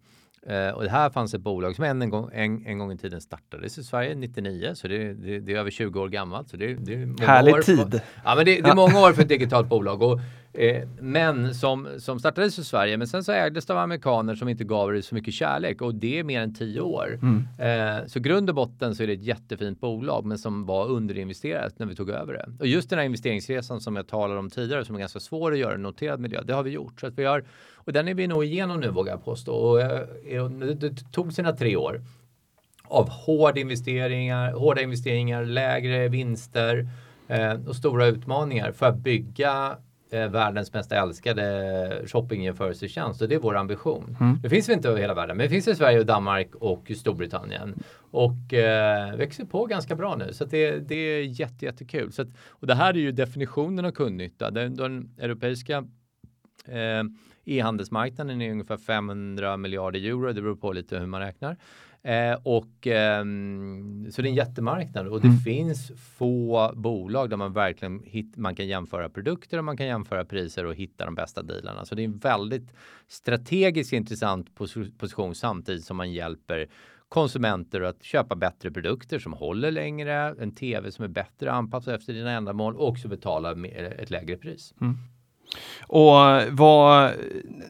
Uh, 0.51 0.75
och 0.75 0.83
det 0.83 0.91
här 0.91 1.11
fanns 1.11 1.35
ett 1.35 1.41
bolag 1.41 1.77
som 1.77 1.85
en, 1.85 2.11
gång, 2.11 2.31
en, 2.33 2.67
en 2.67 2.79
gång 2.79 2.93
i 2.93 2.99
tiden 2.99 3.21
startades 3.21 3.79
i 3.79 3.85
Sverige 3.85 4.15
99 4.15 4.75
så 4.75 4.89
det, 4.89 5.15
det, 5.15 5.41
det 5.41 5.53
är 5.53 5.57
över 5.57 5.71
20 5.71 6.01
år 6.01 6.09
gammalt. 6.09 6.49
Så 6.49 6.57
det, 6.57 6.75
det 6.75 6.95
är 6.95 7.27
Härlig 7.27 7.55
år, 7.55 7.63
tid! 7.63 8.01
Ja, 8.25 8.35
men 8.37 8.45
det, 8.45 8.61
det 8.61 8.71
är 8.71 8.75
många 8.75 9.01
år 9.01 9.13
för 9.13 9.23
ett 9.23 9.29
digitalt 9.29 9.69
bolag. 9.69 10.03
Och 10.03 10.21
Eh, 10.55 10.89
men 11.01 11.55
som, 11.55 11.89
som 11.99 12.19
startades 12.19 12.59
i 12.59 12.65
Sverige 12.65 12.97
men 12.97 13.09
sen 13.09 13.25
så 13.25 13.33
ägdes 13.33 13.67
det 13.67 13.73
av 13.73 13.79
amerikaner 13.79 14.35
som 14.35 14.49
inte 14.49 14.65
gav 14.65 14.93
det 14.93 15.03
så 15.03 15.15
mycket 15.15 15.35
kärlek 15.35 15.83
och 15.83 15.95
det 15.95 16.19
är 16.19 16.25
mer 16.25 16.41
än 16.41 16.55
tio 16.55 16.81
år. 16.81 17.19
Mm. 17.23 17.47
Eh, 17.59 18.07
så 18.07 18.21
grund 18.21 18.49
och 18.49 18.55
botten 18.55 18.95
så 18.95 19.03
är 19.03 19.07
det 19.07 19.13
ett 19.13 19.23
jättefint 19.23 19.81
bolag 19.81 20.25
men 20.25 20.39
som 20.39 20.67
var 20.67 20.87
underinvesterat 20.89 21.79
när 21.79 21.87
vi 21.87 21.95
tog 21.95 22.11
över 22.11 22.33
det. 22.33 22.47
Och 22.61 22.67
just 22.67 22.91
den 22.91 22.99
här 22.99 23.07
investeringsresan 23.07 23.81
som 23.81 23.97
jag 23.97 24.09
talade 24.09 24.39
om 24.39 24.51
tidigare 24.51 24.85
som 24.85 24.95
är 24.95 25.01
ganska 25.01 25.21
svår 25.21 25.53
att 25.53 25.59
göra 25.59 25.75
i 25.75 25.79
noterad 25.79 26.21
miljö, 26.21 26.43
det 26.43 26.55
har 26.55 26.63
vi 26.63 26.71
gjort. 26.71 27.01
Så 27.01 27.07
att 27.07 27.19
vi 27.19 27.25
har, 27.25 27.45
och 27.75 27.93
den 27.93 28.09
är 28.09 28.15
vi 28.15 28.27
nog 28.27 28.45
igenom 28.45 28.81
nu 28.81 28.91
vågar 28.91 29.13
jag 29.13 29.25
påstå. 29.25 29.55
Och, 29.55 29.81
eh, 29.81 30.49
det 30.75 31.13
tog 31.13 31.33
sina 31.33 31.53
tre 31.53 31.77
år 31.77 32.03
av 32.85 33.09
hård 33.09 33.59
investeringar, 33.59 34.53
hårda 34.53 34.83
investeringar, 34.83 35.45
lägre 35.45 36.09
vinster 36.09 36.89
eh, 37.29 37.53
och 37.69 37.77
stora 37.77 38.07
utmaningar 38.07 38.73
för 38.73 38.87
att 38.87 38.97
bygga 38.97 39.77
eh, 40.15 40.29
världens 40.29 40.73
mest 40.73 40.93
älskade 40.93 42.03
shoppingjämförelsetjänst 42.07 43.23
och 43.23 43.29
det 43.29 43.35
är 43.35 43.39
vår 43.39 43.57
ambition. 43.57 44.17
Mm. 44.21 44.39
Det 44.43 44.51
finns 44.51 44.69
vi 44.69 44.73
inte 44.73 44.89
över 44.89 45.01
hela 45.01 45.15
världen, 45.15 45.37
men 45.37 45.45
det 45.45 45.51
finns 45.51 45.69
i 45.69 45.75
Sverige 45.75 45.99
och 45.99 46.07
Danmark 46.07 46.55
och 46.55 46.93
Storbritannien. 46.97 47.75
Och 48.11 48.55
eh, 48.55 49.17
växer 49.17 49.45
på 49.45 49.67
ganska 49.67 49.95
bra 49.95 50.17
nu, 50.17 50.33
så 50.33 50.45
det, 50.45 50.79
det 50.79 50.95
är 50.95 51.23
jätte, 51.23 51.65
jättekul. 51.65 52.13
Så 52.13 52.23
att, 52.23 52.29
och 52.49 52.67
det 52.67 52.75
här 52.75 52.95
är 52.95 52.99
ju 52.99 53.13
definitionen 53.13 53.85
av 53.85 53.91
kundnytta. 53.91 54.51
Den, 54.51 54.75
den 54.75 55.11
europeiska 55.19 55.85
eh, 56.69 57.03
e-handelsmarknaden 57.45 58.43
är 58.43 58.51
ungefär 58.51 58.77
500 58.77 59.57
miljarder 59.57 60.01
euro, 60.01 60.33
det 60.33 60.43
beror 60.43 60.57
på 60.57 60.73
lite 60.73 60.99
hur 60.99 61.07
man 61.07 61.21
räknar. 61.21 61.57
Eh, 62.05 62.39
och, 62.43 62.87
eh, 62.87 63.25
så 64.11 64.23
det 64.23 64.29
är 64.29 64.31
en 64.31 64.35
jättemarknad 64.35 65.09
och 65.09 65.21
det 65.21 65.27
Mm. 65.29 65.39
finns 65.41 65.93
få 66.19 66.73
bolag 66.75 67.31
där 67.31 67.37
man 67.37 67.53
verkligen 67.53 68.01
hit, 68.05 68.37
man 68.37 68.55
kan 68.55 68.67
jämföra 68.67 69.09
produkter 69.09 69.59
och 69.59 69.65
man 69.65 69.77
kan 69.77 69.87
jämföra 69.87 70.25
priser 70.25 70.67
och 70.67 70.75
hitta 70.75 71.05
de 71.05 71.15
bästa 71.15 71.43
dealarna. 71.43 71.85
Så 71.85 71.95
det 71.95 72.03
är 72.03 72.05
en 72.05 72.19
väldigt 72.19 72.75
strategiskt 73.09 73.93
intressant 73.93 74.51
pos- 74.55 74.99
position 74.99 75.35
samtidigt 75.35 75.85
som 75.85 75.97
man 75.97 76.13
hjälper 76.13 76.67
konsumenter 77.09 77.81
att 77.81 78.03
köpa 78.03 78.37
bättre 78.37 78.71
produkter 78.71 79.19
som 79.19 79.33
håller 79.33 79.71
längre, 79.71 80.35
en 80.41 80.55
tv 80.55 80.93
som 80.93 81.05
är 81.05 81.09
bättre 81.09 81.53
anpassad 81.53 81.95
efter 81.95 82.13
dina 82.13 82.31
ändamål 82.33 82.77
och 82.77 82.89
också 82.89 83.09
betala 83.09 83.67
ett 83.67 84.11
lägre 84.11 84.37
pris. 84.37 84.75
Och 85.87 86.17
vad, 86.51 87.11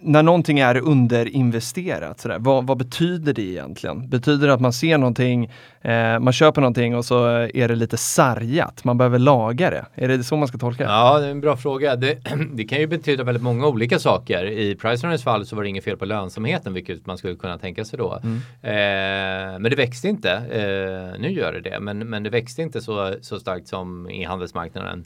när 0.00 0.22
någonting 0.22 0.58
är 0.58 0.76
underinvesterat, 0.76 2.20
sådär, 2.20 2.38
vad, 2.40 2.66
vad 2.66 2.78
betyder 2.78 3.32
det 3.32 3.42
egentligen? 3.42 4.08
Betyder 4.08 4.46
det 4.46 4.54
att 4.54 4.60
man 4.60 4.72
ser 4.72 4.98
någonting, 4.98 5.50
eh, 5.80 6.18
man 6.18 6.32
köper 6.32 6.60
någonting 6.60 6.96
och 6.96 7.04
så 7.04 7.26
är 7.54 7.68
det 7.68 7.74
lite 7.74 7.96
sargat, 7.96 8.84
man 8.84 8.98
behöver 8.98 9.18
laga 9.18 9.70
det? 9.70 9.86
Är 9.94 10.08
det 10.08 10.24
så 10.24 10.36
man 10.36 10.48
ska 10.48 10.58
tolka 10.58 10.84
det? 10.84 10.90
Ja, 10.90 11.18
det 11.18 11.26
är 11.26 11.30
en 11.30 11.40
bra 11.40 11.56
fråga. 11.56 11.96
Det, 11.96 12.18
det 12.52 12.64
kan 12.64 12.78
ju 12.78 12.86
betyda 12.86 13.24
väldigt 13.24 13.42
många 13.42 13.66
olika 13.66 13.98
saker. 13.98 14.44
I 14.44 14.74
Pricerunners 14.74 15.22
fall 15.22 15.46
så 15.46 15.56
var 15.56 15.62
det 15.62 15.68
inget 15.68 15.84
fel 15.84 15.96
på 15.96 16.04
lönsamheten, 16.04 16.72
vilket 16.72 17.06
man 17.06 17.18
skulle 17.18 17.34
kunna 17.34 17.58
tänka 17.58 17.84
sig 17.84 17.98
då. 17.98 18.20
Mm. 18.22 18.36
Eh, 18.62 19.58
men 19.58 19.70
det 19.70 19.76
växte 19.76 20.08
inte. 20.08 20.30
Eh, 20.30 21.20
nu 21.20 21.30
gör 21.30 21.52
det 21.52 21.60
det, 21.60 21.80
men, 21.80 21.98
men 21.98 22.22
det 22.22 22.30
växte 22.30 22.62
inte 22.62 22.80
så, 22.80 23.14
så 23.20 23.40
starkt 23.40 23.68
som 23.68 24.10
i 24.10 24.24
handelsmarknaden 24.24 25.04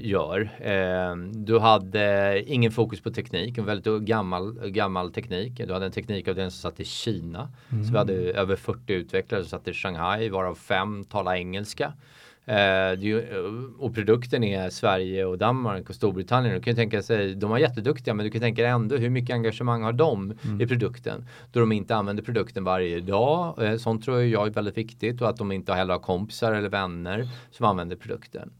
gör. 0.00 0.50
Eh, 0.60 1.16
du 1.32 1.58
hade 1.58 2.42
ingen 2.46 2.72
fokus 2.72 3.00
på 3.00 3.10
teknik, 3.10 3.58
en 3.58 3.64
väldigt 3.64 4.02
gammal, 4.02 4.70
gammal 4.70 5.12
teknik. 5.12 5.60
Du 5.66 5.72
hade 5.72 5.86
en 5.86 5.92
teknikavdelning 5.92 6.50
som 6.50 6.70
satt 6.70 6.80
i 6.80 6.84
Kina. 6.84 7.48
Så 7.68 7.92
vi 7.92 7.98
hade 7.98 8.12
över 8.12 8.56
40 8.56 8.92
utvecklare 8.92 9.42
som 9.42 9.50
satt 9.50 9.68
i 9.68 9.72
Shanghai, 9.72 10.28
varav 10.28 10.54
fem 10.54 11.04
talade 11.04 11.38
engelska. 11.38 11.92
Eh, 12.44 12.98
och 13.78 13.94
produkten 13.94 14.44
är 14.44 14.70
Sverige 14.70 15.24
och 15.24 15.38
Danmark 15.38 15.88
och 15.88 15.94
Storbritannien. 15.94 16.54
Du 16.54 16.60
kan 16.60 16.74
tänka 16.74 17.02
sig, 17.02 17.34
de 17.34 17.50
var 17.50 17.58
jätteduktiga 17.58 18.14
men 18.14 18.24
du 18.24 18.30
kan 18.30 18.40
tänka 18.40 18.62
dig 18.62 18.70
ändå 18.70 18.96
hur 18.96 19.10
mycket 19.10 19.34
engagemang 19.34 19.82
har 19.82 19.92
de 19.92 20.34
i 20.60 20.66
produkten? 20.66 21.26
Då 21.52 21.60
de 21.60 21.72
inte 21.72 21.96
använder 21.96 22.22
produkten 22.22 22.64
varje 22.64 23.00
dag. 23.00 23.62
Eh, 23.64 23.76
sånt 23.76 24.04
tror 24.04 24.22
jag 24.22 24.46
är 24.46 24.50
väldigt 24.50 24.76
viktigt 24.76 25.22
och 25.22 25.28
att 25.28 25.36
de 25.36 25.52
inte 25.52 25.72
heller 25.72 25.92
har 25.92 26.00
kompisar 26.00 26.52
eller 26.52 26.68
vänner 26.68 27.28
som 27.50 27.66
använder 27.66 27.96
produkten. 27.96 28.50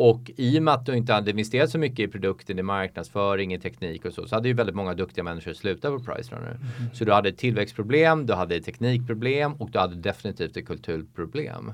Och 0.00 0.30
i 0.36 0.58
och 0.58 0.62
med 0.62 0.74
att 0.74 0.86
du 0.86 0.96
inte 0.96 1.12
hade 1.12 1.30
investerat 1.30 1.70
så 1.70 1.78
mycket 1.78 1.98
i 1.98 2.08
produkten, 2.08 2.58
i 2.58 2.62
marknadsföring, 2.62 3.54
i 3.54 3.60
teknik 3.60 4.04
och 4.04 4.12
så, 4.12 4.26
så 4.26 4.34
hade 4.34 4.48
ju 4.48 4.54
väldigt 4.54 4.76
många 4.76 4.94
duktiga 4.94 5.24
människor 5.24 5.52
slutat 5.52 5.92
på 5.92 6.12
Pricerunner. 6.12 6.58
Så 6.94 7.04
du 7.04 7.12
hade 7.12 7.28
ett 7.28 7.38
tillväxtproblem, 7.38 8.26
du 8.26 8.32
hade 8.32 8.56
ett 8.56 8.64
teknikproblem 8.64 9.52
och 9.52 9.70
du 9.70 9.78
hade 9.78 9.94
definitivt 9.94 10.56
ett 10.56 10.66
kulturproblem. 10.66 11.72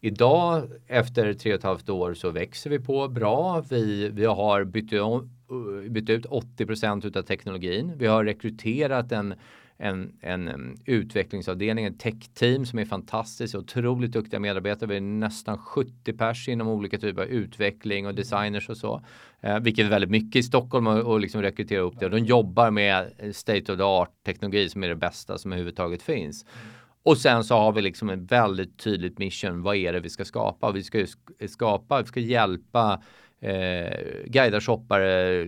Idag 0.00 0.62
efter 0.86 1.34
tre 1.34 1.52
och 1.52 1.58
ett 1.58 1.64
halvt 1.64 1.88
år 1.88 2.14
så 2.14 2.30
växer 2.30 2.70
vi 2.70 2.78
på 2.78 3.08
bra. 3.08 3.64
Vi, 3.70 4.08
vi 4.08 4.24
har 4.24 4.64
bytt, 4.64 4.90
bytt 5.90 6.10
ut 6.10 6.26
80% 6.26 7.06
utav 7.06 7.22
teknologin. 7.22 7.92
Vi 7.96 8.06
har 8.06 8.24
rekryterat 8.24 9.12
en, 9.12 9.34
en, 9.82 10.12
en 10.20 10.76
utvecklingsavdelning, 10.84 11.84
ett 11.84 11.98
tech-team 11.98 12.66
som 12.66 12.78
är 12.78 12.84
fantastiskt, 12.84 13.54
otroligt 13.54 14.12
duktiga 14.12 14.40
medarbetare. 14.40 14.88
Vi 14.88 14.96
är 14.96 15.00
nästan 15.00 15.58
70 15.58 16.12
pers 16.12 16.48
inom 16.48 16.68
olika 16.68 16.98
typer 16.98 17.22
av 17.22 17.28
utveckling 17.28 18.06
och 18.06 18.14
designers 18.14 18.68
och 18.68 18.76
så. 18.76 19.02
Eh, 19.40 19.60
vilket 19.60 19.86
är 19.86 19.90
väldigt 19.90 20.10
mycket 20.10 20.36
i 20.36 20.42
Stockholm 20.42 20.86
och, 20.86 20.98
och 20.98 21.20
liksom 21.20 21.42
rekrytera 21.42 21.80
upp 21.80 22.00
det. 22.00 22.04
Och 22.04 22.10
de 22.10 22.18
jobbar 22.18 22.70
med 22.70 23.12
eh, 23.18 23.32
state 23.32 23.72
of 23.72 23.78
the 23.78 23.84
art 23.84 24.10
teknologi 24.26 24.68
som 24.68 24.84
är 24.84 24.88
det 24.88 24.96
bästa 24.96 25.38
som 25.38 25.52
överhuvudtaget 25.52 26.02
finns. 26.02 26.46
Och 27.02 27.18
sen 27.18 27.44
så 27.44 27.54
har 27.54 27.72
vi 27.72 27.82
liksom 27.82 28.10
en 28.10 28.26
väldigt 28.26 28.78
tydligt 28.78 29.18
mission. 29.18 29.62
Vad 29.62 29.76
är 29.76 29.92
det 29.92 30.00
vi 30.00 30.10
ska 30.10 30.24
skapa? 30.24 30.72
Vi 30.72 30.82
ska 30.82 30.98
ju 30.98 31.06
skapa, 31.48 32.00
vi 32.00 32.06
ska 32.06 32.20
hjälpa 32.20 33.02
eh, 33.40 33.98
guida 34.26 34.60
shoppare, 34.60 35.46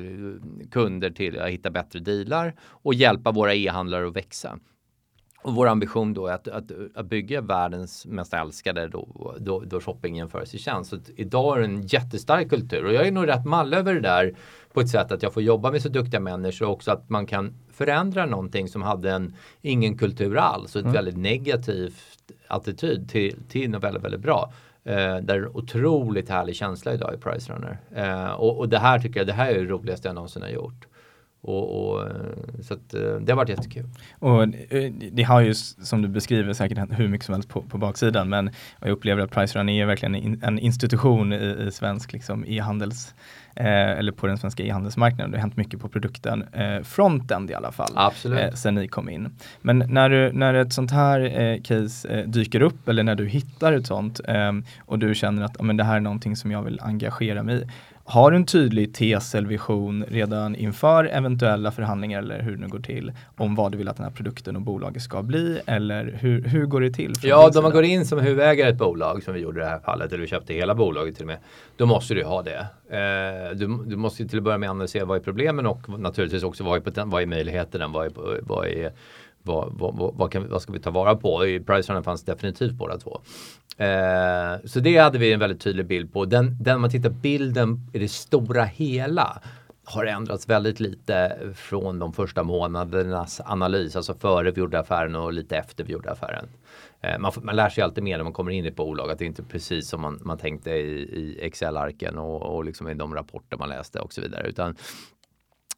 kunder 0.71 1.11
till 1.11 1.41
att 1.41 1.51
hitta 1.51 1.71
bättre 1.71 2.01
dealar 2.01 2.55
och 2.61 2.95
hjälpa 2.95 3.33
våra 3.33 3.55
e-handlare 3.55 4.07
att 4.07 4.17
växa. 4.17 4.59
Och 5.43 5.55
vår 5.55 5.67
ambition 5.67 6.15
då 6.15 6.27
är 6.27 6.35
att, 6.35 6.49
att, 6.49 6.71
att 6.95 7.07
bygga 7.07 7.41
världens 7.41 8.07
mest 8.07 8.35
älskade 8.35 8.89
då, 8.89 9.35
då, 9.41 9.61
då 9.61 9.81
shopping 9.81 10.17
jämförs 10.17 10.55
i 10.55 10.59
tjänst. 10.59 10.91
Så 10.91 10.99
idag 11.17 11.57
är 11.57 11.61
det 11.61 11.65
en 11.65 11.83
jättestark 11.83 12.51
kultur 12.51 12.85
och 12.85 12.93
jag 12.93 13.07
är 13.07 13.13
nog 13.13 13.29
rätt 13.29 13.45
mall 13.45 13.75
över 13.75 13.95
det 13.95 14.01
där 14.01 14.35
på 14.73 14.81
ett 14.81 14.89
sätt 14.89 15.13
att 15.13 15.23
jag 15.23 15.35
får 15.35 15.43
jobba 15.43 15.71
med 15.71 15.83
så 15.83 15.89
duktiga 15.89 16.21
människor 16.21 16.67
och 16.67 16.73
också 16.73 16.91
att 16.91 17.11
man 17.11 17.27
kan 17.27 17.55
förändra 17.73 18.27
någonting 18.27 18.69
som 18.69 18.83
hade 18.83 19.11
en, 19.11 19.35
ingen 19.61 19.99
kultur 19.99 20.37
alls 20.37 20.77
och 20.77 20.87
ett 20.87 20.95
väldigt 20.95 21.17
negativt 21.17 22.33
attityd 22.49 23.09
till, 23.09 23.37
till 23.49 23.71
något 23.71 23.85
väldigt, 23.85 24.05
väldigt 24.05 24.21
bra. 24.21 24.53
Eh, 24.85 25.17
där 25.17 25.35
är 25.35 25.43
en 25.43 25.57
otroligt 25.57 26.29
härlig 26.29 26.57
känsla 26.57 26.95
idag 26.95 27.15
i 27.15 27.17
Pricerunner. 27.17 27.81
Eh, 27.95 28.31
och, 28.31 28.59
och 28.59 28.69
det 28.69 28.79
här 28.79 28.99
tycker 28.99 29.21
jag, 29.21 29.27
det 29.27 29.33
här 29.33 29.51
är 29.51 29.59
det 29.59 29.65
roligaste 29.65 30.09
jag 30.09 30.15
någonsin 30.15 30.43
har 30.43 30.49
gjort. 30.49 30.87
Och, 31.45 31.93
och, 31.93 32.03
eh, 32.03 32.13
så 32.63 32.75
att, 32.75 32.95
eh, 32.95 33.01
det 33.01 33.33
har 33.33 33.37
varit 33.37 33.49
jättekul. 33.49 33.85
Och 34.19 34.43
eh, 34.43 34.93
det 35.13 35.23
har 35.23 35.41
ju 35.41 35.55
som 35.55 36.03
du 36.03 36.09
beskriver 36.09 36.53
säkert 36.53 36.79
hur 36.91 37.09
mycket 37.09 37.27
som 37.27 37.33
helst 37.33 37.49
på, 37.49 37.63
på 37.63 37.79
baksidan 37.79 38.29
men 38.29 38.51
jag 38.81 38.91
upplever 38.91 39.23
att 39.23 39.31
Pricerun 39.31 39.69
är 39.69 39.87
verkligen 39.87 40.15
en, 40.15 40.43
en 40.43 40.59
institution 40.59 41.33
i, 41.33 41.67
i 41.67 41.71
svensk 41.71 42.13
liksom, 42.13 42.45
e-handels 42.47 43.15
eh, 43.57 43.91
eller 43.99 44.13
på 44.13 44.27
den 44.27 44.39
svenska 44.39 44.63
e-handelsmarknaden. 44.63 45.31
Det 45.31 45.37
har 45.37 45.41
hänt 45.41 45.57
mycket 45.57 45.81
på 45.81 45.89
produkten, 45.89 46.45
eh, 46.53 46.83
frontend 46.83 47.51
i 47.51 47.55
alla 47.55 47.73
fall, 47.73 47.93
Absolut. 47.95 48.41
eh, 48.41 48.53
sen 48.53 48.75
ni 48.75 48.89
kom 48.89 49.09
in. 49.09 49.29
Men 49.61 49.85
när, 49.89 50.11
du, 50.11 50.33
när 50.33 50.55
ett 50.55 50.73
sånt 50.73 50.91
här 50.91 51.41
eh, 51.41 51.61
case 51.63 52.25
dyker 52.27 52.63
upp 52.63 52.89
eller 52.89 53.03
när 53.03 53.15
du 53.15 53.29
hittar 53.29 53.73
ett 53.73 53.87
sånt 53.87 54.21
och 54.81 54.99
du 54.99 55.15
känner 55.15 55.43
att 55.43 55.63
men 55.63 55.77
det 55.77 55.85
här 55.85 55.97
är 55.97 56.01
någonting 56.01 56.37
som 56.37 56.51
jag 56.51 56.63
vill 56.63 56.81
engagera 56.83 57.43
mig 57.43 57.57
i. 57.57 57.67
Har 58.05 58.31
du 58.31 58.37
en 58.37 58.47
tydlig 58.47 58.95
tes 58.95 59.35
eller 59.35 59.49
vision 59.49 60.05
redan 60.09 60.57
inför 60.57 61.05
eventuella 61.05 61.71
förhandlingar 61.71 62.19
eller 62.19 62.43
hur 62.43 62.57
det 62.57 62.61
nu 62.61 62.69
går 62.69 62.79
till 62.79 63.13
om 63.37 63.55
vad 63.55 63.73
du 63.73 63.79
vill 63.79 63.89
att 63.89 63.97
den 63.97 64.05
här 64.05 64.13
produkten 64.13 64.57
och 64.57 64.63
bolaget 64.63 65.03
ska 65.03 65.23
bli 65.23 65.61
eller 65.67 66.19
hur, 66.21 66.45
hur 66.45 66.67
går 66.67 66.81
det 66.81 66.91
till? 66.91 67.13
Ja, 67.23 67.51
då 67.55 67.63
man 67.63 67.71
går 67.71 67.85
in 67.85 68.07
som 68.07 68.19
huvudägare 68.19 68.69
i 68.69 68.73
ett 68.73 68.79
bolag 68.79 69.23
som 69.23 69.35
vi 69.35 69.41
gjorde 69.41 69.61
i 69.61 69.65
det 69.65 69.69
här 69.69 69.79
fallet, 69.79 70.13
eller 70.13 70.21
vi 70.21 70.27
köpte 70.27 70.55
hela 70.55 70.75
bolaget 70.75 71.15
till 71.15 71.25
och 71.25 71.27
med. 71.27 71.39
Då 71.77 71.87
måste 71.87 72.15
du 72.15 72.25
ha 72.25 72.43
det. 72.43 72.67
Eh, 72.91 73.57
du, 73.57 73.85
du 73.87 73.97
måste 73.97 74.29
till 74.29 74.39
att 74.39 74.45
börja 74.45 74.59
med 74.59 74.71
analysera 74.71 75.05
vad 75.05 75.17
är 75.17 75.23
problemen 75.23 75.67
och 75.67 76.01
naturligtvis 76.01 76.43
också 76.43 76.65
vad 76.65 76.77
är, 76.77 77.05
vad 77.05 77.23
är 77.23 77.27
möjligheterna, 77.27 77.89
vad 77.89 78.07
är, 78.07 78.41
vad 78.43 78.67
är 78.67 78.93
vad, 79.43 79.73
vad, 79.73 80.15
vad, 80.15 80.33
kan, 80.33 80.49
vad 80.49 80.63
ska 80.63 80.73
vi 80.73 80.81
ta 80.81 80.91
vara 80.91 81.17
på? 81.17 81.47
I 81.47 81.61
Pricerunner 81.61 82.03
fanns 82.03 82.25
definitivt 82.25 82.73
båda 82.73 82.99
två. 82.99 83.21
Eh, 83.77 84.57
så 84.65 84.81
det 84.81 84.97
hade 84.97 85.19
vi 85.19 85.33
en 85.33 85.41
väldigt 85.41 85.61
tydlig 85.61 85.87
bild 85.87 86.13
på. 86.13 86.25
Den, 86.25 86.57
den 86.61 86.81
man 86.81 86.91
tittar 86.91 87.11
bilden 87.11 87.91
i 87.93 87.99
det 87.99 88.09
stora 88.09 88.65
hela 88.65 89.43
har 89.85 90.05
ändrats 90.05 90.49
väldigt 90.49 90.81
lite 90.81 91.39
från 91.55 91.99
de 91.99 92.13
första 92.13 92.43
månadernas 92.43 93.41
analys, 93.45 93.97
alltså 93.97 94.15
före 94.15 94.51
vi 94.51 94.61
gjorde 94.61 94.79
affären 94.79 95.15
och 95.15 95.33
lite 95.33 95.57
efter 95.57 95.85
vi 95.85 95.93
gjorde 95.93 96.11
affären. 96.11 96.49
Eh, 97.01 97.19
Man, 97.19 97.33
man 97.43 97.57
lär 97.57 97.69
sig 97.69 97.85
alltid 97.85 98.05
mer 98.05 98.17
när 98.17 98.25
man 98.25 98.33
kommer 98.33 98.51
in 98.51 98.65
i 98.65 98.69
ett 98.69 98.77
bolag, 98.77 99.11
att 99.11 99.19
det 99.19 99.25
inte 99.25 99.43
precis 99.43 99.89
som 99.89 100.01
man, 100.01 100.21
man 100.23 100.39
tänkte 100.39 100.71
i, 100.71 101.03
i 101.03 101.39
Excel-arken 101.43 102.19
och, 102.19 102.43
och 102.43 102.65
liksom 102.65 102.89
i 102.89 102.95
de 102.95 103.15
rapporter 103.15 103.57
man 103.57 103.69
läste 103.69 104.01
och 104.01 104.13
så 104.13 104.21
vidare. 104.21 104.49
Utan 104.49 104.77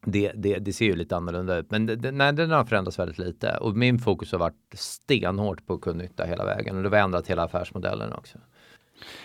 det, 0.05 0.33
det, 0.35 0.59
det 0.59 0.73
ser 0.73 0.85
ju 0.85 0.97
lite 0.97 1.17
annorlunda 1.17 1.57
ut. 1.59 1.71
Men 1.71 1.87
det, 1.87 1.97
det, 1.97 2.11
nej, 2.11 2.33
den 2.33 2.51
har 2.51 2.65
förändrats 2.65 2.99
väldigt 2.99 3.19
lite. 3.19 3.57
Och 3.57 3.77
min 3.77 3.99
fokus 3.99 4.33
har 4.33 4.39
varit 4.39 4.75
stenhårt 4.75 5.67
på 5.67 5.79
kundnytta 5.79 6.25
hela 6.25 6.45
vägen. 6.45 6.77
Och 6.77 6.83
det 6.83 6.89
har 6.89 7.05
ändrat 7.05 7.27
hela 7.27 7.43
affärsmodellen 7.43 8.13
också. 8.13 8.39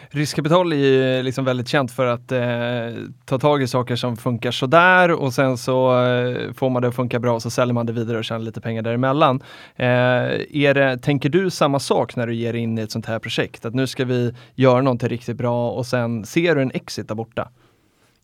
Riskkapital 0.10 0.74
är 0.74 0.78
ju 0.78 1.24
liksom 1.24 1.46
väldigt 1.46 1.68
känt 1.68 1.92
för 1.92 2.06
att 2.06 2.32
eh, 2.32 3.04
ta 3.26 3.39
tag 3.39 3.62
i 3.62 3.68
saker 3.68 3.96
som 3.96 4.18
funkar 4.18 4.52
sådär 4.52 5.12
och 5.12 5.34
sen 5.34 5.58
så 5.58 6.06
eh, 6.06 6.54
får 6.54 6.70
man 6.70 6.82
det 6.82 6.88
att 6.88 6.96
funka 6.96 7.20
bra 7.20 7.34
och 7.34 7.42
så 7.42 7.50
säljer 7.50 7.74
man 7.74 7.86
det 7.86 7.94
vidare 7.94 8.18
och 8.18 8.26
tjänar 8.26 8.39
lite 8.46 8.62
pengar 8.62 8.82
däremellan. 8.82 9.44
Eh, 9.76 9.86
är 9.86 10.74
det, 10.74 10.98
tänker 10.98 11.30
du 11.30 11.50
samma 11.50 11.80
sak 11.80 12.15
när 12.15 12.28
du 12.28 12.36
ger 12.36 12.54
in 12.54 12.78
i 12.78 12.82
ett 12.82 12.92
sånt 12.92 13.06
här 13.06 13.20
projekt? 13.20 13.65
Att 13.65 13.76
nu 13.76 13.88
ska 13.88 14.06
vi 14.06 14.34
göra 14.56 14.82
någonting 14.82 15.10
riktigt 15.10 15.38
bra 15.38 15.72
och 15.72 15.86
sen 15.86 16.26
ser 16.26 16.56
du 16.56 16.62
en 16.62 16.72
exit 16.72 17.08
där 17.08 17.15
borta? 17.15 17.50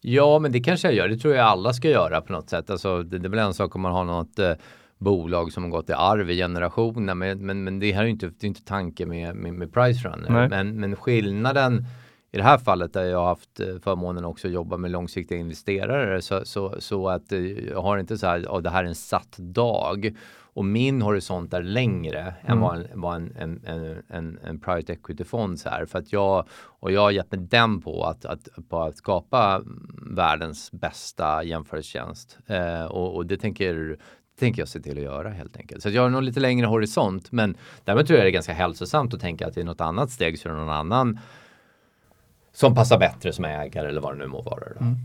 Ja, 0.08 0.40
men 0.40 0.52
det 0.52 0.60
kanske 0.60 0.88
jag 0.88 0.96
gör. 0.96 1.08
Det 1.08 1.18
tror 1.18 1.36
jag 1.36 1.46
alla 1.46 1.74
ska 1.74 1.90
göra 1.90 2.22
på 2.22 2.34
något 2.34 2.50
sätt. 2.50 2.70
Alltså, 2.70 3.04
det, 3.04 3.18
det 3.18 3.28
är 3.28 3.30
väl 3.30 3.40
en 3.40 3.54
sak 3.54 3.76
om 3.76 3.82
man 3.82 3.92
har 3.92 4.04
något 4.04 4.40
eh, 4.40 4.54
bolag 4.98 5.54
som 5.54 5.64
har 5.64 5.70
gått 5.70 5.90
i 5.90 5.94
arv 5.94 6.30
i 6.30 6.38
generationer. 6.38 7.16
Men, 7.16 7.46
men, 7.46 7.64
men 7.64 7.80
det 7.80 7.92
här 7.92 8.02
är 8.02 8.06
ju 8.06 8.12
inte, 8.12 8.26
det 8.26 8.44
är 8.44 8.48
inte 8.48 8.64
tanke 8.64 9.06
med, 9.06 9.36
med, 9.36 9.54
med 9.54 9.74
Pricerunner. 9.74 10.30
Nej. 10.30 10.50
Men, 10.50 10.80
men 10.80 10.96
skillnaden 10.96 11.86
i 12.32 12.38
det 12.38 12.44
här 12.44 12.58
fallet 12.58 12.94
där 12.94 13.04
jag 13.04 13.18
har 13.18 13.28
haft 13.28 13.60
eh, 13.60 13.76
förmånen 13.84 14.26
också 14.26 14.48
att 14.48 14.54
jobba 14.54 14.78
med 14.78 14.92
långsiktiga 14.92 15.38
investerare 15.38 16.22
så, 16.22 16.46
så, 16.46 16.76
så 16.80 17.10
att 17.10 17.32
eh, 17.32 17.40
jag 17.40 17.82
har 17.82 17.98
inte 17.98 18.18
så 18.18 18.28
här, 18.28 18.40
oh, 18.40 18.62
det 18.62 18.70
här 18.70 18.84
är 18.84 18.88
en 18.88 18.96
satt 18.96 19.38
dag 19.38 20.16
och 20.56 20.66
min 20.66 21.02
horisont 21.02 21.54
är 21.54 21.64
längre 21.64 22.20
mm. 22.20 22.52
än 22.52 22.60
vad 22.60 22.76
en, 22.76 22.88
vad 22.94 23.16
en, 23.16 23.36
en, 23.38 23.62
en, 23.66 24.04
en, 24.10 24.40
en 24.44 24.60
private 24.60 24.94
equity-fond 24.94 25.62
är. 25.66 25.86
För 25.86 26.00
att 26.00 26.14
jag, 26.14 26.46
och 26.80 26.92
jag 26.92 27.02
har 27.02 27.12
gett 27.12 27.32
mig 27.32 27.42
den 27.42 27.82
på 27.82 28.04
att, 28.04 28.26
att, 28.26 28.50
på 28.70 28.82
att 28.82 28.98
skapa 28.98 29.62
världens 30.12 30.72
bästa 30.72 31.44
jämförelsetjänst. 31.44 32.38
Eh, 32.48 32.84
och, 32.84 33.16
och 33.16 33.26
det 33.26 33.38
tänker 33.38 33.98
tänker 34.40 34.62
jag 34.62 34.70
se 34.70 34.80
till 34.80 34.98
att 34.98 35.04
göra 35.04 35.30
helt 35.30 35.58
enkelt. 35.58 35.84
Så 35.84 35.90
jag 35.90 36.02
har 36.02 36.10
nog 36.10 36.24
lite 36.24 36.40
längre 36.40 36.68
horisont 36.68 37.32
men 37.32 37.58
därmed 37.84 38.08
tror 38.08 38.18
jag 38.18 38.26
det 38.26 38.30
är 38.30 38.34
ganska 38.34 38.54
hälsosamt 38.54 39.14
att 39.14 39.20
tänka 39.20 39.48
att 39.48 39.58
i 39.58 39.64
något 39.64 39.82
annat 39.82 40.12
steg 40.12 40.40
så 40.40 40.50
är 40.50 40.54
det 40.54 40.60
någon 40.60 40.70
annan 40.70 41.20
som 42.54 42.76
passar 42.76 43.00
bättre 43.00 43.34
som 43.34 43.46
ägare 43.46 43.88
eller 43.88 44.02
vad 44.02 44.14
det 44.14 44.20
nu 44.20 44.28
må 44.28 44.42
vara. 44.42 44.66
Mm. 44.80 44.96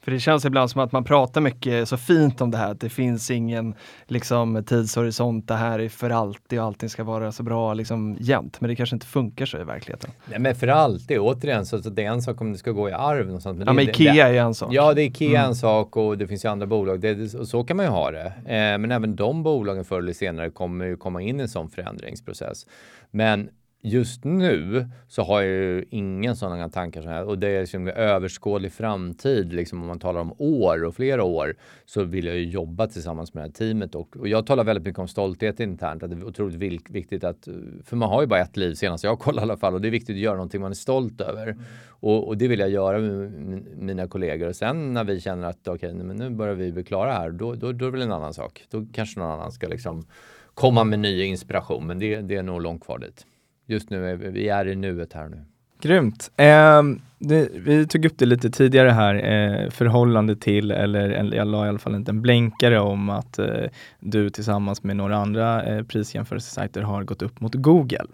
För 0.00 0.10
det 0.10 0.20
känns 0.20 0.44
ibland 0.44 0.70
som 0.70 0.80
att 0.80 0.92
man 0.92 1.04
pratar 1.04 1.40
mycket 1.40 1.88
så 1.88 1.96
fint 1.96 2.40
om 2.40 2.50
det 2.50 2.58
här, 2.58 2.70
att 2.70 2.80
det 2.80 2.88
finns 2.88 3.30
ingen 3.30 3.74
liksom, 4.06 4.64
tidshorisont, 4.66 5.48
det 5.48 5.54
här 5.54 5.78
är 5.78 5.88
för 5.88 6.10
alltid 6.10 6.58
och 6.58 6.64
allting 6.64 6.88
ska 6.88 7.04
vara 7.04 7.32
så 7.32 7.42
bra 7.42 7.74
liksom, 7.74 8.16
jämt. 8.20 8.60
Men 8.60 8.70
det 8.70 8.76
kanske 8.76 8.96
inte 8.96 9.06
funkar 9.06 9.46
så 9.46 9.58
i 9.58 9.64
verkligheten. 9.64 10.10
Nej 10.26 10.38
men 10.38 10.54
för 10.54 10.68
alltid, 10.68 11.18
återigen, 11.18 11.66
så, 11.66 11.82
så 11.82 11.90
det 11.90 12.04
är 12.04 12.10
en 12.10 12.22
sak 12.22 12.40
om 12.40 12.52
det 12.52 12.58
ska 12.58 12.70
gå 12.70 12.88
i 12.88 12.92
arv. 12.92 13.26
Någonstans, 13.26 13.58
men 13.58 13.66
ja 13.66 13.72
men 13.72 13.88
Ikea 13.88 14.12
det, 14.12 14.20
är 14.20 14.32
ju 14.32 14.38
en 14.38 14.54
sak. 14.54 14.68
Ja, 14.72 14.94
det 14.94 15.02
är 15.02 15.06
Ikea 15.06 15.38
mm. 15.38 15.48
en 15.48 15.54
sak 15.54 15.96
och 15.96 16.18
det 16.18 16.26
finns 16.26 16.44
ju 16.44 16.48
andra 16.48 16.66
bolag. 16.66 17.00
Det, 17.00 17.34
och 17.34 17.48
så 17.48 17.64
kan 17.64 17.76
man 17.76 17.86
ju 17.86 17.92
ha 17.92 18.10
det. 18.10 18.26
Eh, 18.26 18.78
men 18.78 18.90
även 18.90 19.16
de 19.16 19.42
bolagen 19.42 19.84
förr 19.84 19.98
eller 19.98 20.12
senare 20.12 20.50
kommer 20.50 20.86
ju 20.86 20.96
komma 20.96 21.22
in 21.22 21.40
i 21.40 21.42
en 21.42 21.48
sån 21.48 21.68
förändringsprocess. 21.70 22.66
Men 23.10 23.50
just 23.82 24.24
nu 24.24 24.86
så 25.08 25.22
har 25.22 25.42
jag 25.42 25.50
ju 25.50 25.84
ingen 25.90 26.36
sådana 26.36 26.68
tankar 26.68 27.02
som 27.02 27.10
här, 27.10 27.24
och 27.24 27.38
det 27.38 27.48
är 27.48 27.60
liksom 27.60 27.88
överskådlig 27.88 28.72
framtid, 28.72 29.52
liksom 29.52 29.80
om 29.80 29.86
man 29.86 29.98
talar 29.98 30.20
om 30.20 30.32
år 30.38 30.84
och 30.84 30.94
flera 30.94 31.24
år, 31.24 31.56
så 31.86 32.04
vill 32.04 32.26
jag 32.26 32.36
ju 32.36 32.44
jobba 32.44 32.86
tillsammans 32.86 33.34
med 33.34 33.44
det 33.44 33.46
här 33.46 33.52
teamet 33.52 33.94
och, 33.94 34.16
och 34.16 34.28
jag 34.28 34.46
talar 34.46 34.64
väldigt 34.64 34.84
mycket 34.84 34.98
om 34.98 35.08
stolthet 35.08 35.60
internt, 35.60 36.02
att 36.02 36.10
det 36.10 36.16
är 36.16 36.24
otroligt 36.24 36.90
viktigt 36.90 37.24
att, 37.24 37.48
för 37.84 37.96
man 37.96 38.08
har 38.08 38.20
ju 38.20 38.26
bara 38.26 38.40
ett 38.40 38.56
liv 38.56 38.74
senast 38.74 39.04
jag 39.04 39.18
kollar 39.18 39.42
i 39.42 39.44
alla 39.44 39.56
fall 39.56 39.74
och 39.74 39.80
det 39.80 39.88
är 39.88 39.90
viktigt 39.90 40.14
att 40.14 40.20
göra 40.20 40.36
någonting 40.36 40.60
man 40.60 40.70
är 40.70 40.74
stolt 40.74 41.20
över. 41.20 41.46
Mm. 41.46 41.62
Och, 42.00 42.28
och, 42.28 42.36
det 42.36 42.48
vill 42.48 42.60
jag 42.60 42.70
göra 42.70 42.98
med 42.98 43.32
mina 43.76 44.08
kollegor 44.08 44.48
och 44.48 44.56
sen 44.56 44.94
när 44.94 45.04
vi 45.04 45.20
känner 45.20 45.48
att 45.48 45.68
okej, 45.68 45.92
okay, 45.92 46.04
men 46.04 46.16
nu 46.16 46.30
börjar 46.30 46.54
vi 46.54 46.72
bli 46.72 46.84
klara 46.84 47.12
här, 47.12 47.30
då, 47.30 47.54
då, 47.54 47.72
då 47.72 47.86
är 47.86 47.90
det 47.90 47.98
väl 47.98 48.02
en 48.02 48.12
annan 48.12 48.34
sak. 48.34 48.64
Då 48.70 48.86
kanske 48.92 49.20
någon 49.20 49.30
annan 49.30 49.52
ska 49.52 49.68
liksom 49.68 50.06
komma 50.54 50.84
med 50.84 50.98
ny 50.98 51.22
inspiration, 51.22 51.86
men 51.86 51.98
det, 51.98 52.20
det 52.20 52.36
är 52.36 52.42
nog 52.42 52.62
långt 52.62 52.84
kvar 52.84 52.98
dit 52.98 53.26
just 53.68 53.90
nu, 53.90 54.10
är 54.10 54.16
vi 54.16 54.48
är 54.48 54.68
i 54.68 54.76
nuet 54.76 55.12
här 55.12 55.28
nu. 55.28 55.44
Grymt. 55.80 56.30
Eh, 56.36 56.82
det, 57.18 57.48
vi 57.54 57.86
tog 57.86 58.04
upp 58.04 58.18
det 58.18 58.26
lite 58.26 58.50
tidigare 58.50 58.90
här, 58.90 59.14
eh, 59.14 59.70
förhållande 59.70 60.36
till, 60.36 60.70
eller, 60.70 61.34
jag 61.34 61.46
la 61.46 61.66
i 61.66 61.68
alla 61.68 61.78
fall 61.78 61.94
inte 61.94 62.10
en 62.10 62.22
blänkare 62.22 62.80
om 62.80 63.10
att 63.10 63.38
eh, 63.38 63.64
du 64.00 64.30
tillsammans 64.30 64.82
med 64.82 64.96
några 64.96 65.16
andra 65.16 65.64
eh, 65.64 65.82
prisjämförelsesajter 65.84 66.82
har 66.82 67.04
gått 67.04 67.22
upp 67.22 67.40
mot 67.40 67.54
Google. 67.54 68.06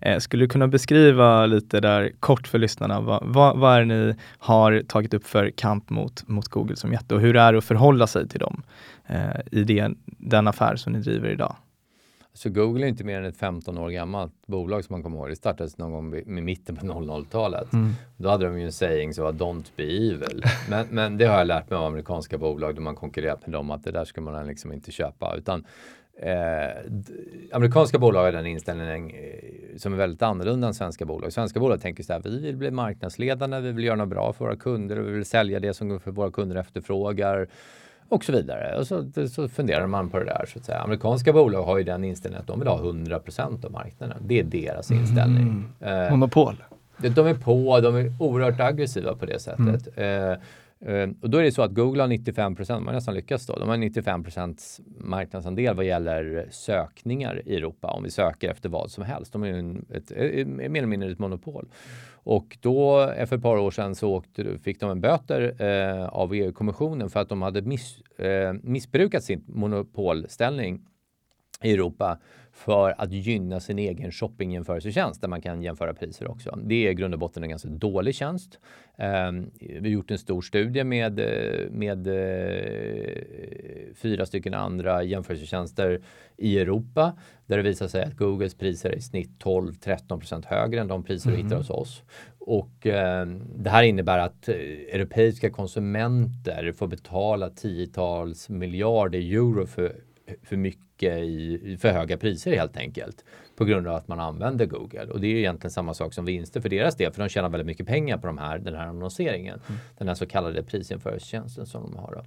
Eh, 0.00 0.18
skulle 0.18 0.44
du 0.44 0.48
kunna 0.48 0.68
beskriva 0.68 1.46
lite 1.46 1.80
där 1.80 2.12
kort 2.20 2.48
för 2.48 2.58
lyssnarna, 2.58 3.00
vad, 3.00 3.22
vad, 3.24 3.58
vad 3.58 3.76
är 3.76 3.80
det 3.80 3.86
ni 3.86 4.14
har 4.38 4.82
tagit 4.88 5.14
upp 5.14 5.26
för 5.26 5.50
kamp 5.50 5.90
mot, 5.90 6.28
mot 6.28 6.48
Google 6.48 6.76
som 6.76 6.92
jätte 6.92 7.14
och 7.14 7.20
hur 7.20 7.36
är 7.36 7.52
det 7.52 7.58
att 7.58 7.64
förhålla 7.64 8.06
sig 8.06 8.28
till 8.28 8.40
dem 8.40 8.62
eh, 9.06 9.40
i 9.50 9.64
det, 9.64 9.90
den 10.06 10.48
affär 10.48 10.76
som 10.76 10.92
ni 10.92 10.98
driver 10.98 11.28
idag? 11.28 11.56
Så 12.36 12.50
Google 12.50 12.86
är 12.86 12.88
inte 12.88 13.04
mer 13.04 13.18
än 13.18 13.24
ett 13.24 13.36
15 13.36 13.78
år 13.78 13.90
gammalt 13.90 14.32
bolag 14.46 14.84
som 14.84 14.94
man 14.94 15.02
kommer 15.02 15.16
ihåg. 15.18 15.28
Det 15.28 15.36
startades 15.36 15.78
någon 15.78 15.92
gång 15.92 16.10
med 16.10 16.42
mitten 16.42 16.76
på 16.76 16.86
00-talet. 16.86 17.72
Mm. 17.72 17.92
Då 18.16 18.28
hade 18.28 18.46
de 18.46 18.58
ju 18.58 18.64
en 18.64 18.72
saying 18.72 19.14
som 19.14 19.24
var 19.24 19.32
Don't 19.32 19.70
be 19.76 19.82
evil. 19.82 20.42
Men, 20.70 20.86
men 20.90 21.18
det 21.18 21.24
har 21.24 21.38
jag 21.38 21.46
lärt 21.46 21.70
mig 21.70 21.76
av 21.76 21.84
amerikanska 21.84 22.38
bolag 22.38 22.74
då 22.74 22.82
man 22.82 22.94
konkurrerat 22.94 23.46
med 23.46 23.52
dem 23.52 23.70
att 23.70 23.84
det 23.84 23.90
där 23.90 24.04
ska 24.04 24.20
man 24.20 24.46
liksom 24.46 24.72
inte 24.72 24.92
köpa. 24.92 25.34
Utan 25.36 25.64
eh, 26.20 26.82
amerikanska 27.52 27.98
bolag 27.98 28.22
har 28.22 28.32
den 28.32 28.46
inställningen 28.46 29.10
eh, 29.10 29.76
som 29.76 29.92
är 29.92 29.96
väldigt 29.96 30.22
annorlunda 30.22 30.66
än 30.66 30.74
svenska 30.74 31.04
bolag. 31.04 31.32
Svenska 31.32 31.60
bolag 31.60 31.80
tänker 31.80 32.02
så 32.02 32.12
här, 32.12 32.20
vi 32.24 32.40
vill 32.40 32.56
bli 32.56 32.70
marknadsledande, 32.70 33.60
vi 33.60 33.72
vill 33.72 33.84
göra 33.84 33.96
något 33.96 34.08
bra 34.08 34.32
för 34.32 34.44
våra 34.44 34.56
kunder, 34.56 34.96
vi 34.96 35.12
vill 35.12 35.24
sälja 35.24 35.60
det 35.60 35.74
som 35.74 36.00
våra 36.04 36.30
kunder 36.30 36.56
efterfrågar 36.56 37.48
och 38.08 38.24
så 38.24 38.32
vidare. 38.32 38.78
Och 38.78 38.86
så, 38.86 39.04
så 39.30 39.48
funderar 39.48 39.86
man 39.86 40.10
på 40.10 40.18
det 40.18 40.24
där. 40.24 40.44
Så 40.52 40.58
att 40.58 40.64
säga. 40.64 40.78
Amerikanska 40.78 41.32
bolag 41.32 41.62
har 41.62 41.78
ju 41.78 41.84
den 41.84 42.04
inställningen 42.04 42.40
att 42.40 42.46
de 42.46 42.58
vill 42.58 42.68
ha 42.68 42.78
100% 42.78 43.64
av 43.64 43.72
marknaden. 43.72 44.18
Det 44.20 44.40
är 44.40 44.44
deras 44.44 44.90
inställning. 44.90 45.72
Mm. 45.80 46.04
Eh, 46.04 46.10
Monopol. 46.10 46.64
De 46.96 47.26
är 47.26 47.34
på, 47.34 47.80
de 47.80 47.96
är 47.96 48.12
oerhört 48.18 48.60
aggressiva 48.60 49.14
på 49.14 49.26
det 49.26 49.42
sättet. 49.42 49.88
Mm. 49.96 50.32
Eh, 50.32 50.38
Eh, 50.80 51.08
och 51.22 51.30
då 51.30 51.38
är 51.38 51.42
det 51.42 51.52
så 51.52 51.62
att 51.62 51.74
Google 51.74 52.02
har 52.02 52.08
95 52.08 52.56
procent, 52.56 52.84
man 52.84 52.86
har 52.86 52.94
nästan 52.94 53.14
lyckats 53.14 53.46
då. 53.46 53.58
De 53.58 53.68
har 53.68 53.76
95 53.76 54.22
procents 54.22 54.80
marknadsandel 54.98 55.76
vad 55.76 55.84
gäller 55.84 56.48
sökningar 56.50 57.42
i 57.46 57.56
Europa 57.56 57.88
om 57.88 58.02
vi 58.02 58.10
söker 58.10 58.50
efter 58.50 58.68
vad 58.68 58.90
som 58.90 59.04
helst. 59.04 59.32
De 59.32 59.42
är 59.42 59.46
ju 59.46 59.82
ett, 59.90 60.12
eh, 60.12 60.18
eh, 60.18 60.46
mer 60.46 60.76
eller 60.76 60.86
mindre 60.86 61.10
ett 61.10 61.18
monopol. 61.18 61.68
Och 62.12 62.58
då, 62.60 63.12
för 63.26 63.36
ett 63.36 63.42
par 63.42 63.56
år 63.56 63.70
sedan, 63.70 63.94
så 63.94 64.14
åkte, 64.14 64.58
fick 64.58 64.80
de 64.80 64.90
en 64.90 65.00
böter 65.00 65.62
eh, 65.62 66.06
av 66.06 66.34
EU-kommissionen 66.34 67.10
för 67.10 67.20
att 67.20 67.28
de 67.28 67.42
hade 67.42 67.62
miss, 67.62 68.00
eh, 68.18 68.52
missbrukat 68.62 69.24
sin 69.24 69.44
monopolställning 69.46 70.80
i 71.62 71.72
Europa 71.72 72.18
för 72.56 72.94
att 72.98 73.12
gynna 73.12 73.60
sin 73.60 73.78
egen 73.78 74.12
shoppingjämförelsetjänst 74.12 75.20
där 75.20 75.28
man 75.28 75.40
kan 75.40 75.62
jämföra 75.62 75.94
priser 75.94 76.30
också. 76.30 76.58
Det 76.64 76.86
är 76.86 76.90
i 76.90 76.94
grund 76.94 77.14
och 77.14 77.20
botten 77.20 77.42
en 77.42 77.50
ganska 77.50 77.68
dålig 77.68 78.14
tjänst. 78.14 78.58
Um, 79.28 79.50
vi 79.58 79.78
har 79.80 79.86
gjort 79.86 80.10
en 80.10 80.18
stor 80.18 80.42
studie 80.42 80.84
med, 80.84 81.20
med 81.70 82.06
uh, 82.06 82.14
fyra 83.94 84.26
stycken 84.26 84.54
andra 84.54 85.02
jämförelsetjänster 85.02 86.00
i 86.36 86.58
Europa 86.58 87.16
där 87.46 87.56
det 87.56 87.62
visar 87.62 87.88
sig 87.88 88.02
att 88.02 88.16
Googles 88.16 88.54
priser 88.54 88.90
är 88.90 88.96
i 88.96 89.00
snitt 89.00 89.44
12-13% 89.44 90.46
högre 90.46 90.80
än 90.80 90.88
de 90.88 91.04
priser 91.04 91.30
mm. 91.30 91.40
du 91.40 91.44
hittar 91.44 91.56
hos 91.56 91.70
oss. 91.70 92.02
Och 92.38 92.86
eh, 92.86 93.26
det 93.56 93.70
här 93.70 93.82
innebär 93.82 94.18
att 94.18 94.48
eh, 94.48 94.54
europeiska 94.92 95.50
konsumenter 95.50 96.72
får 96.72 96.86
betala 96.86 97.50
tiotals 97.50 98.48
miljarder 98.48 99.18
euro 99.18 99.66
för 99.66 99.96
för 100.42 100.56
mycket 100.56 100.85
i 101.02 101.76
för 101.80 101.88
höga 101.88 102.16
priser 102.16 102.56
helt 102.56 102.76
enkelt 102.76 103.24
på 103.56 103.64
grund 103.64 103.88
av 103.88 103.94
att 103.94 104.08
man 104.08 104.20
använder 104.20 104.66
Google. 104.66 105.04
Och 105.04 105.20
det 105.20 105.26
är 105.26 105.34
egentligen 105.34 105.70
samma 105.70 105.94
sak 105.94 106.14
som 106.14 106.24
vinster 106.24 106.60
för 106.60 106.68
deras 106.68 106.96
del, 106.96 107.12
för 107.12 107.22
de 107.22 107.28
tjänar 107.28 107.48
väldigt 107.48 107.66
mycket 107.66 107.86
pengar 107.86 108.18
på 108.18 108.26
de 108.26 108.38
här, 108.38 108.58
den 108.58 108.74
här 108.74 108.86
annonseringen. 108.86 109.60
Mm. 109.68 109.80
Den 109.98 110.08
här 110.08 110.14
så 110.14 110.26
kallade 110.26 110.62
prisjämförelsetjänsten 110.62 111.66
som 111.66 111.82
de 111.82 111.96
har. 111.96 112.14
Då. 112.14 112.24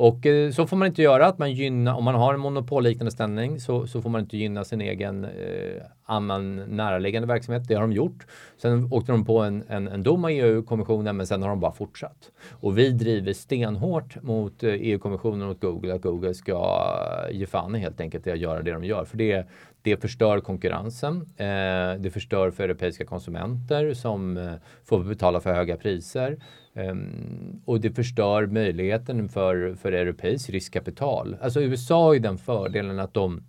Och 0.00 0.26
eh, 0.26 0.50
så 0.50 0.66
får 0.66 0.76
man 0.76 0.88
inte 0.88 1.02
göra, 1.02 1.26
att 1.26 1.38
man 1.38 1.52
gynnar, 1.52 1.94
om 1.94 2.04
man 2.04 2.14
har 2.14 2.34
en 2.34 2.40
monopolliknande 2.40 3.10
ställning 3.10 3.60
så, 3.60 3.86
så 3.86 4.02
får 4.02 4.10
man 4.10 4.20
inte 4.20 4.36
gynna 4.36 4.64
sin 4.64 4.80
egen 4.80 5.24
eh, 5.24 5.82
annan 6.04 6.56
näraliggande 6.56 7.28
verksamhet. 7.28 7.68
Det 7.68 7.74
har 7.74 7.80
de 7.80 7.92
gjort. 7.92 8.26
Sen 8.56 8.88
åkte 8.92 9.12
de 9.12 9.24
på 9.24 9.38
en, 9.38 9.64
en, 9.68 9.88
en 9.88 10.02
dom 10.02 10.24
av 10.24 10.30
EU-kommissionen 10.30 11.16
men 11.16 11.26
sen 11.26 11.42
har 11.42 11.48
de 11.48 11.60
bara 11.60 11.72
fortsatt. 11.72 12.30
Och 12.50 12.78
vi 12.78 12.90
driver 12.90 13.32
stenhårt 13.32 14.22
mot 14.22 14.62
eh, 14.62 14.70
EU-kommissionen 14.70 15.42
och 15.42 15.48
mot 15.48 15.60
Google 15.60 15.94
att 15.94 16.02
Google 16.02 16.34
ska 16.34 16.86
ge 17.30 17.46
fan 17.46 17.74
helt 17.74 18.00
enkelt 18.00 18.26
i 18.26 18.30
att 18.30 18.38
göra 18.38 18.62
det 18.62 18.72
de 18.72 18.84
gör. 18.84 19.04
För 19.04 19.16
det, 19.16 19.46
det 19.82 19.96
förstör 19.96 20.40
konkurrensen. 20.40 21.16
Eh, 21.36 22.00
det 22.00 22.10
förstör 22.12 22.50
för 22.50 22.64
europeiska 22.64 23.04
konsumenter 23.04 23.94
som 23.94 24.36
eh, 24.36 24.52
får 24.84 25.04
betala 25.04 25.40
för 25.40 25.52
höga 25.52 25.76
priser. 25.76 26.42
Um, 26.72 27.62
och 27.64 27.80
det 27.80 27.90
förstör 27.90 28.46
möjligheten 28.46 29.28
för, 29.28 29.74
för 29.74 29.92
europeiskt 29.92 30.50
riskkapital. 30.50 31.36
Alltså 31.40 31.60
USA 31.60 32.02
har 32.02 32.12
ju 32.12 32.18
den 32.18 32.38
fördelen 32.38 32.98
att 32.98 33.14
de 33.14 33.42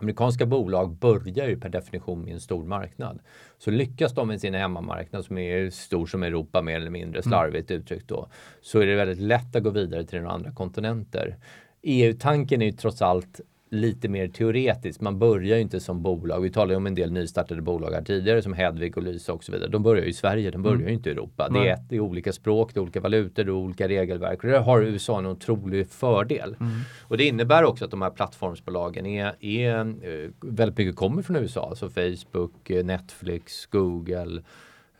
amerikanska 0.00 0.46
bolag 0.46 0.92
börjar 0.92 1.48
ju 1.48 1.60
per 1.60 1.68
definition 1.68 2.24
med 2.24 2.32
en 2.32 2.40
stor 2.40 2.64
marknad. 2.64 3.20
Så 3.58 3.70
lyckas 3.70 4.14
de 4.14 4.28
med 4.28 4.40
sin 4.40 4.54
hemmamarknad 4.54 5.24
som 5.24 5.38
är 5.38 5.70
stor 5.70 6.06
som 6.06 6.22
Europa 6.22 6.62
mer 6.62 6.76
eller 6.76 6.90
mindre, 6.90 7.18
mm. 7.18 7.22
slarvigt 7.22 7.70
uttryckt 7.70 8.08
då, 8.08 8.28
så 8.60 8.80
är 8.80 8.86
det 8.86 8.94
väldigt 8.94 9.18
lätt 9.18 9.56
att 9.56 9.62
gå 9.62 9.70
vidare 9.70 10.04
till 10.04 10.20
några 10.20 10.34
andra 10.34 10.52
kontinenter. 10.52 11.36
EU-tanken 11.82 12.62
är 12.62 12.66
ju 12.66 12.72
trots 12.72 13.02
allt 13.02 13.40
lite 13.70 14.08
mer 14.08 14.28
teoretiskt. 14.28 15.00
Man 15.00 15.18
börjar 15.18 15.56
ju 15.56 15.62
inte 15.62 15.80
som 15.80 16.02
bolag. 16.02 16.40
Vi 16.40 16.50
talade 16.50 16.76
om 16.76 16.86
en 16.86 16.94
del 16.94 17.12
nystartade 17.12 17.62
bolag 17.62 17.90
här 17.90 18.02
tidigare 18.02 18.42
som 18.42 18.52
Hedvig 18.52 18.96
och 18.96 19.02
Lysa 19.02 19.32
och 19.32 19.44
så 19.44 19.52
vidare. 19.52 19.70
De 19.70 19.82
börjar 19.82 20.04
ju 20.04 20.10
i 20.10 20.12
Sverige, 20.12 20.50
de 20.50 20.62
börjar 20.62 20.76
mm. 20.76 20.88
ju 20.88 20.94
inte 20.94 21.08
i 21.08 21.12
Europa. 21.12 21.48
Det 21.48 21.68
är, 21.68 21.78
det 21.88 21.96
är, 21.96 22.00
olika 22.00 22.32
språk, 22.32 22.74
det 22.74 22.78
är 22.78 22.82
olika 22.82 23.00
valutor, 23.00 23.44
det 23.44 23.50
är 23.50 23.52
olika 23.52 23.88
regelverk. 23.88 24.44
Och 24.44 24.50
det 24.50 24.58
har 24.58 24.82
USA 24.82 25.18
en 25.18 25.26
otrolig 25.26 25.88
fördel. 25.88 26.56
Mm. 26.60 26.72
Och 27.02 27.16
det 27.16 27.24
innebär 27.24 27.64
också 27.64 27.84
att 27.84 27.90
de 27.90 28.02
här 28.02 28.10
plattformsbolagen 28.10 29.06
är, 29.06 29.34
är 29.40 29.78
eh, 29.80 30.30
väldigt 30.40 30.78
mycket 30.78 30.96
kommer 30.96 31.22
från 31.22 31.36
USA. 31.36 31.68
Alltså 31.68 31.88
Facebook, 31.88 32.70
eh, 32.70 32.84
Netflix, 32.84 33.66
Google 33.66 34.42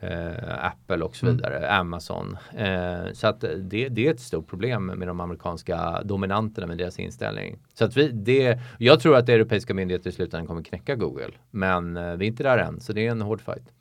eh, 0.00 0.64
Apple 0.64 1.04
och 1.04 1.16
så 1.16 1.26
mm. 1.26 1.36
vidare, 1.36 1.58
mm. 1.58 1.80
Amazon. 1.80 2.36
Eh, 2.56 3.12
så 3.12 3.26
att 3.26 3.40
det, 3.40 3.88
det, 3.88 4.06
är 4.06 4.10
ett 4.10 4.20
stort 4.20 4.48
problem 4.48 4.86
med 4.86 5.08
de 5.08 5.20
amerikanska 5.20 6.02
dominanterna 6.04 6.66
med 6.66 6.78
deras 6.78 6.98
inställning. 6.98 7.58
Så 7.74 7.84
att 7.84 7.96
vi, 7.96 8.08
det, 8.08 8.58
jag 8.78 9.00
tror 9.00 9.16
att 9.16 9.28
europeiska 9.28 9.74
myndigheter 9.74 10.10
i 10.10 10.12
slutändan 10.12 10.46
kommer 10.46 10.62
knäcka 10.62 10.94
Google, 10.94 11.30
men 11.50 11.96
eh, 11.96 12.16
vi 12.16 12.24
är 12.24 12.28
inte 12.28 12.42
där 12.42 12.58
än, 12.58 12.80
så 12.80 12.92
det 12.92 13.06
är 13.06 13.10
en 13.10 13.22
hård 13.22 13.40
fight. 13.40 13.72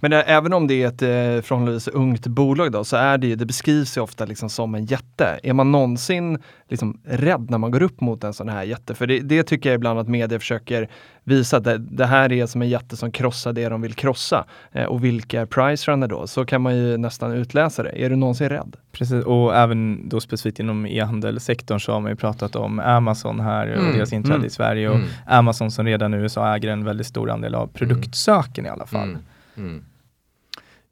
Men 0.00 0.10
det, 0.10 0.22
även 0.22 0.52
om 0.52 0.66
det 0.66 0.82
är 0.82 0.88
ett 0.88 1.02
eh, 1.02 1.42
förhållandevis 1.42 1.88
ungt 1.88 2.26
bolag 2.26 2.72
då, 2.72 2.84
så 2.84 2.96
är 2.96 3.18
det 3.18 3.26
ju, 3.26 3.36
det 3.36 3.46
beskrivs 3.46 3.96
ju 3.96 4.00
ofta 4.00 4.24
liksom 4.24 4.50
som 4.50 4.74
en 4.74 4.84
jätte. 4.84 5.40
Är 5.42 5.52
man 5.52 5.72
någonsin 5.72 6.38
liksom 6.68 7.00
rädd 7.04 7.50
när 7.50 7.58
man 7.58 7.70
går 7.70 7.82
upp 7.82 8.00
mot 8.00 8.24
en 8.24 8.32
sån 8.32 8.48
här 8.48 8.62
jätte? 8.62 8.94
För 8.94 9.06
det, 9.06 9.20
det 9.20 9.42
tycker 9.42 9.68
jag 9.68 9.74
ibland 9.74 9.98
att 9.98 10.08
media 10.08 10.38
försöker 10.38 10.88
visa 11.24 11.56
att 11.56 11.64
det, 11.64 11.78
det, 11.78 12.06
här 12.06 12.32
är 12.32 12.46
som 12.46 12.62
en 12.62 12.68
jätte 12.68 12.96
som 12.96 13.12
krossar 13.12 13.52
det 13.52 13.68
de 13.68 13.80
vill 13.80 13.94
krossa. 13.94 14.44
Eh, 14.72 14.84
och 14.84 15.04
vilka 15.04 15.40
är 15.40 15.46
pricerunner 15.46 16.08
då? 16.08 16.26
Så 16.26 16.44
kan 16.44 16.62
man 16.62 16.76
ju 16.76 16.96
nästan 16.96 17.32
utläsa 17.32 17.82
det. 17.82 18.04
Är 18.04 18.10
du 18.10 18.16
någonsin 18.16 18.48
rädd? 18.48 18.76
Precis, 18.92 19.24
och 19.24 19.56
även 19.56 20.08
då 20.08 20.20
specifikt 20.20 20.60
inom 20.60 20.86
e-handelssektorn 20.86 21.80
så 21.80 21.92
har 21.92 22.00
man 22.00 22.10
ju 22.10 22.16
pratat 22.16 22.56
om 22.56 22.80
Amazon 22.80 23.40
här 23.40 23.76
och 23.76 23.86
Mm, 23.86 23.98
deras 23.98 24.12
inträde 24.12 24.34
mm, 24.34 24.46
i 24.46 24.50
Sverige 24.50 24.88
och 24.88 24.94
mm. 24.94 25.08
Amazon 25.26 25.70
som 25.70 25.86
redan 25.86 26.14
i 26.14 26.16
USA 26.16 26.54
äger 26.54 26.68
en 26.68 26.84
väldigt 26.84 27.06
stor 27.06 27.30
andel 27.30 27.54
av 27.54 27.66
produktsöken 27.66 28.66
i 28.66 28.68
alla 28.68 28.86
fall. 28.86 29.18
Mm. 29.56 29.84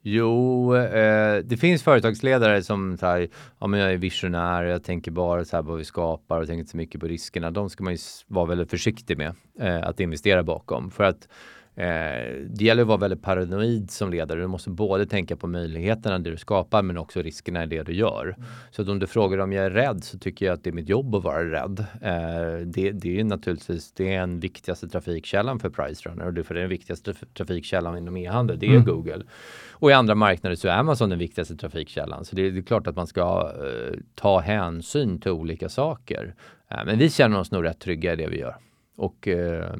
Jo, 0.06 0.74
eh, 0.76 1.38
det 1.44 1.56
finns 1.56 1.82
företagsledare 1.82 2.62
som 2.62 2.98
säger, 2.98 3.28
ja 3.58 3.66
men 3.66 3.80
jag 3.80 3.92
är 3.92 3.96
visionär, 3.96 4.64
jag 4.64 4.84
tänker 4.84 5.10
bara 5.10 5.44
så 5.44 5.56
här 5.56 5.62
på 5.62 5.68
vad 5.68 5.78
vi 5.78 5.84
skapar 5.84 6.40
och 6.40 6.46
tänker 6.46 6.58
inte 6.58 6.70
så 6.70 6.76
mycket 6.76 7.00
på 7.00 7.06
riskerna. 7.06 7.50
De 7.50 7.70
ska 7.70 7.84
man 7.84 7.92
ju 7.92 7.98
vara 8.26 8.46
väldigt 8.46 8.70
försiktig 8.70 9.18
med 9.18 9.34
eh, 9.60 9.88
att 9.88 10.00
investera 10.00 10.42
bakom. 10.42 10.90
För 10.90 11.04
att 11.04 11.28
det 11.76 12.60
gäller 12.64 12.82
att 12.82 12.88
vara 12.88 12.98
väldigt 12.98 13.22
paranoid 13.22 13.90
som 13.90 14.10
ledare. 14.10 14.40
Du 14.40 14.46
måste 14.46 14.70
både 14.70 15.06
tänka 15.06 15.36
på 15.36 15.46
möjligheterna 15.46 16.18
det 16.18 16.30
du 16.30 16.36
skapar 16.36 16.82
men 16.82 16.98
också 16.98 17.22
riskerna 17.22 17.64
i 17.64 17.66
det 17.66 17.82
du 17.82 17.92
gör. 17.94 18.36
Så 18.70 18.82
att 18.82 18.88
om 18.88 18.98
du 18.98 19.06
frågar 19.06 19.38
om 19.38 19.52
jag 19.52 19.64
är 19.64 19.70
rädd 19.70 20.04
så 20.04 20.18
tycker 20.18 20.46
jag 20.46 20.52
att 20.52 20.64
det 20.64 20.70
är 20.70 20.74
mitt 20.74 20.88
jobb 20.88 21.14
att 21.14 21.24
vara 21.24 21.44
rädd. 21.50 21.80
Eh, 22.02 22.66
det, 22.66 22.90
det 22.90 23.20
är 23.20 23.24
naturligtvis 23.24 23.92
det 23.92 24.14
är 24.14 24.20
den 24.20 24.40
viktigaste 24.40 24.88
trafikkällan 24.88 25.58
för 25.58 25.70
Pricerunner 25.70 26.26
och 26.26 26.34
det 26.34 26.50
är 26.50 26.54
den 26.54 26.68
viktigaste 26.68 27.12
traf- 27.12 27.24
trafikkällan 27.34 27.98
inom 27.98 28.16
e-handel. 28.16 28.58
Det 28.58 28.66
är 28.66 28.70
Mm. 28.70 28.84
Google. 28.84 29.22
Och 29.70 29.90
i 29.90 29.92
andra 29.92 30.14
marknader 30.14 30.56
så 30.56 30.68
är 30.68 30.72
Amazon 30.72 31.10
den 31.10 31.18
viktigaste 31.18 31.56
trafikkällan. 31.56 32.24
Så 32.24 32.36
det 32.36 32.42
är, 32.46 32.50
det 32.50 32.58
är 32.58 32.62
klart 32.62 32.86
att 32.86 32.96
man 32.96 33.06
ska 33.06 33.52
eh, 33.56 33.98
ta 34.14 34.38
hänsyn 34.38 35.20
till 35.20 35.30
olika 35.30 35.68
saker. 35.68 36.34
Eh, 36.70 36.78
men 36.86 36.98
vi 36.98 37.10
känner 37.10 37.38
oss 37.40 37.50
nog 37.50 37.64
rätt 37.64 37.80
trygga 37.80 38.12
i 38.12 38.16
det 38.16 38.26
vi 38.26 38.38
gör. 38.38 38.56
Och 38.96 39.28
eh, 39.28 39.76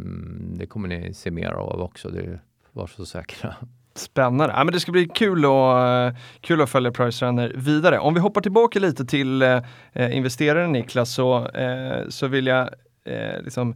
det 0.57 0.67
kommer 0.67 0.89
ni 0.89 1.15
se 1.15 1.31
mer 1.31 1.51
av 1.51 1.81
också. 1.81 2.09
Det, 2.09 2.41
var 2.75 2.87
så 2.87 3.07
säkra. 3.07 3.55
Spännande. 3.95 4.55
Ja, 4.57 4.65
men 4.65 4.73
det 4.73 4.81
ska 4.81 4.93
bli 4.93 5.09
kul, 5.15 5.45
att 5.45 6.15
eh, 6.15 6.21
kul 6.41 6.61
att 6.61 6.71
följa 6.71 6.93
Pricerunner 6.93 7.53
vidare. 7.57 7.99
Om 7.99 8.15
vi 8.15 8.21
hoppar 8.21 8.41
tillbaka 8.41 8.79
lite 8.79 9.05
till 9.05 9.43
eh, 9.43 9.63
eh, 9.93 10.17
investeraren 10.17 10.73
Niklas 10.73 11.15
så, 11.15 11.49
eh, 11.49 12.09
så 12.09 12.27
vill 12.27 12.47
jag 12.47 12.71
eh, 13.05 13.43
liksom 13.43 13.75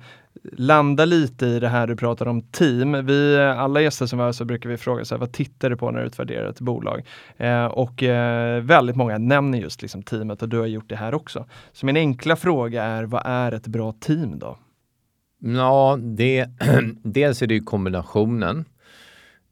landa 0.52 1.04
lite 1.04 1.46
i 1.46 1.60
det 1.60 1.68
här 1.68 1.86
du 1.86 1.96
pratar 1.96 2.26
om 2.26 2.42
team. 2.42 3.06
Vi, 3.06 3.36
eh, 3.36 3.60
alla 3.60 3.80
gäster 3.80 4.06
som 4.06 4.20
är 4.20 4.24
här 4.24 4.32
så 4.32 4.44
brukar 4.44 4.70
vi 4.70 4.76
fråga 4.76 5.04
så 5.04 5.14
här, 5.14 5.20
vad 5.20 5.32
tittar 5.32 5.70
du 5.70 5.76
på 5.76 5.90
när 5.90 6.00
du 6.00 6.06
utvärderar 6.06 6.48
ett 6.48 6.60
bolag? 6.60 7.06
Eh, 7.36 7.64
och 7.64 8.02
eh, 8.02 8.62
väldigt 8.62 8.96
många 8.96 9.18
nämner 9.18 9.58
just 9.58 9.82
liksom 9.82 10.02
teamet 10.02 10.42
och 10.42 10.48
du 10.48 10.58
har 10.58 10.66
gjort 10.66 10.88
det 10.88 10.96
här 10.96 11.14
också. 11.14 11.46
Så 11.72 11.86
min 11.86 11.96
enkla 11.96 12.36
fråga 12.36 12.82
är, 12.82 13.04
vad 13.04 13.22
är 13.24 13.52
ett 13.52 13.66
bra 13.66 13.92
team 13.92 14.38
då? 14.38 14.58
Ja, 15.38 15.98
det, 16.02 16.46
dels 17.02 17.42
är 17.42 17.46
det 17.46 17.54
ju 17.54 17.60
kombinationen 17.60 18.64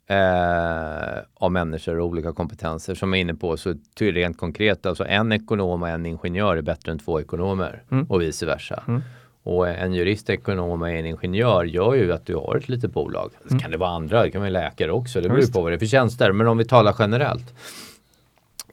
eh, 0.06 1.18
av 1.34 1.52
människor 1.52 1.98
och 1.98 2.06
olika 2.06 2.32
kompetenser 2.32 2.94
som 2.94 3.12
jag 3.12 3.18
är 3.18 3.20
inne 3.20 3.34
på. 3.34 3.56
Så 3.56 3.74
rent 4.00 4.38
konkret, 4.38 4.86
alltså 4.86 5.04
en 5.04 5.32
ekonom 5.32 5.82
och 5.82 5.88
en 5.88 6.06
ingenjör 6.06 6.56
är 6.56 6.62
bättre 6.62 6.92
än 6.92 6.98
två 6.98 7.20
ekonomer 7.20 7.82
Mm. 7.90 8.04
och 8.04 8.22
vice 8.22 8.46
versa. 8.46 8.82
Mm. 8.88 9.02
Och 9.42 9.68
en 9.68 9.92
jurist, 9.92 10.30
ekonom 10.30 10.82
och 10.82 10.90
en 10.90 11.06
ingenjör 11.06 11.64
gör 11.64 11.94
ju 11.94 12.12
att 12.12 12.26
du 12.26 12.34
har 12.34 12.56
ett 12.56 12.68
litet 12.68 12.92
bolag. 12.92 13.30
Så 13.50 13.58
kan 13.58 13.70
det 13.70 13.76
vara 13.76 13.90
andra, 13.90 14.22
det 14.22 14.30
kan 14.30 14.40
vara 14.40 14.50
läkare 14.50 14.92
också. 14.92 15.20
Det 15.20 15.28
beror 15.28 15.40
Visst. 15.40 15.52
på 15.52 15.62
vad 15.62 15.72
det 15.72 15.76
är 15.76 15.78
för 15.78 15.86
tjänster. 15.86 16.32
Men 16.32 16.46
om 16.46 16.58
vi 16.58 16.64
talar 16.64 16.96
generellt. 16.98 17.54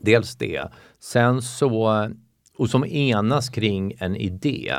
Dels 0.00 0.36
det. 0.36 0.62
Sen 1.00 1.42
så, 1.42 2.08
och 2.56 2.70
som 2.70 2.84
enas 2.84 3.48
kring 3.48 3.94
en 3.98 4.16
idé 4.16 4.74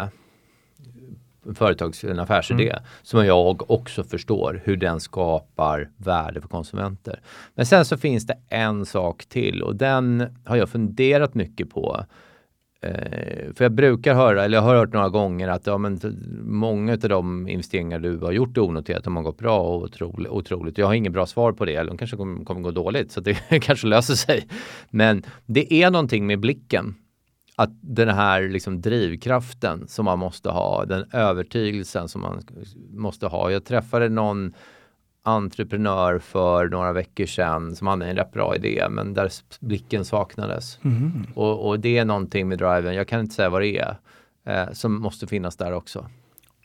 företags, 1.56 2.04
en 2.04 2.20
affärsidé 2.20 2.76
som 3.04 3.26
jag 3.26 3.72
också 3.72 4.04
förstår 4.04 4.62
hur 4.64 4.78
den 4.78 5.00
skapar 5.00 5.90
värde 5.98 6.42
för 6.42 6.48
konsumenter. 6.48 7.20
Men 7.56 7.66
sen 7.66 7.86
så 7.86 7.98
finns 7.98 8.28
det 8.28 8.38
en 8.50 8.86
sak 8.86 9.26
till 9.26 9.62
och 9.62 9.76
den 9.76 10.24
har 10.46 10.56
jag 10.56 10.70
funderat 10.70 11.34
mycket 11.34 11.70
på. 11.70 12.06
Eh, 12.82 13.54
för 13.54 13.66
jag 13.66 13.72
brukar 13.72 14.14
höra, 14.16 14.46
eller 14.46 14.58
jag 14.58 14.62
har 14.62 14.76
hört 14.76 14.94
några 14.94 15.10
gånger 15.10 15.48
att 15.48 15.68
ja, 15.68 15.78
men, 15.78 16.00
många 16.42 16.94
av 16.94 17.00
de 17.00 17.48
investeringar 17.48 18.00
du 18.00 18.18
har 18.18 18.32
gjort 18.32 18.58
i 18.58 18.60
onoterat 18.60 19.06
har 19.06 19.22
gått 19.22 19.38
bra 19.38 19.60
och 19.60 19.84
otroligt. 19.84 20.32
otroligt. 20.32 20.78
Jag 20.78 20.88
har 20.88 20.94
inget 20.94 21.14
bra 21.14 21.26
svar 21.26 21.52
på 21.52 21.66
det, 21.66 21.76
eller 21.76 21.92
de 21.92 21.98
kanske 21.98 22.18
kommer, 22.18 22.46
kommer 22.46 22.62
gå 22.62 22.72
dåligt 22.72 23.12
så 23.12 23.22
det 23.22 23.34
kanske 23.62 23.88
löser 23.88 24.14
sig. 24.14 24.48
Men 24.90 25.24
det 25.46 25.74
är 25.74 25.92
någonting 25.92 26.28
med 26.28 26.40
blicken 26.40 26.96
att 27.56 27.70
den 27.82 28.10
här 28.10 28.42
liksom 28.42 28.82
drivkraften 28.82 29.88
som 29.88 30.06
man 30.06 30.20
måste 30.20 30.50
ha, 30.50 30.86
den 30.86 31.06
övertygelsen 31.12 32.10
som 32.10 32.22
man 32.22 32.44
måste 32.94 33.28
ha. 33.28 33.52
Jag 33.52 33.66
träffade 33.66 34.10
någon 34.10 34.54
entreprenör 35.24 36.20
för 36.20 36.70
några 36.70 36.94
veckor 36.94 37.26
sedan 37.26 37.76
som 37.76 37.88
hade 37.88 38.06
en 38.06 38.16
rätt 38.16 38.32
bra 38.32 38.56
idé 38.56 38.86
men 38.90 39.14
där 39.14 39.32
blicken 39.60 40.06
saknades. 40.06 40.80
Och, 41.36 41.68
och 41.68 41.80
det 41.80 41.98
är 41.98 42.06
någonting 42.06 42.48
med 42.48 42.58
driven, 42.58 42.96
jag 42.96 43.08
kan 43.08 43.20
inte 43.20 43.36
säga 43.36 43.50
vad 43.50 43.62
det 43.62 43.78
är, 43.78 43.98
eh, 44.46 44.72
som 44.72 45.02
måste 45.02 45.28
finnas 45.28 45.56
där 45.56 45.74
också. 45.74 46.10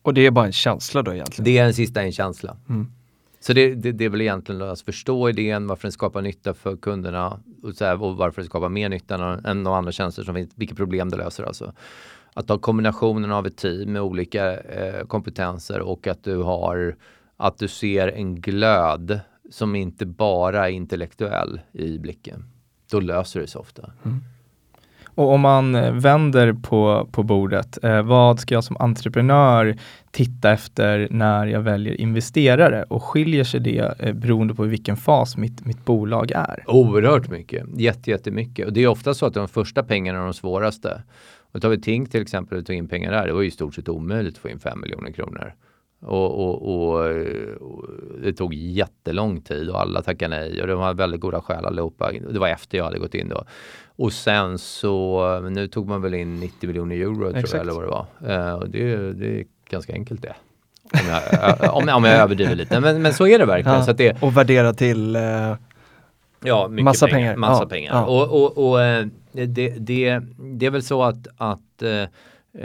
Och 0.03 0.15
det 0.15 0.27
är 0.27 0.31
bara 0.31 0.47
en 0.47 0.53
känsla 0.53 1.03
då 1.03 1.15
egentligen? 1.15 1.45
Det 1.45 1.59
är 1.59 1.67
en 1.67 1.75
sista 1.75 2.03
en 2.03 2.13
känsla. 2.13 2.57
Mm. 2.69 2.93
Så 3.41 3.53
det, 3.53 3.75
det, 3.75 3.93
det 3.93 4.05
är 4.05 4.09
väl 4.09 4.21
egentligen 4.21 4.63
att 4.63 4.81
förstå 4.81 5.29
idén, 5.29 5.67
varför 5.67 5.83
den 5.83 5.93
skapar 5.93 6.23
nytta 6.23 6.55
för 6.55 6.77
kunderna 6.77 7.41
och, 7.63 7.75
så 7.75 7.85
här, 7.85 8.03
och 8.03 8.17
varför 8.17 8.43
den 8.43 8.49
skapar 8.49 8.69
mer 8.69 8.89
nytta 8.89 9.15
än, 9.15 9.45
än 9.45 9.65
de 9.65 9.75
andra 9.75 9.93
tjänster 9.93 10.23
som 10.23 10.35
finns, 10.35 10.53
vilka 10.55 10.75
problem 10.75 11.09
det 11.09 11.17
löser 11.17 11.45
alltså. 11.45 11.73
Att 12.35 12.49
ha 12.49 12.59
kombinationen 12.59 13.33
av 13.33 13.47
ett 13.47 13.57
team 13.57 13.93
med 13.93 14.03
olika 14.03 14.61
eh, 14.61 15.07
kompetenser 15.07 15.81
och 15.81 16.07
att 16.07 16.25
du 16.25 16.37
har 16.37 16.97
att 17.37 17.59
du 17.59 17.69
ser 17.69 18.09
en 18.09 18.41
glöd 18.41 19.21
som 19.51 19.75
inte 19.75 20.07
bara 20.07 20.69
är 20.69 20.73
intellektuell 20.73 21.61
i 21.73 21.99
blicken. 21.99 22.45
Då 22.91 23.01
löser 23.01 23.41
det 23.41 23.47
sig 23.47 23.59
ofta. 23.59 23.93
Mm. 24.05 24.21
Och 25.21 25.33
om 25.33 25.41
man 25.41 25.75
eh, 25.75 25.93
vänder 25.93 26.53
på, 26.53 27.09
på 27.13 27.23
bordet, 27.23 27.85
eh, 27.85 28.03
vad 28.03 28.41
ska 28.41 28.55
jag 28.55 28.65
som 28.65 28.77
entreprenör 28.81 29.77
titta 30.11 30.51
efter 30.51 31.09
när 31.11 31.47
jag 31.47 31.61
väljer 31.61 32.01
investerare 32.01 32.83
och 32.83 33.03
skiljer 33.03 33.45
sig 33.45 33.61
det 33.61 33.95
eh, 33.99 34.13
beroende 34.13 34.55
på 34.55 34.67
i 34.67 34.69
vilken 34.69 34.97
fas 34.97 35.37
mitt, 35.37 35.67
mitt 35.67 35.85
bolag 35.85 36.31
är? 36.31 36.65
Oerhört 36.67 37.31
mycket, 37.31 37.67
Jätte, 37.77 38.11
jättemycket. 38.11 38.67
Och 38.67 38.73
det 38.73 38.83
är 38.83 38.89
ofta 38.89 39.15
så 39.15 39.27
att 39.27 39.35
de 39.35 39.49
första 39.49 39.83
pengarna 39.83 40.19
är 40.19 40.25
de 40.25 40.35
svåraste. 40.35 41.03
Och 41.53 41.63
tar 41.63 41.69
vi 41.69 41.81
Tink 41.81 42.11
till 42.11 42.23
exempel 42.23 42.59
och 42.59 42.67
tog 42.67 42.77
in 42.77 42.89
pengar 42.89 43.13
där, 43.13 43.27
det 43.27 43.33
var 43.33 43.41
ju 43.41 43.49
i 43.49 43.51
stort 43.51 43.75
sett 43.75 43.89
omöjligt 43.89 44.35
att 44.35 44.43
få 44.43 44.49
in 44.49 44.59
5 44.59 44.81
miljoner 44.81 45.11
kronor. 45.13 45.55
Och, 46.03 46.31
och, 46.31 46.63
och, 46.63 47.11
och 47.61 47.87
det 48.23 48.33
tog 48.33 48.55
jättelång 48.55 49.41
tid 49.41 49.71
och 49.71 49.81
alla 49.81 50.03
tackade 50.03 50.37
nej 50.37 50.63
och 50.63 50.69
de 50.69 50.81
hade 50.81 50.97
väldigt 50.97 51.21
goda 51.21 51.41
skäl 51.41 51.67
allihopa. 51.67 52.13
Det 52.31 52.39
var 52.39 52.49
efter 52.49 52.79
jag 52.79 52.85
hade 52.85 52.99
gått 52.99 53.15
in 53.15 53.29
då. 53.29 53.45
Och 54.01 54.13
sen 54.13 54.59
så, 54.59 55.41
nu 55.41 55.69
tog 55.69 55.89
man 55.89 56.03
väl 56.03 56.15
in 56.15 56.41
90 56.41 56.67
miljoner 56.67 56.97
euro 56.97 57.15
tror 57.17 57.37
Exakt. 57.37 57.53
jag 57.53 57.61
eller 57.61 57.73
vad 57.73 57.83
det 57.83 57.89
var. 57.89 58.49
Eh, 58.49 58.55
och 58.55 58.71
det, 58.71 59.13
det 59.13 59.41
är 59.41 59.45
ganska 59.71 59.93
enkelt 59.93 60.23
det. 60.23 60.35
Om 60.93 61.01
jag, 61.09 61.75
om, 61.75 61.89
om 61.89 62.05
jag 62.05 62.15
överdriver 62.15 62.55
lite. 62.55 62.81
Men, 62.81 63.03
men 63.03 63.15
så 63.15 63.27
är 63.27 63.39
det 63.39 63.45
verkligen. 63.45 63.79
Ja. 63.79 63.85
Så 63.85 63.91
att 63.91 63.99
det, 63.99 64.23
Och 64.23 64.37
värdera 64.37 64.73
till 64.73 65.17
eh, 65.17 65.23
Ja, 66.45 66.69
Massa 66.69 67.07
pengar. 67.07 67.19
pengar. 67.19 67.37
Massa 67.37 67.63
Ja, 67.63 67.69
pengar. 67.69 68.05
Och, 68.05 68.43
och, 68.43 68.71
och 68.71 68.83
eh, 68.83 69.07
det, 69.33 69.47
det, 69.47 70.21
det 70.39 70.67
är 70.67 70.71
väl 70.71 70.83
så 70.83 71.03
att, 71.03 71.27
att 71.37 71.83
eh, 71.83 72.03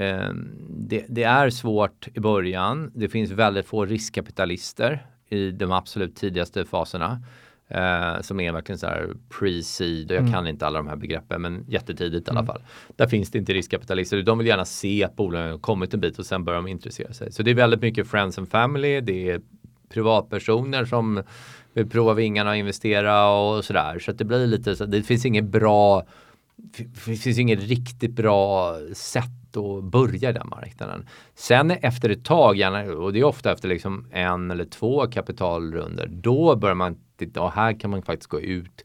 eh, 0.03 0.29
det, 0.69 1.05
det 1.07 1.23
är 1.23 1.49
svårt 1.49 2.07
i 2.13 2.19
början. 2.19 2.91
Det 2.95 3.09
finns 3.09 3.31
väldigt 3.31 3.65
få 3.65 3.85
riskkapitalister 3.85 5.05
i 5.29 5.51
de 5.51 5.71
absolut 5.71 6.15
tidigaste 6.15 6.65
faserna. 6.65 7.21
Eh, 7.67 8.21
som 8.21 8.39
är 8.39 8.51
verkligen 8.51 8.79
så 8.79 8.87
här 8.87 9.09
pre-seed 9.29 10.05
och 10.05 10.11
jag 10.15 10.19
Mm. 10.21 10.33
kan 10.33 10.47
inte 10.47 10.67
alla 10.67 10.79
de 10.79 10.87
här 10.87 10.95
begreppen 10.95 11.41
men 11.41 11.65
jättetidigt 11.67 12.27
i 12.27 12.31
alla 12.31 12.45
fall. 12.45 12.61
Där 12.95 13.07
finns 13.07 13.31
det 13.31 13.37
inte 13.37 13.53
riskkapitalister. 13.53 14.21
De 14.21 14.37
vill 14.37 14.47
gärna 14.47 14.65
se 14.65 15.03
att 15.03 15.15
bolagen 15.15 15.51
har 15.51 15.57
kommit 15.57 15.93
en 15.93 15.99
bit 15.99 16.19
och 16.19 16.25
sen 16.25 16.43
börjar 16.43 16.61
de 16.61 16.67
intressera 16.67 17.13
sig. 17.13 17.31
Så 17.31 17.43
det 17.43 17.51
är 17.51 17.55
väldigt 17.55 17.81
mycket 17.81 18.07
friends 18.07 18.37
and 18.37 18.49
family. 18.49 19.01
Det 19.01 19.29
är 19.29 19.41
privatpersoner 19.89 20.85
som 20.85 21.23
vill 21.73 21.89
prova 21.89 22.13
vingarna 22.13 22.49
och 22.49 22.55
investera 22.55 23.29
och 23.29 23.65
sådär. 23.65 23.99
Så 23.99 24.11
att 24.11 24.17
det 24.17 24.25
blir 24.25 24.47
lite 24.47 24.75
så 24.75 24.85
det 24.85 25.03
finns 25.03 25.25
inget 25.25 25.45
bra 25.45 26.03
det 26.77 26.99
finns 26.99 27.37
inget 27.39 27.63
riktigt 27.63 28.11
bra 28.11 28.75
sätt 28.93 29.57
att 29.57 29.83
börja 29.83 30.31
den 30.31 30.49
marknaden. 30.49 31.07
Sen 31.35 31.71
efter 31.71 32.09
ett 32.09 32.25
tag, 32.25 32.61
och 32.97 33.13
det 33.13 33.19
är 33.19 33.23
ofta 33.23 33.51
efter 33.51 33.69
liksom 33.69 34.05
en 34.11 34.51
eller 34.51 34.65
två 34.65 35.07
kapitalrunder, 35.07 36.07
då 36.07 36.55
börjar 36.55 36.75
man 36.75 36.97
titta, 37.17 37.49
här 37.49 37.79
kan 37.79 37.89
man 37.89 38.01
faktiskt 38.01 38.29
gå 38.29 38.41
ut 38.41 38.83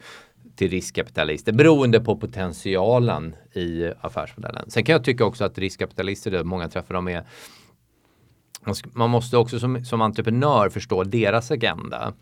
till 0.56 0.70
riskkapitalister 0.70 1.52
beroende 1.52 2.00
på 2.00 2.16
potentialen 2.16 3.34
i 3.52 3.92
affärsmodellen. 4.00 4.70
Sen 4.70 4.84
kan 4.84 4.92
jag 4.92 5.04
tycka 5.04 5.24
också 5.24 5.44
att 5.44 5.58
riskkapitalister, 5.58 6.30
det 6.30 6.44
många 6.44 6.68
träffar 6.68 6.94
dem 6.94 7.08
är 7.08 7.24
man 8.92 9.10
måste 9.10 9.36
också 9.36 9.58
som, 9.58 9.84
som 9.84 10.00
entreprenör 10.00 10.68
förstå 10.68 11.04
deras 11.04 11.50
agenda. 11.50 12.12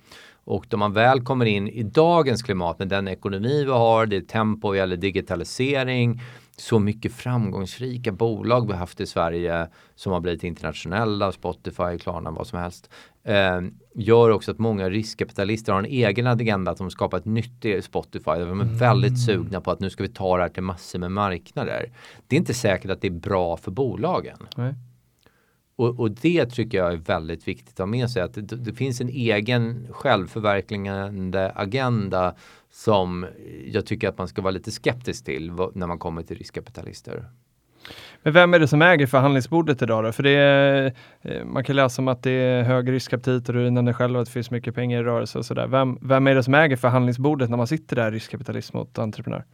Och 0.45 0.67
då 0.69 0.77
man 0.77 0.93
väl 0.93 1.21
kommer 1.21 1.47
in 1.47 1.69
i 1.69 1.83
dagens 1.83 2.43
klimat 2.43 2.79
med 2.79 2.89
den 2.89 3.09
ekonomi 3.09 3.65
vi 3.65 3.71
har, 3.71 4.07
det 4.07 4.29
tempo 4.29 4.71
vi 4.71 4.79
gäller 4.79 4.97
digitalisering, 4.97 6.21
så 6.61 6.79
mycket 6.79 7.13
framgångsrika 7.13 8.13
bolag 8.13 8.69
vi 8.69 8.75
haft 8.75 9.01
i 9.01 9.07
Sverige 9.07 9.69
som 9.95 10.13
har 10.13 10.21
blivit 10.21 10.45
internationella, 10.45 11.33
Spotify, 11.33 11.99
Klarna, 12.01 12.31
vad 12.31 12.47
som 12.47 12.59
helst. 12.59 12.91
Eh, 13.25 13.61
gör 13.95 14.31
också 14.31 14.51
att 14.51 14.59
många 14.59 14.91
riskkapitalister 14.91 15.73
har 15.73 15.79
en 15.79 15.85
egen 15.85 16.27
agenda 16.27 16.71
att 16.71 16.79
de 16.79 16.91
skapar 16.91 17.19
ett 17.19 17.25
nytt 17.25 17.85
Spotify. 17.85 18.31
De 18.31 18.61
är 18.61 18.65
mm. 18.65 18.77
väldigt 18.77 19.25
sugna 19.25 19.61
på 19.61 19.71
att 19.71 19.81
nu 19.81 19.91
ska 19.91 20.03
vi 20.03 20.09
ta 20.09 20.37
det 20.37 20.43
här 20.43 20.51
till 20.51 20.63
massor 20.63 20.99
med 20.99 21.13
marknader. 21.13 21.93
Det 22.27 22.37
är 22.37 22.39
inte 22.39 22.55
säkert 22.55 22.91
att 22.91 23.01
det 23.01 23.09
är 23.09 23.13
bra 23.13 23.57
för 23.57 23.71
bolagen. 23.71 24.39
Nej. 24.57 24.75
Och, 25.79 26.01
och, 26.01 26.11
det 26.11 26.47
tycker 26.47 26.79
jag 26.79 26.93
är 26.93 26.97
väldigt 26.97 27.49
viktigt 27.49 27.73
att 27.73 27.79
ha 27.79 27.87
med 27.87 28.11
sig. 28.11 28.23
Att 28.23 28.35
det, 28.35 28.41
det 28.41 28.73
finns 28.73 29.01
en 29.01 29.09
egen 29.09 29.87
självförverkligande 29.91 31.53
agenda 31.55 32.35
som 32.71 33.27
jag 33.67 33.87
tycker 33.87 34.09
att 34.09 34.19
man 34.19 34.29
ska 34.29 34.43
vara 34.43 34.51
lite 34.51 34.71
skeptisk 34.71 35.25
till 35.25 35.53
när 35.75 35.87
man 35.87 35.99
kommer 35.99 36.23
till 36.23 36.37
riskkapitalister. 36.39 37.25
Men 38.23 38.33
vem 38.33 38.55
är 38.55 38.59
det 38.59 38.69
som 38.69 38.83
äger 38.83 39.07
förhandlingsbordet 39.07 39.83
idag 39.83 40.05
då? 40.05 40.13
För 40.13 40.23
det 40.23 40.31
är, 40.31 40.93
eh, 41.23 41.45
man 41.45 41.65
kan 41.65 41.77
läsa 41.77 42.03
om 42.03 42.09
att 42.09 42.23
det 42.23 42.31
är 42.31 42.63
hög 42.63 42.93
riskaptit 42.93 43.49
och 43.49 43.55
du 43.55 43.71
nämnde 43.71 43.95
själv 43.95 44.19
att 44.19 44.27
det 44.27 44.33
finns 44.33 44.51
mycket 44.51 44.75
pengar 44.75 45.01
i 45.01 45.03
rörelse 45.03 45.39
och 45.39 45.47
sådär. 45.47 45.67
Vem, 45.67 45.99
vem 46.03 46.27
är 46.27 46.35
det 46.35 46.43
som 46.43 46.55
äger 46.55 46.77
förhandlingsbordet 46.77 47.51
när 47.51 47.57
man 47.57 47.67
sitter 47.67 47.97
där 47.97 48.13
riskkapitalist 48.13 48.73
mot 48.73 48.99
entreprenör? 48.99 49.45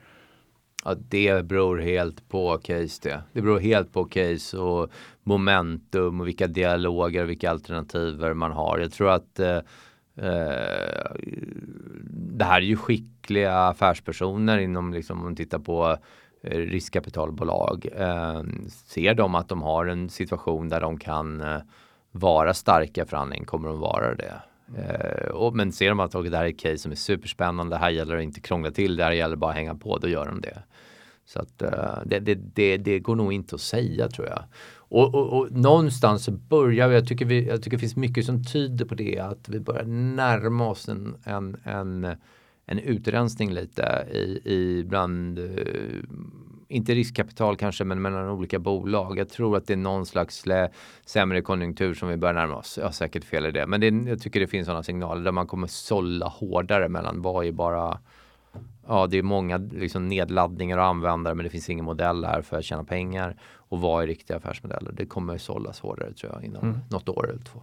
Ja, 0.85 0.95
det 0.95 1.47
beror 1.47 1.79
helt 1.79 2.29
på 2.29 2.59
case 2.59 3.01
det. 3.03 3.23
Det 3.33 3.43
beror 3.43 3.61
helt 3.61 3.93
på 3.93 4.05
case 4.05 4.59
och 4.59 4.91
momentum 5.23 6.21
och 6.21 6.29
vilka 6.29 6.47
dialoger 6.47 7.23
och 7.23 7.31
vilka 7.31 7.51
alternativer 7.51 8.35
man 8.35 8.53
har. 8.53 8.79
Jag 8.79 8.93
tror 8.93 9.11
att 9.11 9.41
eh, 9.41 9.57
eh, 10.17 11.07
det 12.37 12.45
här 12.45 12.57
är 12.57 12.67
ju 12.67 12.77
skickliga 12.77 13.59
affärspersoner 13.59 14.59
inom, 14.59 14.93
liksom, 14.93 15.19
om 15.19 15.25
man 15.25 15.37
tittar 15.37 15.59
på 15.59 15.97
eh, 16.43 16.59
riskkapitalbolag. 16.59 17.87
Eh, 17.97 18.43
ser 18.69 19.15
de 19.15 19.35
att 19.35 19.49
de 19.49 19.63
har 19.63 19.87
en 19.87 20.09
situation 20.09 20.69
där 20.69 20.81
de 20.81 20.99
kan 20.99 21.41
eh, 21.41 21.59
vara 22.11 22.55
starka 22.55 23.03
i 23.03 23.07
förhandling 23.07 23.45
kommer 23.45 23.69
de 23.69 23.81
vara 23.81 24.15
det. 24.15 24.43
Eh, 24.77 25.31
och, 25.31 25.57
men 25.57 25.73
ser 25.73 25.89
de 25.89 26.01
att 26.01 26.13
det 26.13 26.37
här 26.37 26.45
är 26.45 26.49
ett 26.49 26.59
case 26.59 26.79
som 26.79 26.93
är 26.93 26.97
superspännande, 26.97 27.77
här 27.77 27.91
gäller 27.91 28.17
det 28.17 28.23
inte 28.23 28.41
krångla 28.41 28.71
till, 28.71 28.97
det 28.97 29.05
här 29.05 29.13
gäller 29.13 29.37
bara 29.37 29.51
att 29.51 29.57
hänga 29.57 29.75
på, 29.75 29.99
då 29.99 30.09
gör 30.09 30.27
de 30.27 30.41
det. 30.41 30.63
Så 31.27 31.41
att 31.41 31.63
eh, 31.63 31.99
det, 32.07 32.19
det, 32.21 32.35
det, 32.35 32.77
det, 32.77 32.99
går 32.99 33.17
nog 33.17 33.33
inte 33.33 33.55
att 33.55 33.61
säga 33.61 34.09
tror 34.09 34.29
jag. 34.29 34.45
Och, 34.77 35.15
och, 35.15 35.39
och 35.39 35.53
någonstans 35.53 36.25
så 36.25 36.33
börjar 36.33 36.89
vi, 36.89 36.95
jag 36.95 37.09
tycker, 37.09 37.25
vi, 37.25 37.47
jag 37.49 37.63
tycker 37.63 37.77
det 37.77 37.81
finns 37.81 37.97
mycket 37.97 38.27
som 38.27 38.45
tyder 38.45 38.85
på 38.85 38.95
det, 38.95 39.19
att 39.19 39.49
vi 39.49 39.61
börjar 39.61 39.85
närma 39.85 40.69
oss 40.69 40.89
en, 40.89 41.17
en, 41.25 41.57
en, 41.65 42.17
en 42.67 42.79
utrensning 42.79 43.53
lite 43.53 44.07
i, 44.13 44.41
i 44.45 44.85
bland, 44.85 45.39
eh, 45.39 45.45
inte 46.69 46.95
riskkapital 46.95 47.57
kanske, 47.57 47.85
men 47.85 48.03
mellan 48.03 48.29
olika 48.29 48.59
bolag. 48.59 49.19
Jag 49.19 49.29
tror 49.29 49.57
att 49.57 49.67
det 49.67 49.73
är 49.73 49.77
någon 49.77 50.07
slags 50.07 50.45
sämre 51.07 51.43
konjunktur 51.43 51.95
som 51.95 52.09
vi 52.09 52.17
börjar 52.17 52.35
närma 52.35 52.57
oss. 52.57 52.79
Jag 52.79 52.85
har 52.85 52.93
säkert 52.93 53.25
fel 53.25 53.47
i 53.47 53.51
det, 53.51 53.67
men 53.67 53.81
det, 53.81 54.11
jag 54.11 54.21
tycker 54.21 54.41
det 54.41 54.47
finns 54.47 54.67
sådana 54.67 54.83
signaler 54.83 55.25
där 55.25 55.33
man 55.33 55.47
kommer 55.47 55.67
sålla 55.67 56.27
hårdare 56.27 56.89
mellan 56.89 57.23
vad 57.23 57.47
är 57.47 57.53
bara 57.53 57.99
ja, 58.87 59.07
det 59.07 59.19
är 59.19 59.23
många 59.23 59.57
liksom, 59.57 60.09
nedladdningar 60.09 60.79
och 60.79 60.85
användare 60.85 61.35
men 61.35 61.45
det 61.45 61.51
finns 61.51 61.71
ingen 61.71 61.85
modell 61.85 62.25
här 62.25 62.43
för 62.43 62.59
att 62.59 62.65
tjäna 62.65 62.85
pengar. 62.85 63.37
Och 63.57 63.81
vad 63.81 64.03
är 64.03 64.07
riktiga 64.07 64.37
affärsmodeller? 64.37 64.93
Det 64.93 65.07
kommer 65.07 65.39
sållas 65.39 65.81
hårdare 65.81 66.13
tror 66.13 66.33
jag 66.33 66.45
inom 66.45 66.63
mm. 66.63 66.79
något 66.91 67.09
år 67.09 67.31
eller 67.31 67.45
två. 67.45 67.63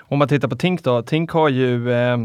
Om 0.00 0.18
man 0.18 0.28
tittar 0.28 0.48
på 0.48 0.56
Tink 0.56 0.84
då. 0.84 1.02
Tink 1.02 1.30
har 1.30 1.48
ju 1.48 1.92
eh, 1.92 2.18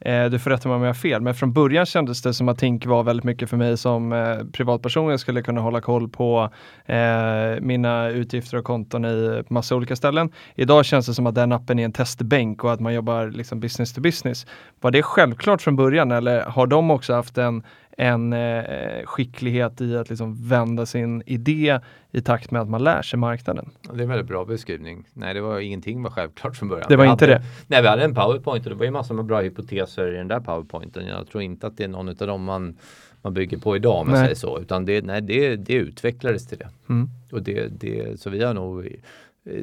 Eh, 0.00 0.24
du 0.24 0.38
får 0.38 0.50
rätta 0.50 0.68
mig 0.68 0.76
om 0.76 0.82
jag 0.82 0.88
har 0.88 0.94
fel, 0.94 1.22
men 1.22 1.34
från 1.34 1.52
början 1.52 1.86
kändes 1.86 2.22
det 2.22 2.34
som 2.34 2.48
att 2.48 2.58
Tink 2.58 2.86
var 2.86 3.02
väldigt 3.02 3.24
mycket 3.24 3.50
för 3.50 3.56
mig 3.56 3.76
som 3.76 4.12
eh, 4.12 4.36
privatperson. 4.52 5.10
Jag 5.10 5.20
skulle 5.20 5.42
kunna 5.42 5.60
hålla 5.60 5.80
koll 5.80 6.08
på 6.08 6.50
eh, 6.86 7.60
mina 7.60 8.08
utgifter 8.08 8.56
och 8.56 8.64
konton 8.64 9.04
i 9.04 9.42
massa 9.48 9.76
olika 9.76 9.96
ställen. 9.96 10.30
Idag 10.54 10.84
känns 10.84 11.06
det 11.06 11.14
som 11.14 11.26
att 11.26 11.34
den 11.34 11.52
appen 11.52 11.78
är 11.78 11.84
en 11.84 11.92
testbänk 11.92 12.64
och 12.64 12.72
att 12.72 12.80
man 12.80 12.94
jobbar 12.94 13.26
liksom 13.26 13.60
business 13.60 13.92
to 13.92 14.00
business. 14.00 14.46
Var 14.80 14.90
det 14.90 15.02
självklart 15.02 15.62
från 15.62 15.76
början 15.76 16.12
eller 16.12 16.42
har 16.42 16.66
de 16.66 16.90
också 16.90 17.14
haft 17.14 17.38
en 17.38 17.62
en 18.00 18.32
eh, 18.32 19.04
skicklighet 19.04 19.80
i 19.80 19.96
att 19.96 20.08
liksom 20.08 20.48
vända 20.48 20.86
sin 20.86 21.22
idé 21.26 21.80
i 22.10 22.20
takt 22.20 22.50
med 22.50 22.62
att 22.62 22.68
man 22.68 22.84
lär 22.84 23.02
sig 23.02 23.18
marknaden. 23.18 23.70
Det 23.82 23.98
är 23.98 24.02
en 24.02 24.08
väldigt 24.08 24.26
bra 24.26 24.44
beskrivning. 24.44 25.04
Nej, 25.12 25.34
det 25.34 25.40
var 25.40 25.58
ingenting 25.58 26.02
var 26.02 26.10
självklart 26.10 26.56
från 26.56 26.68
början. 26.68 26.86
Det 26.88 26.96
var 26.96 27.04
vi 27.04 27.10
inte 27.10 27.24
hade, 27.24 27.38
det? 27.38 27.44
Nej, 27.66 27.82
vi 27.82 27.88
hade 27.88 28.04
en 28.04 28.14
powerpoint 28.14 28.66
och 28.66 28.70
det 28.70 28.76
var 28.76 28.84
ju 28.84 28.90
massor 28.90 29.14
med 29.14 29.24
bra 29.24 29.40
hypoteser 29.40 30.14
i 30.14 30.16
den 30.16 30.28
där 30.28 30.40
powerpointen. 30.40 31.06
Jag 31.06 31.26
tror 31.26 31.42
inte 31.42 31.66
att 31.66 31.76
det 31.76 31.84
är 31.84 31.88
någon 31.88 32.08
av 32.08 32.14
dem 32.14 32.44
man, 32.44 32.76
man 33.22 33.34
bygger 33.34 33.58
på 33.58 33.76
idag 33.76 34.00
om 34.00 34.10
man 34.10 34.16
säger 34.16 34.34
så. 34.34 34.60
Utan 34.60 34.84
det, 34.84 35.04
nej, 35.04 35.22
det, 35.22 35.56
det 35.56 35.74
utvecklades 35.74 36.46
till 36.46 36.58
det. 36.58 36.68
Mm. 36.88 37.08
Och 37.32 37.42
det, 37.42 37.68
det, 37.80 38.20
så 38.20 38.30
vi 38.30 38.44
har 38.44 38.54
nog 38.54 38.96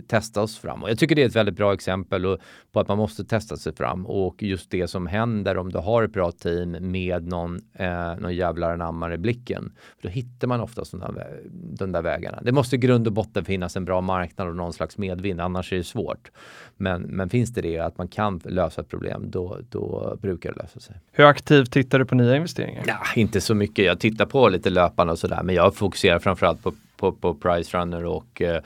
testa 0.08 0.42
oss 0.42 0.58
fram. 0.58 0.84
Och 0.84 0.90
jag 0.90 1.00
tycker 1.00 1.16
det 1.16 1.22
är 1.22 1.28
ett 1.28 1.36
väldigt 1.36 1.56
bra 1.56 1.74
exempel 1.74 2.38
på 2.72 2.80
att 2.80 2.88
man 2.88 2.98
måste 2.98 3.26
testa 3.26 3.58
sig 3.58 3.76
fram 3.76 4.06
och 4.06 4.44
just 4.44 4.72
det 4.72 4.88
som 4.88 5.08
händer 5.08 5.58
om 5.58 5.72
du 5.72 5.78
har 5.78 6.04
ett 6.04 6.14
bra 6.14 6.32
team 6.32 6.72
med 6.72 7.28
någon, 7.28 7.62
eh, 7.74 8.16
någon 8.16 8.36
jävlar 8.36 8.74
anamma 8.74 9.14
i 9.14 9.18
blicken. 9.18 9.72
För 10.02 10.08
då 10.08 10.10
hittar 10.10 10.48
man 10.48 10.62
ofta 10.62 10.86
sådana, 10.86 11.24
de 11.52 11.92
där 11.92 12.02
vägarna. 12.02 12.40
Det 12.42 12.52
måste 12.52 12.76
i 12.76 12.80
grund 12.80 13.08
och 13.08 13.14
botten 13.14 13.46
finnas 13.46 13.76
en 13.76 13.86
bra 13.86 14.02
marknad 14.02 14.48
och 14.48 14.56
någon 14.56 14.74
slags 14.74 14.98
medvind, 14.98 15.42
annars 15.42 15.74
är 15.74 15.78
det 15.78 15.84
svårt. 15.84 16.32
Men, 16.78 17.02
men 17.02 17.30
finns 17.30 17.54
det 17.54 17.62
det 17.62 17.80
att 17.80 17.98
man 17.98 18.08
kan 18.08 18.42
lösa 18.44 18.82
ett 18.82 18.90
problem, 18.90 19.26
då, 19.32 19.58
då 19.70 20.18
brukar 20.22 20.54
det 20.54 20.62
lösa 20.62 20.80
sig. 20.80 20.96
Hur 21.12 21.24
aktivt 21.24 21.72
tittar 21.72 22.00
du 22.00 22.06
på 22.06 22.16
nya 22.16 22.36
investeringar? 22.36 22.84
Ja, 22.88 23.00
inte 23.16 23.42
så 23.42 23.56
mycket. 23.56 23.86
Jag 23.86 24.00
tittar 24.00 24.26
på 24.26 24.50
lite 24.50 24.70
löpande 24.70 25.14
och 25.14 25.20
sådär, 25.20 25.44
men 25.44 25.56
jag 25.56 25.76
fokuserar 25.76 26.20
framförallt 26.20 26.64
på, 26.64 26.74
på, 26.98 27.12
på 27.12 27.34
Price 27.34 27.78
Runner 27.78 28.06
och 28.06 28.42
eh, 28.42 28.62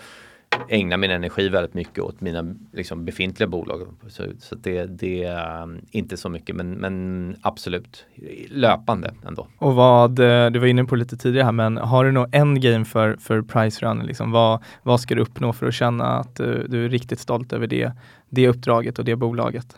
ägna 0.70 0.98
min 0.98 1.12
energi 1.12 1.50
väldigt 1.50 1.74
mycket 1.74 2.00
åt 2.00 2.22
mina 2.22 2.56
liksom, 2.74 3.06
befintliga 3.06 3.48
bolag. 3.48 3.88
Så, 4.08 4.24
så 4.40 4.56
det, 4.56 4.86
det, 4.86 5.24
är 5.24 5.80
inte 5.92 6.18
så 6.18 6.30
mycket 6.30 6.56
men, 6.56 6.72
men 6.72 7.36
absolut 7.42 8.06
löpande 8.50 9.14
ändå. 9.28 9.48
Och 9.58 9.76
vad, 9.76 10.20
eh, 10.20 10.52
du 10.52 10.60
var 10.60 10.68
inne 10.68 10.86
på 10.86 10.96
lite 10.96 11.18
tidigare 11.18 11.46
här, 11.46 11.52
men 11.52 11.78
har 11.78 12.06
du 12.06 12.12
någon 12.12 12.30
endgame 12.32 12.86
för, 12.86 13.16
för 13.16 13.42
Price 13.42 13.86
Run? 13.86 14.00
Liksom, 14.00 14.32
vad, 14.32 14.64
vad 14.84 15.00
ska 15.00 15.16
du 15.16 15.22
uppnå 15.22 15.54
för 15.54 15.68
att 15.68 15.74
känna 15.74 16.06
att 16.06 16.36
du, 16.36 16.68
du 16.68 16.86
är 16.86 16.90
riktigt 16.90 17.20
stolt 17.20 17.54
över 17.54 17.68
det, 17.68 17.92
det 18.30 18.48
uppdraget 18.48 19.00
och 19.00 19.06
det 19.06 19.16
bolaget? 19.16 19.78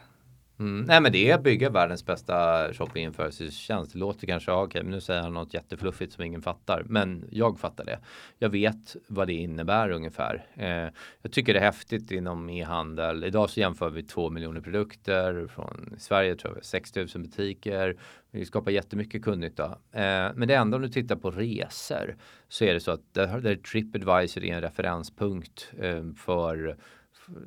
Mm. 0.61 0.85
Nej 0.85 1.01
men 1.01 1.11
det 1.11 1.29
är 1.29 1.35
att 1.35 1.43
bygga 1.43 1.69
världens 1.69 2.05
bästa 2.05 2.67
shoppinginförelsetjänst. 2.73 3.93
Det 3.93 3.99
låter 3.99 4.27
kanske, 4.27 4.51
okej 4.51 4.65
okay, 4.65 4.83
men 4.83 4.91
nu 4.91 5.01
säger 5.01 5.21
han 5.21 5.33
något 5.33 5.53
jättefluffigt 5.53 6.13
som 6.13 6.23
ingen 6.23 6.41
fattar. 6.41 6.83
Men 6.85 7.25
jag 7.31 7.59
fattar 7.59 7.85
det. 7.85 7.99
Jag 8.39 8.49
vet 8.49 8.95
vad 9.07 9.27
det 9.27 9.33
innebär 9.33 9.89
ungefär. 9.89 10.45
Eh, 10.55 10.93
jag 11.21 11.31
tycker 11.31 11.53
det 11.53 11.59
är 11.59 11.63
häftigt 11.63 12.11
inom 12.11 12.49
e-handel. 12.49 13.23
Idag 13.23 13.49
så 13.49 13.59
jämför 13.59 13.89
vi 13.89 14.03
två 14.03 14.29
miljoner 14.29 14.61
produkter. 14.61 15.47
Från 15.47 15.95
Sverige 15.97 16.35
tror 16.35 16.55
jag 16.55 16.65
6 16.65 16.95
000 16.95 17.07
butiker. 17.15 17.97
Vi 18.31 18.45
skapar 18.45 18.71
jättemycket 18.71 19.23
kundnytta. 19.23 19.65
Eh, 19.91 20.29
men 20.35 20.47
det 20.47 20.55
enda 20.55 20.75
om 20.75 20.81
du 20.81 20.89
tittar 20.89 21.15
på 21.15 21.31
resor 21.31 22.15
så 22.49 22.65
är 22.65 22.73
det 22.73 22.79
så 22.79 22.91
att 22.91 23.13
där, 23.13 23.39
där 23.39 23.55
Tripadvisor 23.55 24.43
är 24.43 24.55
en 24.55 24.61
referenspunkt 24.61 25.71
eh, 25.79 26.03
för 26.17 26.77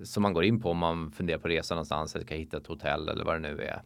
som 0.05 0.23
man 0.23 0.33
går 0.33 0.45
in 0.45 0.61
på 0.61 0.71
om 0.71 0.79
man 0.79 1.13
funderar 1.13 1.39
på 1.39 1.49
resa 1.49 1.75
någonstans 1.75 2.15
eller 2.15 2.25
ska 2.25 2.35
hitta 2.35 2.57
ett 2.57 2.67
hotell 2.67 3.09
eller 3.09 3.25
vad 3.25 3.35
det 3.35 3.55
nu 3.55 3.63
är. 3.63 3.83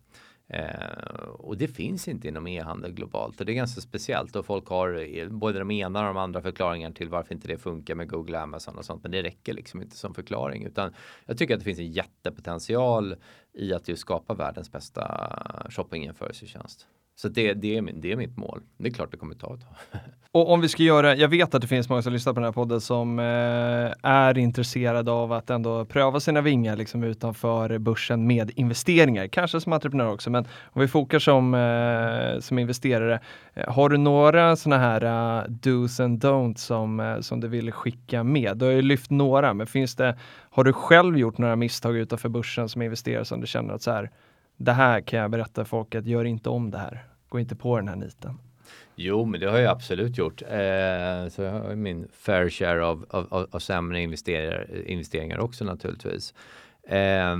Eh, 0.51 1.29
och 1.29 1.57
det 1.57 1.69
finns 1.69 2.09
inte 2.09 2.29
inom 2.29 2.47
e-handel 2.47 2.93
globalt 2.93 3.41
och 3.41 3.47
det 3.47 3.53
är 3.53 3.55
ganska 3.55 3.81
speciellt 3.81 4.37
och 4.37 4.47
folk 4.47 4.67
har 4.67 5.29
både 5.29 5.59
de 5.59 5.71
ena 5.71 5.99
och 5.99 6.07
de 6.07 6.17
andra 6.17 6.43
förklaringar 6.43 6.91
till 6.91 7.09
varför 7.09 7.35
inte 7.35 7.49
det 7.49 7.59
funkar 7.59 7.95
med 7.95 8.11
Google, 8.11 8.41
Amazon 8.41 8.79
och 8.79 8.85
sånt. 8.85 9.03
Men 9.03 9.13
det 9.13 9.23
räcker 9.23 9.55
liksom 9.55 9.83
inte 9.83 9.97
som 9.97 10.15
förklaring 10.15 10.65
utan 10.65 10.95
jag 11.27 11.39
tycker 11.39 11.55
att 11.55 11.61
det 11.61 11.65
finns 11.65 11.79
en 11.79 11.93
jättepotential 11.93 13.17
i 13.53 13.73
att 13.75 13.89
just 13.89 14.01
skapa 14.01 14.35
världens 14.35 14.73
bästa 14.73 15.33
shoppingjämförelsetjänst. 15.71 16.87
Så 17.21 17.29
det, 17.29 17.55
det, 17.55 17.77
är, 17.77 17.83
det 17.93 18.13
är 18.13 18.17
mitt 18.17 18.37
mål. 18.37 18.61
Det 18.77 18.89
är 18.89 18.93
klart 18.93 19.11
det 19.11 19.17
kommer 19.17 19.35
ta 19.35 19.55
ett 19.55 19.61
tag. 19.61 20.01
Och 20.33 20.51
om 20.53 20.61
vi 20.61 20.69
ska 20.69 20.83
göra, 20.83 21.17
jag 21.17 21.29
vet 21.29 21.55
att 21.55 21.63
det 21.63 21.69
finns 21.69 21.89
många 21.89 22.03
som 22.03 22.13
lyssnar 22.13 22.33
på 22.33 22.41
den 22.41 22.45
här 22.45 22.53
podden 22.53 22.81
som 22.81 23.19
eh, 23.19 24.11
är 24.11 24.39
intresserade 24.39 25.11
av 25.11 25.33
att 25.33 25.51
ändå 25.51 25.85
pröva 25.85 26.21
sina 26.21 26.41
vingar 26.41 26.77
liksom 26.77 27.03
utanför 27.05 27.79
börsen 27.79 28.27
med 28.27 28.51
investeringar, 28.55 29.27
kanske 29.27 29.61
som 29.61 29.73
entreprenör 29.73 30.13
också, 30.13 30.31
men 30.31 30.47
om 30.65 30.81
vi 30.81 30.89
fokar 30.89 31.19
som, 31.19 31.55
eh, 31.55 32.41
som 32.41 32.59
investerare, 32.59 33.21
eh, 33.55 33.73
har 33.73 33.89
du 33.89 33.97
några 33.97 34.57
sådana 34.57 34.83
här 34.83 35.05
uh, 35.05 35.51
dos 35.51 36.01
and 36.01 36.25
don'ts 36.25 36.57
som, 36.57 37.01
eh, 37.01 37.21
som 37.21 37.41
du 37.41 37.49
vill 37.49 37.73
skicka 37.73 38.25
med? 38.25 38.57
Du 38.57 38.65
har 38.65 38.73
ju 38.73 38.83
lyft 38.83 39.11
några, 39.11 39.55
men 39.55 39.67
finns 39.67 39.97
det, 39.97 40.19
har 40.51 40.65
du 40.65 40.73
själv 40.73 41.19
gjort 41.19 41.39
några 41.39 41.57
misstag 41.57 41.97
utanför 41.97 42.29
börsen 42.29 42.69
som 42.69 42.83
investerare 42.83 43.25
som 43.25 43.41
du 43.41 43.47
känner 43.47 43.75
att 43.75 43.83
så 43.83 43.91
här, 43.91 44.11
det 44.57 44.73
här 44.73 45.01
kan 45.01 45.19
jag 45.19 45.31
berätta 45.31 45.65
för 45.65 45.69
folk 45.69 45.95
att 45.95 46.07
gör 46.07 46.25
inte 46.25 46.49
om 46.49 46.71
det 46.71 46.79
här. 46.79 47.08
Gå 47.29 47.39
inte 47.41 47.57
på 47.57 47.77
den 47.77 47.89
här 47.89 47.97
niten. 47.97 48.39
Jo, 48.97 49.25
men 49.25 49.41
det 49.41 49.51
har 49.51 49.59
jag 49.59 49.71
absolut 49.71 50.19
gjort. 50.19 50.43
Eh, 50.43 51.29
så 51.29 51.43
jag 51.43 51.53
har 51.53 51.75
min 51.75 52.09
fair 52.13 52.49
share 52.49 52.85
av, 52.85 53.07
av, 53.11 53.49
av 53.51 53.59
sämre 53.59 54.03
investeringar, 54.03 54.87
investeringar 54.87 55.39
också 55.39 55.65
naturligtvis. 55.65 56.35
Eh, 56.89 57.37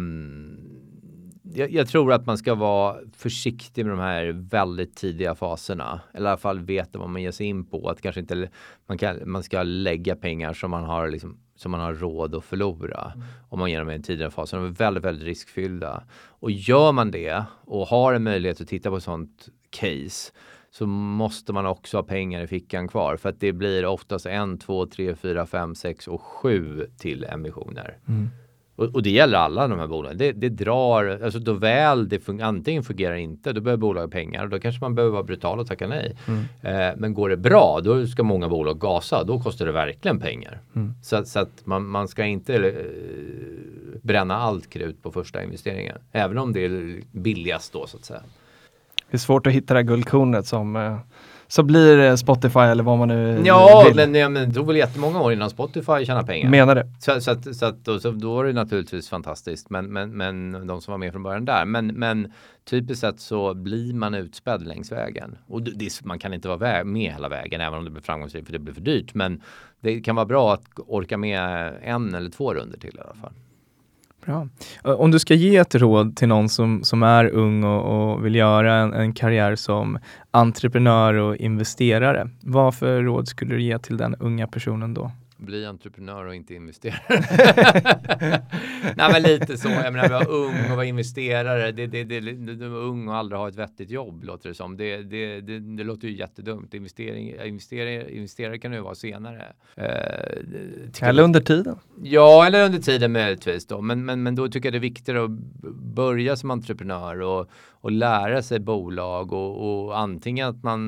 jag, 1.55 1.71
jag, 1.71 1.89
tror 1.89 2.13
att 2.13 2.27
man 2.27 2.39
ska 2.39 2.55
vara 2.55 2.97
försiktig 3.17 3.87
med 3.87 3.93
de 3.93 4.01
här 4.01 4.33
väldigt 4.51 4.97
tidiga 4.97 5.35
faserna. 5.35 6.01
Eller 6.15 6.27
i 6.27 6.29
alla 6.29 6.39
fall 6.39 6.61
veta 6.61 6.99
vad 6.99 7.09
man 7.09 7.23
ger 7.23 7.31
sig 7.31 7.47
in 7.47 7.65
på. 7.65 7.89
Att 7.89 8.01
kanske 8.01 8.21
inte 8.21 8.51
man, 8.87 8.99
kan, 8.99 9.31
man 9.31 9.43
ska 9.43 9.63
lägga 9.63 10.17
pengar 10.17 10.53
som 10.53 10.71
man 10.71 10.85
har 10.85 11.09
liksom, 11.09 11.39
som 11.57 11.71
man 11.71 11.81
har 11.81 11.95
råd 11.95 12.35
att 12.35 12.45
förlora. 12.45 13.13
Mm. 13.15 13.27
Om 13.49 13.59
man 13.59 13.71
ger 13.71 13.79
dem 13.79 13.91
i 13.91 13.95
en 13.95 14.03
tidigare 14.03 14.31
fas. 14.31 14.51
De 14.51 14.65
är 14.65 14.69
väldigt, 14.69 15.05
väldigt 15.05 15.25
riskfyllda. 15.25 16.03
Och 16.29 16.51
gör 16.51 16.93
man 16.93 17.11
det 17.11 17.45
och 17.65 17.87
har 17.87 18.15
en 18.15 18.23
möjlighet 18.23 18.61
att 18.61 18.69
titta 18.69 18.91
på 18.91 19.01
sånt 19.01 19.49
case 19.71 20.33
så 20.71 20.87
måste 20.87 21.53
man 21.53 21.67
också 21.67 21.97
ha 21.97 22.03
pengar 22.03 22.43
i 22.43 22.47
fickan 22.47 22.89
kvar 22.89 23.17
för 23.17 23.29
att 23.29 23.41
det 23.41 23.53
blir 23.53 23.87
oftast 23.87 24.27
en, 24.27 24.59
två, 24.59 24.87
tre, 24.87 25.15
fyra, 25.15 25.47
fem, 25.47 25.75
sex 25.75 26.09
och 26.09 26.23
sju 26.23 26.87
till 26.99 27.25
emissioner. 27.25 27.97
Mm. 28.09 28.29
Och, 28.77 28.95
och, 28.95 29.03
det 29.03 29.11
gäller 29.11 29.39
alla 29.39 29.69
de 29.69 29.79
här 29.79 29.87
bolagen. 29.87 30.19
Det, 30.19 30.33
det 30.33 30.49
drar, 30.49 31.21
alltså 31.25 31.39
då 31.39 31.53
väl 31.53 32.09
det 32.09 32.21
fun 32.21 32.41
antingen 32.41 32.83
fungerar 32.83 33.15
inte, 33.15 33.53
då 33.53 33.61
behöver 33.61 33.81
bolaget 33.81 34.11
pengar 34.11 34.45
och 34.45 34.51
då 34.51 34.59
kanske 34.59 34.85
man 34.85 34.95
behöver 34.95 35.13
vara 35.13 35.23
brutal 35.23 35.59
och 35.59 35.67
tacka 35.67 35.87
nej. 35.87 36.17
Mm. 36.29 36.45
Eh, 36.63 36.97
men 36.97 37.15
går 37.15 37.29
det 37.29 37.37
bra, 37.37 37.81
då 37.85 38.07
ska 38.07 38.23
många 38.23 38.49
bolag 38.49 38.81
gasa, 38.81 39.25
då 39.25 39.41
kostar 39.41 39.67
det 39.67 39.73
verkligen 39.73 40.21
pengar. 40.21 40.61
Mm. 40.77 40.95
Så, 41.03 41.25
så, 41.25 41.39
att 41.39 41.67
man, 41.67 41.87
man 41.87 42.09
ska 42.09 42.25
inte 42.25 42.55
eh, 42.55 42.73
bränna 44.03 44.37
allt 44.37 44.71
krut 44.71 45.03
på 45.03 45.13
första 45.13 45.43
investeringen, 45.43 45.99
även 46.13 46.39
om 46.39 46.53
det 46.53 46.65
är 46.65 47.01
billigast 47.13 47.73
då 47.73 47.87
så 47.87 47.97
att 47.97 48.05
säga. 48.05 48.23
Det 49.11 49.17
är 49.17 49.19
svårt 49.19 49.47
att 49.47 49.53
hitta 49.53 49.75
det 49.75 49.81
här 49.81 49.85
guldkornet 49.85 50.47
som 50.47 50.77
eh 50.77 50.99
så 51.51 51.63
blir 51.63 51.97
det 51.97 52.19
Spotify 52.19 52.61
eller 52.61 52.83
vad 52.83 52.99
man 52.99 53.09
nu 53.09 53.43
ja, 53.45 53.85
vill. 53.87 53.97
Men, 53.97 54.15
ja, 54.15 54.29
men 54.29 54.49
det 54.49 54.55
tog 54.55 54.67
väl 54.67 54.77
jättemånga 54.77 55.21
år 55.21 55.33
innan 55.33 55.51
Spotify 55.51 56.05
tjänade 56.05 56.27
pengar. 56.27 56.51
Menar 56.51 56.75
det. 56.75 56.87
Så, 57.01 57.21
så, 57.21 57.31
att, 57.31 57.57
så, 57.57 57.67
att, 57.67 57.85
då, 57.85 58.01
så 58.01 58.11
då 58.11 58.35
var 58.35 58.45
det 58.45 58.53
naturligtvis 58.53 59.09
fantastiskt. 59.09 59.71
Men, 59.71 59.93
men, 59.93 60.17
men 60.17 60.67
de 60.67 60.81
som 60.81 60.93
var 60.93 60.99
med 60.99 61.13
från 61.13 61.23
början 61.23 61.45
där. 61.45 61.65
Men, 61.65 61.87
men 61.87 62.33
typiskt 62.71 63.01
sett 63.01 63.21
så 63.21 63.55
blir 63.55 63.95
man 63.95 64.15
utspädd 64.15 64.67
längs 64.67 64.93
vägen. 64.93 65.39
Och 65.47 65.63
det, 65.63 66.05
man 66.05 66.19
kan 66.19 66.35
inte 66.35 66.49
vara 66.49 66.85
med 66.85 67.13
hela 67.13 67.29
vägen 67.29 67.61
även 67.61 67.79
om 67.79 67.85
det 67.85 67.91
blir 67.91 68.03
framgångsrikt 68.03 68.47
för 68.47 68.53
det 68.53 68.59
blir 68.59 68.75
för 68.75 68.81
dyrt. 68.81 69.15
Men 69.15 69.43
det 69.81 70.01
kan 70.01 70.17
vara 70.17 70.27
bra 70.27 70.53
att 70.55 70.65
orka 70.87 71.19
med 71.19 71.73
en 71.83 72.15
eller 72.15 72.31
två 72.31 72.55
runder 72.55 72.79
till 72.79 72.97
i 72.97 73.01
alla 73.01 73.15
fall. 73.15 73.33
Bra. 74.29 74.49
Om 74.83 75.11
du 75.11 75.19
ska 75.19 75.35
ge 75.35 75.57
ett 75.57 75.75
råd 75.75 76.17
till 76.17 76.29
någon 76.29 76.49
som, 76.49 76.85
som 76.85 77.03
är 77.03 77.25
ung 77.25 77.65
och, 77.65 78.13
och 78.13 78.25
vill 78.25 78.35
göra 78.35 78.75
en, 78.75 78.93
en, 78.93 79.13
karriär 79.13 79.57
som 79.57 79.99
entreprenör 80.31 81.15
och 81.15 81.37
investerare, 81.37 82.31
vad 82.41 82.75
för 82.75 83.03
råd 83.03 83.29
skulle 83.29 83.55
du 83.55 83.63
ge 83.63 83.79
till 83.79 83.97
den 83.97 84.15
unga 84.15 84.47
personen 84.47 84.95
då? 84.95 85.11
Bli 85.39 85.67
entreprenör 85.67 86.27
och 86.27 86.35
inte 86.35 86.55
investerare. 86.55 87.01
Nej 88.97 89.13
men 89.13 89.23
lite 89.23 89.57
så. 89.57 89.69
Jag 89.69 89.93
menar, 89.93 90.09
vara 90.09 90.25
ung 90.25 90.71
och 90.71 90.77
vara 90.77 90.85
investerare. 90.85 91.73
Det, 91.73 91.87
det, 91.87 92.05
det, 92.05 92.21
det, 92.21 92.55
det 92.55 92.67
ung 92.67 93.09
och 93.09 93.17
aldrig 93.17 93.39
ha 93.39 93.49
ett 93.49 93.57
vettigt 93.57 93.91
jobb 93.91 94.25
låter 94.25 94.49
det 94.49 94.55
som. 94.55 94.77
Det, 94.77 95.03
det, 95.03 95.41
det, 95.41 95.59
det 95.59 95.85
låter 95.85 96.09
ju 96.09 96.17
jättedumt. 96.17 96.75
Investering, 96.75 97.35
investerare, 97.45 98.15
investerare 98.15 98.59
kan 98.59 98.73
ju 98.73 98.81
vara 98.81 98.95
senare. 98.95 99.53
Eh, 99.75 101.09
eller 101.09 101.23
under 101.23 101.41
tiden. 101.41 101.79
Ja, 102.03 102.47
eller 102.47 102.65
under 102.65 102.79
tiden 102.79 103.13
möjligtvis 103.13 103.67
då. 103.67 103.81
Men, 103.81 104.05
men, 104.05 104.23
men 104.23 104.35
då 104.35 104.49
tycker 104.49 104.67
jag 104.67 104.75
det 104.75 104.79
är 104.79 104.91
viktigare 104.91 105.25
att 105.25 105.31
börja 105.95 106.37
som 106.37 106.51
entreprenör 106.51 107.21
och, 107.21 107.51
och 107.81 107.93
lära 107.93 108.43
sig 108.43 108.61
bolag 108.61 109.33
och, 109.33 109.87
och 109.87 109.99
antingen 109.99 110.49
att 110.49 110.63
man 110.63 110.79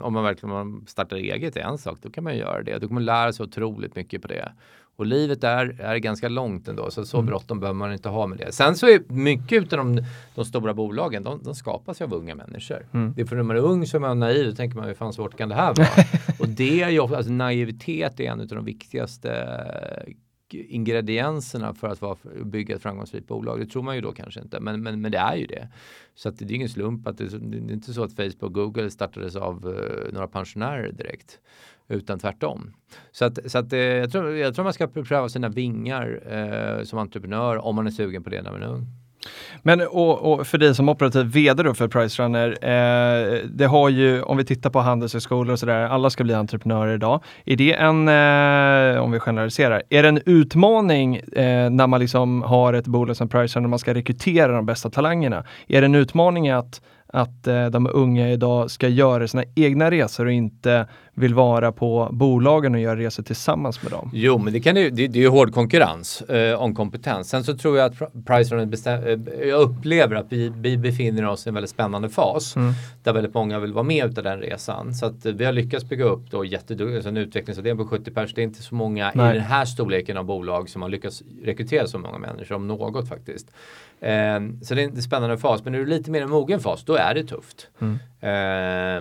om 0.00 0.12
man 0.12 0.24
verkligen 0.24 0.84
startar 0.86 1.16
eget 1.16 1.56
är 1.56 1.60
en 1.60 1.78
sak, 1.78 1.98
då 2.02 2.10
kan 2.10 2.24
man 2.24 2.36
göra 2.36 2.62
det. 2.62 2.78
Då 2.78 2.88
kommer 2.88 3.00
man 3.00 3.04
lära 3.04 3.32
sig 3.32 3.43
otroligt 3.44 3.96
mycket 3.96 4.22
på 4.22 4.28
det. 4.28 4.52
Och 4.96 5.06
livet 5.06 5.40
där 5.40 5.80
är 5.80 5.96
ganska 5.96 6.28
långt 6.28 6.68
ändå, 6.68 6.90
så 6.90 7.06
så 7.06 7.16
mm. 7.16 7.26
bråttom 7.26 7.60
behöver 7.60 7.78
man 7.78 7.92
inte 7.92 8.08
ha 8.08 8.26
med 8.26 8.38
det. 8.38 8.52
Sen 8.52 8.76
så 8.76 8.86
är 8.86 9.12
mycket 9.12 9.72
av 9.72 9.78
de, 9.78 10.02
de 10.34 10.44
stora 10.44 10.74
bolagen, 10.74 11.22
de, 11.22 11.40
de 11.42 11.54
skapas 11.54 12.00
ju 12.00 12.04
av 12.04 12.14
unga 12.14 12.34
människor. 12.34 12.86
Mm. 12.92 13.12
Det 13.16 13.22
är 13.22 13.26
för 13.26 13.36
när 13.36 13.42
man 13.42 13.56
är 13.56 13.60
ung 13.60 13.86
så 13.86 13.96
är 13.96 14.00
man 14.00 14.20
naiv, 14.20 14.46
då 14.46 14.52
tänker 14.52 14.76
man 14.76 14.86
hur 14.86 14.94
fan 14.94 15.12
svårt 15.12 15.36
kan 15.36 15.48
det 15.48 15.54
här 15.54 15.74
vara? 15.74 15.88
och 16.38 16.48
det 16.48 16.82
är 16.82 16.88
ju 16.88 17.00
alltså 17.00 17.32
naivitet 17.32 18.20
är 18.20 18.24
en 18.24 18.40
av 18.40 18.46
de 18.46 18.64
viktigaste 18.64 19.30
ingredienserna 20.50 21.74
för 21.74 21.88
att 21.88 22.00
vara, 22.00 22.16
bygga 22.44 22.76
ett 22.76 22.82
framgångsrikt 22.82 23.26
bolag. 23.26 23.60
Det 23.60 23.66
tror 23.66 23.82
man 23.82 23.94
ju 23.94 24.00
då 24.00 24.12
kanske 24.12 24.40
inte, 24.40 24.60
men, 24.60 24.82
men, 24.82 25.00
men 25.00 25.12
det 25.12 25.18
är 25.18 25.36
ju 25.36 25.46
det. 25.46 25.68
Så 26.14 26.28
att 26.28 26.38
det 26.38 26.44
är 26.44 26.52
ingen 26.52 26.68
slump 26.68 27.06
att 27.06 27.18
det, 27.18 27.38
det 27.38 27.56
är 27.56 27.72
inte 27.72 27.92
så 27.92 28.02
att 28.02 28.16
Facebook 28.16 28.42
och 28.42 28.54
Google 28.54 28.90
startades 28.90 29.36
av 29.36 29.66
uh, 29.66 30.12
några 30.12 30.28
pensionärer 30.28 30.92
direkt 30.92 31.40
utan 31.88 32.18
tvärtom. 32.18 32.74
Så 33.12 33.24
att, 33.24 33.38
så 33.46 33.58
att 33.58 33.72
eh, 33.72 33.78
jag, 33.78 34.12
tror, 34.12 34.36
jag 34.36 34.54
tror 34.54 34.64
man 34.64 34.72
ska 34.72 34.86
pröva 34.86 35.28
sina 35.28 35.48
vingar 35.48 36.20
eh, 36.30 36.84
som 36.84 36.98
entreprenör 36.98 37.64
om 37.64 37.76
man 37.76 37.86
är 37.86 37.90
sugen 37.90 38.24
på 38.24 38.30
det 38.30 38.42
när 38.42 38.52
man 38.52 38.62
är 38.62 38.68
ung. 38.68 38.86
Men 39.62 39.80
och, 39.80 40.32
och, 40.32 40.46
för 40.46 40.58
dig 40.58 40.74
som 40.74 40.88
operativ 40.88 41.26
vd 41.26 41.62
då 41.62 41.74
för 41.74 41.88
Pricerunner, 41.88 42.48
eh, 42.48 43.38
det 43.44 43.66
har 43.66 43.88
ju, 43.88 44.22
om 44.22 44.36
vi 44.36 44.44
tittar 44.44 44.70
på 44.70 44.80
handelshögskolor 44.80 45.52
och 45.52 45.58
sådär, 45.58 45.80
alla 45.80 46.10
ska 46.10 46.24
bli 46.24 46.34
entreprenörer 46.34 46.94
idag. 46.94 47.20
Är 47.44 47.56
det 47.56 47.72
en, 47.72 48.08
eh, 48.08 49.02
om 49.02 49.12
vi 49.12 49.20
generaliserar, 49.20 49.82
är 49.90 50.02
det 50.02 50.08
en 50.08 50.20
utmaning 50.26 51.16
eh, 51.16 51.70
när 51.70 51.86
man 51.86 52.00
liksom 52.00 52.42
har 52.42 52.72
ett 52.72 52.86
bolag 52.86 53.16
som 53.16 53.28
Pricerunner, 53.28 53.68
man 53.68 53.78
ska 53.78 53.94
rekrytera 53.94 54.52
de 54.52 54.66
bästa 54.66 54.90
talangerna? 54.90 55.44
Är 55.68 55.80
det 55.80 55.84
en 55.84 55.94
utmaning 55.94 56.50
att 56.50 56.80
att 57.14 57.46
eh, 57.46 57.66
de 57.66 57.90
unga 57.92 58.30
idag 58.30 58.70
ska 58.70 58.88
göra 58.88 59.28
sina 59.28 59.44
egna 59.54 59.90
resor 59.90 60.26
och 60.26 60.32
inte 60.32 60.86
vill 61.14 61.34
vara 61.34 61.72
på 61.72 62.08
bolagen 62.12 62.74
och 62.74 62.80
göra 62.80 62.96
resor 62.96 63.22
tillsammans 63.22 63.82
med 63.82 63.92
dem. 63.92 64.10
Jo, 64.12 64.38
men 64.38 64.52
det, 64.52 64.60
kan 64.60 64.76
ju, 64.76 64.90
det, 64.90 65.08
det 65.08 65.18
är 65.18 65.22
ju 65.22 65.28
hård 65.28 65.54
konkurrens 65.54 66.20
eh, 66.20 66.62
om 66.62 66.74
kompetens. 66.74 67.28
Sen 67.28 67.44
så 67.44 67.56
tror 67.56 67.78
jag 67.78 67.86
att 67.86 68.24
Pricerunner 68.26 68.86
eh, 68.86 69.48
jag 69.48 69.60
upplever 69.60 70.16
att 70.16 70.26
vi, 70.28 70.52
vi, 70.56 70.76
befinner 70.76 71.26
oss 71.26 71.46
i 71.46 71.48
en 71.48 71.54
väldigt 71.54 71.70
spännande 71.70 72.08
fas 72.08 72.56
mm. 72.56 72.72
där 73.02 73.12
väldigt 73.12 73.34
många 73.34 73.58
vill 73.58 73.72
vara 73.72 73.84
med 73.84 74.10
utav 74.10 74.24
den 74.24 74.40
resan. 74.40 74.94
Så 74.94 75.06
att 75.06 75.26
vi 75.26 75.44
har 75.44 75.52
lyckats 75.52 75.84
bygga 75.84 76.04
upp 76.04 76.30
då 76.30 76.44
jätteduktigt, 76.44 76.96
alltså 76.96 77.08
en 77.08 77.16
utvecklingsavdelning 77.16 77.84
på 77.84 77.90
70 77.90 78.10
pers. 78.10 78.34
Det 78.34 78.40
är 78.40 78.44
inte 78.44 78.62
så 78.62 78.74
många 78.74 79.12
Nej. 79.14 79.30
i 79.30 79.38
den 79.38 79.46
här 79.46 79.64
storleken 79.64 80.16
av 80.16 80.24
bolag 80.24 80.68
som 80.68 80.82
har 80.82 80.88
lyckats 80.88 81.22
rekrytera 81.44 81.86
så 81.86 81.98
många 81.98 82.18
människor, 82.18 82.54
om 82.54 82.66
något 82.66 83.08
faktiskt. 83.08 83.50
Eh, 84.04 84.40
så 84.62 84.74
det 84.74 84.82
är 84.82 84.88
en 84.88 85.02
spännande 85.02 85.38
fas. 85.38 85.64
Men 85.64 85.72
när 85.72 85.78
du 85.78 85.84
är 85.84 85.88
lite 85.88 86.10
mer 86.10 86.22
en 86.22 86.30
mogen 86.30 86.60
fas, 86.60 86.84
då 86.84 86.94
är 86.94 87.14
det 87.14 87.24
tufft. 87.24 87.68
Mm. 87.80 87.94
Eh, 88.20 89.00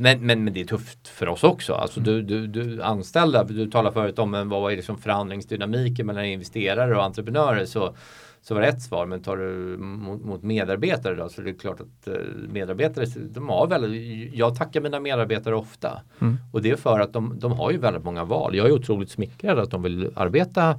men, 0.00 0.26
men, 0.26 0.44
men 0.44 0.52
det 0.52 0.60
är 0.60 0.64
tufft 0.64 1.08
för 1.08 1.28
oss 1.28 1.44
också. 1.44 1.74
Alltså 1.74 2.00
du, 2.00 2.22
du, 2.22 2.46
du 2.46 2.82
anställda, 2.82 3.44
du 3.44 3.70
talar 3.70 3.90
förut 3.90 4.18
om 4.18 4.34
en, 4.34 4.48
vad 4.48 4.72
är 4.72 4.76
liksom 4.76 4.98
förhandlingsdynamiken 4.98 6.06
mellan 6.06 6.24
investerare 6.24 6.96
och 6.96 7.04
entreprenörer. 7.04 7.64
Så, 7.64 7.94
så 8.42 8.54
var 8.54 8.60
det 8.60 8.66
ett 8.66 8.82
svar. 8.82 9.06
Men 9.06 9.22
tar 9.22 9.36
du 9.36 9.76
mot, 9.78 10.24
mot 10.24 10.42
medarbetare 10.42 11.14
då 11.14 11.28
så 11.28 11.40
är 11.40 11.44
det 11.44 11.54
klart 11.54 11.80
att 11.80 12.08
eh, 12.08 12.14
medarbetare, 12.48 13.06
de 13.16 13.48
har 13.48 13.66
väldigt, 13.66 14.34
jag 14.34 14.56
tackar 14.56 14.80
mina 14.80 15.00
medarbetare 15.00 15.54
ofta. 15.54 16.00
Mm. 16.20 16.36
Och 16.52 16.62
det 16.62 16.70
är 16.70 16.76
för 16.76 17.00
att 17.00 17.12
de, 17.12 17.38
de 17.38 17.52
har 17.52 17.70
ju 17.70 17.78
väldigt 17.78 18.04
många 18.04 18.24
val. 18.24 18.54
Jag 18.56 18.66
är 18.66 18.72
otroligt 18.72 19.10
smickrad 19.10 19.58
att 19.58 19.70
de 19.70 19.82
vill 19.82 20.10
arbeta 20.14 20.78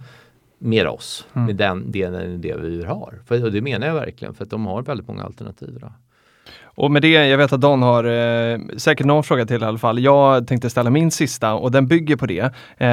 med 0.58 0.88
oss, 0.88 1.28
mm. 1.34 1.45
med 1.45 1.56
den 1.56 1.91
delen 1.91 2.41
det 2.41 2.58
vi 2.58 2.84
har. 2.84 3.22
För, 3.26 3.43
och 3.43 3.51
det 3.51 3.62
menar 3.62 3.88
jag 3.88 3.93
verkligen, 3.93 4.34
för 4.34 4.43
att 4.43 4.49
de 4.49 4.66
har 4.66 4.82
väldigt 4.82 5.08
många 5.08 5.24
alternativ. 5.24 5.78
Då. 5.82 5.91
Och 6.76 6.91
med 6.91 7.01
det, 7.01 7.28
jag 7.28 7.38
vet 7.38 7.53
att 7.53 7.61
Dan 7.61 7.82
har 7.82 8.03
eh, 8.03 8.59
säkert 8.78 9.05
någon 9.05 9.23
fråga 9.23 9.45
till 9.45 9.61
i 9.61 9.65
alla 9.65 9.78
fall. 9.78 9.99
Jag 9.99 10.47
tänkte 10.47 10.69
ställa 10.69 10.89
min 10.89 11.11
sista 11.11 11.53
och 11.53 11.71
den 11.71 11.88
bygger 11.88 12.15
på 12.15 12.26
det. 12.26 12.51
Eh, 12.78 12.89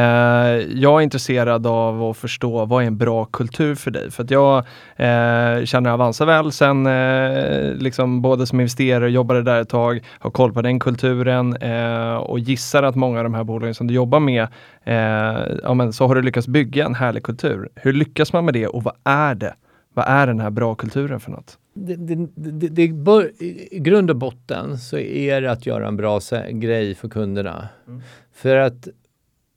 jag 0.80 1.00
är 1.00 1.00
intresserad 1.00 1.66
av 1.66 2.02
att 2.02 2.16
förstå 2.16 2.64
vad 2.64 2.82
är 2.82 2.86
en 2.86 2.98
bra 2.98 3.24
kultur 3.24 3.74
för 3.74 3.90
dig? 3.90 4.10
För 4.10 4.22
att 4.24 4.30
jag 4.30 4.58
eh, 4.96 5.64
känner 5.64 5.90
Avanza 5.90 6.24
väl 6.24 6.52
sen 6.52 6.86
eh, 6.86 7.74
liksom 7.74 8.22
både 8.22 8.46
som 8.46 8.60
investerare, 8.60 9.10
jobbade 9.10 9.42
där 9.42 9.60
ett 9.60 9.68
tag, 9.68 10.00
har 10.18 10.30
koll 10.30 10.52
på 10.52 10.62
den 10.62 10.78
kulturen 10.80 11.56
eh, 11.56 12.14
och 12.14 12.38
gissar 12.38 12.82
att 12.82 12.94
många 12.94 13.18
av 13.18 13.24
de 13.24 13.34
här 13.34 13.44
bolagen 13.44 13.74
som 13.74 13.86
du 13.86 13.94
jobbar 13.94 14.20
med, 14.20 14.42
eh, 14.84 15.56
ja, 15.62 15.74
men 15.74 15.92
så 15.92 16.06
har 16.06 16.14
du 16.14 16.22
lyckats 16.22 16.48
bygga 16.48 16.86
en 16.86 16.94
härlig 16.94 17.22
kultur. 17.22 17.68
Hur 17.74 17.92
lyckas 17.92 18.32
man 18.32 18.44
med 18.44 18.54
det 18.54 18.66
och 18.66 18.82
vad 18.82 18.94
är 19.04 19.34
det? 19.34 19.54
Vad 19.94 20.04
är 20.08 20.26
den 20.26 20.40
här 20.40 20.50
bra 20.50 20.74
kulturen 20.74 21.20
för 21.20 21.30
något? 21.30 21.58
Det, 21.74 21.96
det, 21.96 22.28
det, 22.34 22.68
det 22.68 22.88
bör, 22.88 23.32
I 23.42 23.78
grund 23.78 24.10
och 24.10 24.16
botten 24.16 24.78
så 24.78 24.98
är 24.98 25.40
det 25.40 25.50
att 25.50 25.66
göra 25.66 25.88
en 25.88 25.96
bra 25.96 26.20
grej 26.50 26.94
för 26.94 27.08
kunderna. 27.08 27.68
Mm. 27.88 28.00
För 28.32 28.56
att 28.56 28.88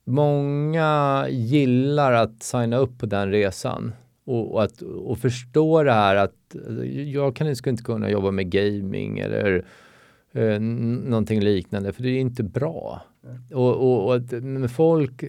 många 0.06 1.26
gillar 1.30 2.12
att 2.12 2.44
signa 2.44 2.78
upp 2.78 3.00
på 3.00 3.06
den 3.06 3.32
resan 3.32 3.94
och, 4.26 4.54
och, 4.54 4.64
att, 4.64 4.82
och 4.82 5.18
förstå 5.18 5.84
det 5.84 5.94
här 5.94 6.16
att 6.16 6.56
jag 7.06 7.36
kan, 7.36 7.56
skulle 7.56 7.72
inte 7.72 7.84
kunna 7.84 8.10
jobba 8.10 8.32
med 8.32 8.50
gaming 8.50 9.20
eller 9.20 9.66
eh, 10.36 10.60
någonting 10.60 11.42
liknande 11.42 11.94
för 11.94 12.04
det 12.04 12.10
är 12.10 12.20
inte 12.20 12.44
bra. 12.44 13.02
Och, 13.54 13.76
och, 13.76 14.16
och 14.16 14.22
men 14.42 14.70
folk, 14.70 15.24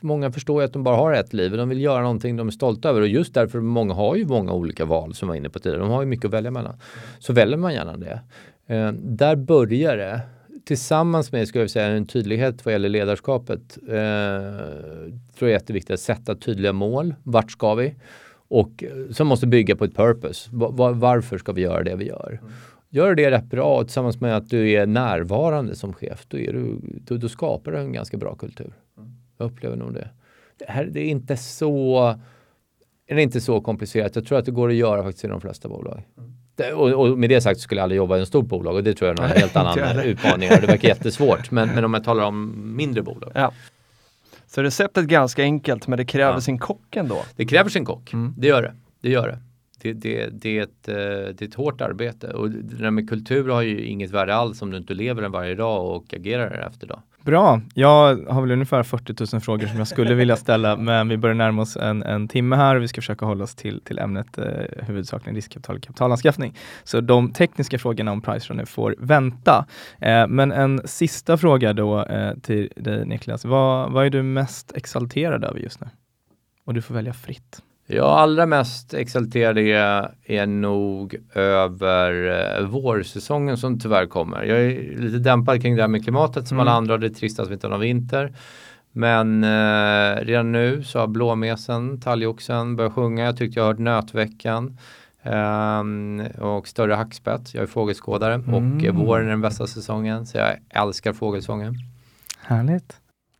många 0.00 0.32
förstår 0.32 0.60
ju 0.62 0.66
att 0.66 0.72
de 0.72 0.82
bara 0.82 0.96
har 0.96 1.12
ett 1.12 1.32
liv 1.32 1.52
och 1.52 1.58
de 1.58 1.68
vill 1.68 1.80
göra 1.80 2.02
någonting 2.02 2.36
de 2.36 2.46
är 2.46 2.52
stolta 2.52 2.88
över 2.88 3.00
och 3.00 3.08
just 3.08 3.34
därför 3.34 3.60
många 3.60 3.94
har 3.94 4.16
ju 4.16 4.26
många 4.26 4.52
olika 4.52 4.84
val 4.84 5.14
som 5.14 5.28
var 5.28 5.34
inne 5.34 5.48
på 5.50 5.58
tidigare. 5.58 5.80
De 5.82 5.90
har 5.90 6.02
ju 6.02 6.06
mycket 6.08 6.24
att 6.24 6.32
välja 6.32 6.50
mellan. 6.50 6.74
Så 7.18 7.32
väljer 7.32 7.56
man 7.56 7.74
gärna 7.74 7.96
det. 7.96 8.20
Eh, 8.66 8.92
där 8.92 9.36
börjar 9.36 9.96
det. 9.96 10.20
Tillsammans 10.64 11.32
med, 11.32 11.48
ska 11.48 11.58
jag 11.60 11.70
säga, 11.70 11.86
en 11.86 12.06
tydlighet 12.06 12.64
vad 12.64 12.72
gäller 12.72 12.88
ledarskapet. 12.88 13.78
Eh, 13.82 13.88
tror 15.38 15.40
jag 15.40 15.48
är 15.48 15.52
jätteviktigt 15.54 15.94
att 15.94 16.00
sätta 16.00 16.34
tydliga 16.34 16.72
mål. 16.72 17.14
Vart 17.22 17.50
ska 17.50 17.74
vi? 17.74 17.94
och 18.48 18.84
eh, 18.84 19.12
som 19.12 19.26
måste 19.26 19.46
bygga 19.46 19.76
på 19.76 19.84
ett 19.84 19.96
purpose. 19.96 20.50
Va- 20.52 20.70
va- 20.70 20.92
varför 20.92 21.38
ska 21.38 21.52
vi 21.52 21.60
göra 21.62 21.82
det 21.82 21.96
vi 21.96 22.06
gör? 22.06 22.40
Gör 22.96 23.14
det 23.14 23.30
rätt 23.30 23.44
bra 23.44 23.82
tillsammans 23.84 24.20
med 24.20 24.36
att 24.36 24.50
du 24.50 24.70
är 24.70 24.86
närvarande 24.86 25.74
som 25.74 25.92
chef, 25.92 26.26
då, 26.28 26.38
är 26.38 26.52
du, 26.52 26.78
då, 26.82 27.16
då 27.16 27.28
skapar 27.28 27.72
du 27.72 27.78
en 27.78 27.92
ganska 27.92 28.16
bra 28.16 28.34
kultur. 28.34 28.72
Jag 29.38 29.46
upplever 29.46 29.76
nog 29.76 29.94
det. 29.94 30.08
Det, 30.58 30.64
här, 30.68 30.84
det 30.84 31.00
är 31.00 31.08
inte 31.08 31.36
så 31.36 32.14
det 33.08 33.14
är 33.14 33.18
inte 33.18 33.40
så 33.40 33.60
komplicerat. 33.60 34.16
Jag 34.16 34.26
tror 34.26 34.38
att 34.38 34.44
det 34.44 34.50
går 34.50 34.68
att 34.68 34.74
göra 34.74 35.02
faktiskt 35.02 35.24
i 35.24 35.28
de 35.28 35.40
flesta 35.40 35.68
bolag. 35.68 36.02
Det, 36.54 36.72
och, 36.72 36.90
och 37.10 37.18
med 37.18 37.30
det 37.30 37.40
sagt 37.40 37.60
skulle 37.60 37.78
jag 37.78 37.82
aldrig 37.82 37.96
jobba 37.96 38.16
i 38.16 38.20
en 38.20 38.26
stort 38.26 38.46
bolag 38.46 38.74
och 38.74 38.84
det 38.84 38.94
tror 38.94 39.10
jag 39.10 39.18
är 39.18 39.24
en 39.24 39.40
helt 39.40 39.56
annan 39.56 39.98
utmaning. 40.04 40.48
Det 40.48 40.66
verkar 40.66 40.88
jättesvårt. 40.88 41.50
Men, 41.50 41.68
men 41.68 41.84
om 41.84 41.94
jag 41.94 42.04
talar 42.04 42.24
om 42.24 42.54
mindre 42.76 43.02
bolag. 43.02 43.32
Ja. 43.34 43.52
Så 44.46 44.62
receptet 44.62 45.04
är 45.04 45.08
ganska 45.08 45.42
enkelt 45.42 45.88
men 45.88 45.96
det 45.96 46.04
kräver 46.04 46.32
Ja. 46.34 46.40
sin 46.40 46.58
kock 46.58 46.96
ändå. 46.96 47.22
Det 47.36 47.44
kräver 47.44 47.70
sin 47.70 47.84
kock. 47.84 48.12
Mm. 48.12 48.34
Det 48.38 48.46
gör 48.46 48.62
det. 48.62 48.74
Det 49.00 49.10
gör 49.10 49.28
det. 49.28 49.38
Det, 49.82 49.92
det, 49.92 50.28
det, 50.32 50.58
är 50.58 50.62
ett, 50.62 50.88
eh, 50.88 50.94
det 50.94 51.42
är 51.42 51.48
ett 51.48 51.54
hårt 51.54 51.80
arbete 51.80 52.30
och 52.30 52.50
det 52.50 52.76
där 52.76 52.90
med 52.90 53.08
kultur 53.08 53.48
har 53.48 53.62
ju 53.62 53.84
inget 53.84 54.10
värde 54.10 54.34
alls 54.34 54.62
om 54.62 54.70
du 54.70 54.76
inte 54.76 54.94
lever 54.94 55.22
den 55.22 55.32
varje 55.32 55.54
dag 55.54 55.96
och 55.96 56.14
agerar 56.14 56.50
därefter. 56.50 56.86
Då. 56.86 57.02
Bra, 57.26 57.60
jag 57.74 58.16
har 58.28 58.40
väl 58.40 58.50
ungefär 58.50 58.82
40 58.82 59.34
000 59.34 59.40
frågor 59.40 59.66
som 59.66 59.78
jag 59.78 59.88
skulle 59.88 60.14
vilja 60.14 60.36
ställa, 60.36 60.76
men 60.76 61.08
vi 61.08 61.16
börjar 61.16 61.34
närma 61.34 61.62
oss 61.62 61.76
en, 61.76 62.02
en 62.02 62.28
timme 62.28 62.56
här 62.56 62.76
och 62.76 62.82
vi 62.82 62.88
ska 62.88 63.00
försöka 63.00 63.26
hålla 63.26 63.44
oss 63.44 63.54
till, 63.54 63.80
till 63.80 63.98
ämnet 63.98 64.38
eh, 64.38 64.44
huvudsakligen 64.86 65.34
riskkapital 65.34 65.76
och 65.76 65.82
kapitalanskaffning. 65.82 66.54
Så 66.84 67.00
de 67.00 67.32
tekniska 67.32 67.78
frågorna 67.78 68.12
om 68.12 68.22
Price 68.22 68.52
Runner 68.52 68.64
får 68.64 68.94
vänta. 68.98 69.66
Eh, 70.00 70.26
men 70.28 70.52
en 70.52 70.80
sista 70.84 71.36
fråga 71.36 71.72
då 71.72 72.04
eh, 72.04 72.34
till 72.42 72.72
dig 72.76 73.06
Niklas. 73.06 73.44
Vad, 73.44 73.92
vad 73.92 74.06
är 74.06 74.10
du 74.10 74.22
mest 74.22 74.72
exalterad 74.76 75.44
över 75.44 75.60
just 75.60 75.80
nu? 75.80 75.86
Och 76.64 76.74
du 76.74 76.82
får 76.82 76.94
välja 76.94 77.12
fritt. 77.12 77.62
Jag 77.86 78.04
allra 78.06 78.46
mest 78.46 78.94
exalterad 78.94 79.58
är, 79.58 80.10
är 80.24 80.46
nog 80.46 81.16
över 81.34 82.12
eh, 82.60 82.66
vårsäsongen 82.68 83.56
som 83.56 83.80
tyvärr 83.80 84.06
kommer. 84.06 84.42
Jag 84.42 84.58
är 84.64 84.98
lite 84.98 85.18
dämpad 85.18 85.62
kring 85.62 85.76
det 85.76 85.82
här 85.82 85.88
med 85.88 86.02
klimatet 86.04 86.48
som 86.48 86.56
Mm. 86.56 86.68
alla 86.68 86.76
andra 86.76 86.94
och 86.94 87.00
det 87.00 87.06
är 87.06 87.10
trist 87.10 87.40
att 87.40 87.48
vi 87.48 87.52
inte 87.54 87.66
har 87.66 87.70
någon 87.70 87.80
vinter. 87.80 88.32
Men 88.92 89.44
eh, 89.44 90.24
redan 90.24 90.52
nu 90.52 90.82
så 90.84 90.98
har 90.98 91.06
blåmesen, 91.06 92.00
talgoxen 92.00 92.76
börjat 92.76 92.92
sjunga. 92.92 93.24
Jag 93.24 93.36
tyckte 93.36 93.60
jag 93.60 93.66
hört 93.66 93.78
nötveckan. 93.78 94.78
ehm, 95.22 96.22
och 96.38 96.68
större 96.68 96.94
hackspett. 96.94 97.54
Jag 97.54 97.62
är 97.62 97.66
fågelskådare 97.66 98.34
och 98.34 98.52
eh, 98.52 98.56
Mm. 98.56 98.96
våren 98.96 99.26
är 99.26 99.30
den 99.30 99.40
bästa 99.40 99.66
säsongen. 99.66 100.26
Så 100.26 100.38
jag 100.38 100.56
älskar 100.70 101.12
fågelsången. 101.12 101.74
Härligt. 102.42 102.96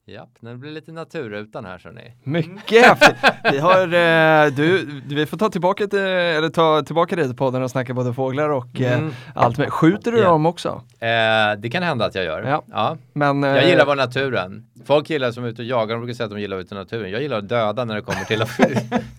Japp, 0.09 0.29
det 0.41 0.55
blir 0.57 0.71
lite 0.71 0.93
naturutan 0.93 1.65
här 1.65 1.79
så 1.79 1.89
ni. 1.91 2.13
Mycket 2.25 2.87
häftigt. 2.87 3.17
Vi 3.53 3.59
har, 3.59 3.83
eh, 3.83 4.51
du, 4.53 4.87
vi 5.09 5.27
får 5.27 5.37
ta 5.37 5.49
tillbaka, 5.49 5.87
till, 5.87 5.99
eller 5.99 6.49
ta 6.49 6.83
tillbaka 6.83 7.17
dig 7.17 7.25
till 7.27 7.37
podden 7.37 7.63
och 7.63 7.71
snacka 7.71 7.95
både 7.95 8.15
fåglar 8.15 8.49
och 8.49 8.81
eh, 8.81 8.99
Mm. 8.99 9.13
allt 9.35 9.59
med. 9.59 9.73
Skjuter 9.73 10.13
du 10.13 10.19
Ja. 10.19 10.25
dem 10.29 10.47
också? 10.47 10.69
Eh, 11.01 11.09
det 11.59 11.71
kan 11.73 11.83
hända 11.83 12.05
att 12.05 12.15
jag 12.15 12.25
gör. 12.25 12.43
Ja. 12.43 12.63
ja. 12.73 12.97
Men, 13.13 13.45
eh, 13.45 13.51
Jag 13.51 13.67
gillar 13.69 13.85
vara 13.87 14.03
i 14.03 14.07
naturen. 14.07 14.67
Folk 14.85 15.11
gillar 15.11 15.33
som 15.33 15.45
är 15.45 15.49
ute 15.49 15.63
och 15.63 15.69
jagar, 15.69 15.95
de 15.95 16.01
brukar 16.01 16.15
säga 16.15 16.25
att 16.25 16.31
de 16.31 16.41
gillar 16.41 16.57
att 16.57 16.59
vara 16.59 16.65
ute 16.65 16.75
i 16.75 16.79
naturen. 16.79 17.11
Jag 17.11 17.23
gillar 17.23 17.39
att 17.39 17.49
döda 17.49 17.85
när 17.85 17.95
det 17.95 18.03
kommer 18.03 18.25
till 18.25 18.43
att, 18.43 18.51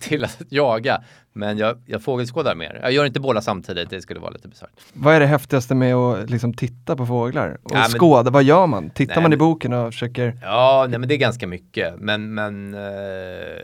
till 0.00 0.24
att 0.24 0.42
jaga. 0.48 1.02
Men 1.32 1.58
jag, 1.58 1.78
jag 1.86 2.02
fågelskådar 2.02 2.54
mer. 2.54 2.80
Jag 2.82 2.92
gör 2.92 3.04
inte 3.04 3.20
båda 3.20 3.40
samtidigt, 3.40 3.90
det 3.90 4.00
skulle 4.02 4.20
vara 4.20 4.30
lite 4.30 4.48
bisarrt. 4.48 4.70
Vad 4.92 5.14
är 5.14 5.20
det 5.20 5.26
häftigaste 5.26 5.74
med 5.74 5.94
att 5.94 6.30
liksom 6.30 6.54
titta 6.54 6.96
på 6.96 7.06
fåglar? 7.06 7.58
Och 7.62 7.70
Ja, 7.74 7.78
men- 7.78 7.88
skåda, 7.88 8.30
vad 8.30 8.44
gör 8.44 8.66
man? 8.66 8.90
Tittar 8.90 9.14
Nej, 9.14 9.22
man 9.22 9.32
i 9.32 9.36
boken 9.36 9.72
och 9.72 9.92
försöker 9.92 10.38
Ja, 10.42 10.86
nej, 10.88 10.98
men 10.98 11.08
det 11.08 11.14
är 11.14 11.18
ganska 11.18 11.46
mycket. 11.46 11.94
Men, 11.98 12.34
men 12.34 12.74
eh, 12.74 12.80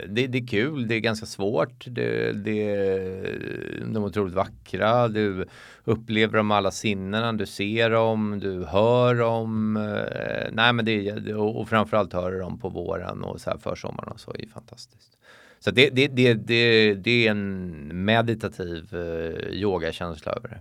det, 0.09 0.27
det 0.27 0.37
är 0.37 0.47
kul, 0.47 0.87
det 0.87 0.95
är 0.95 0.99
ganska 0.99 1.25
svårt. 1.25 1.85
Det, 1.87 2.31
det, 2.31 2.75
de 3.85 3.95
är 3.95 4.05
otroligt 4.05 4.33
vackra. 4.35 5.07
Du 5.07 5.45
upplever 5.85 6.37
dem 6.37 6.47
med 6.47 6.57
alla 6.57 6.71
sinnena. 6.71 7.33
Du 7.33 7.45
ser 7.45 7.89
dem, 7.89 8.39
du 8.39 8.65
hör 8.65 9.15
dem. 9.15 9.77
Eh, 9.77 10.49
nej, 10.51 10.73
men 10.73 10.85
det 10.85 11.09
är, 11.09 11.35
och, 11.35 11.69
framförallt 11.69 12.13
hör 12.13 12.31
du 12.31 12.39
dem 12.39 12.59
på 12.59 12.69
våren 12.69 13.23
och 13.23 13.41
så 13.41 13.49
här 13.49 13.57
försommaren 13.57 14.09
och 14.11 14.19
så 14.19 14.31
är 14.39 14.47
fantastiskt. 14.53 15.17
Så 15.59 15.71
det, 15.71 15.89
det, 15.89 16.07
det, 16.07 16.33
det, 16.33 16.93
det 16.93 17.27
är 17.27 17.31
en 17.31 18.05
meditativ 18.05 18.95
eh, 18.95 19.47
yogakänsla 19.53 20.31
över 20.31 20.49
det. 20.49 20.59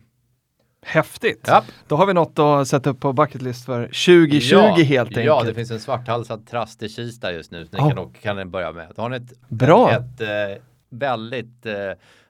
Häftigt! 0.86 1.44
Ja. 1.46 1.64
Då 1.88 1.96
har 1.96 2.06
vi 2.06 2.14
något 2.14 2.38
att 2.38 2.68
sätta 2.68 2.90
upp 2.90 3.00
på 3.00 3.12
bucket 3.12 3.42
list 3.42 3.66
för 3.66 3.82
2020 3.82 4.56
helt 4.82 5.08
enkelt. 5.08 5.26
Ja, 5.26 5.42
det 5.42 5.54
finns 5.54 5.70
en 5.70 5.80
svarthalsad 5.80 6.46
trast 6.46 6.82
i 6.82 6.88
Kista 6.88 7.32
just 7.32 7.50
nu. 7.50 7.66
Så 7.66 7.72
ni 7.72 7.78
Ja. 7.78 7.90
kan, 7.94 8.12
kan 8.12 8.36
ni 8.36 8.44
börja 8.44 8.72
med. 8.72 8.86
Då 8.96 9.02
har 9.02 9.08
ni 9.08 9.16
ett, 9.16 9.48
Bra. 9.48 9.90
ett 9.90 10.20
eh, 10.20 10.62
väldigt 10.88 11.66
eh, 11.66 11.74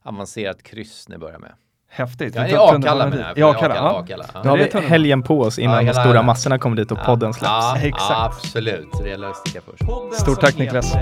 avancerat 0.02 0.62
kryss 0.62 1.08
ni 1.08 1.18
börjar 1.18 1.38
med. 1.38 1.52
Häftigt. 1.96 2.34
Ja, 2.34 2.46
I 2.48 2.54
Akalla 2.54 3.06
menar 3.06 3.24
jag. 3.28 3.38
I 3.38 3.42
Akalla, 3.42 3.74
Akalla, 3.74 3.90
ja. 3.92 3.98
Akalla, 3.98 4.24
ja. 4.34 4.40
Då 4.42 4.48
har 4.50 4.56
det 4.56 4.74
är 4.74 4.80
vi 4.80 4.86
helgen 4.86 5.22
på 5.22 5.40
oss 5.40 5.58
innan 5.58 5.86
Ja, 5.86 5.92
de 5.92 6.00
stora 6.00 6.22
massorna 6.22 6.58
kommer 6.58 6.76
dit 6.76 6.92
och 6.92 6.98
podden 7.04 7.32
släpps. 7.32 7.50
Ja, 7.50 7.76
Exakt. 7.78 8.04
ja, 8.10 8.24
absolut. 8.24 8.88
Så 8.92 9.02
det 9.02 9.08
gäller 9.08 9.28
att 9.28 9.36
sticka 9.36 9.60
först. 9.60 10.20
Stort 10.20 10.40
tack 10.40 10.58
Niklas. 10.58 10.92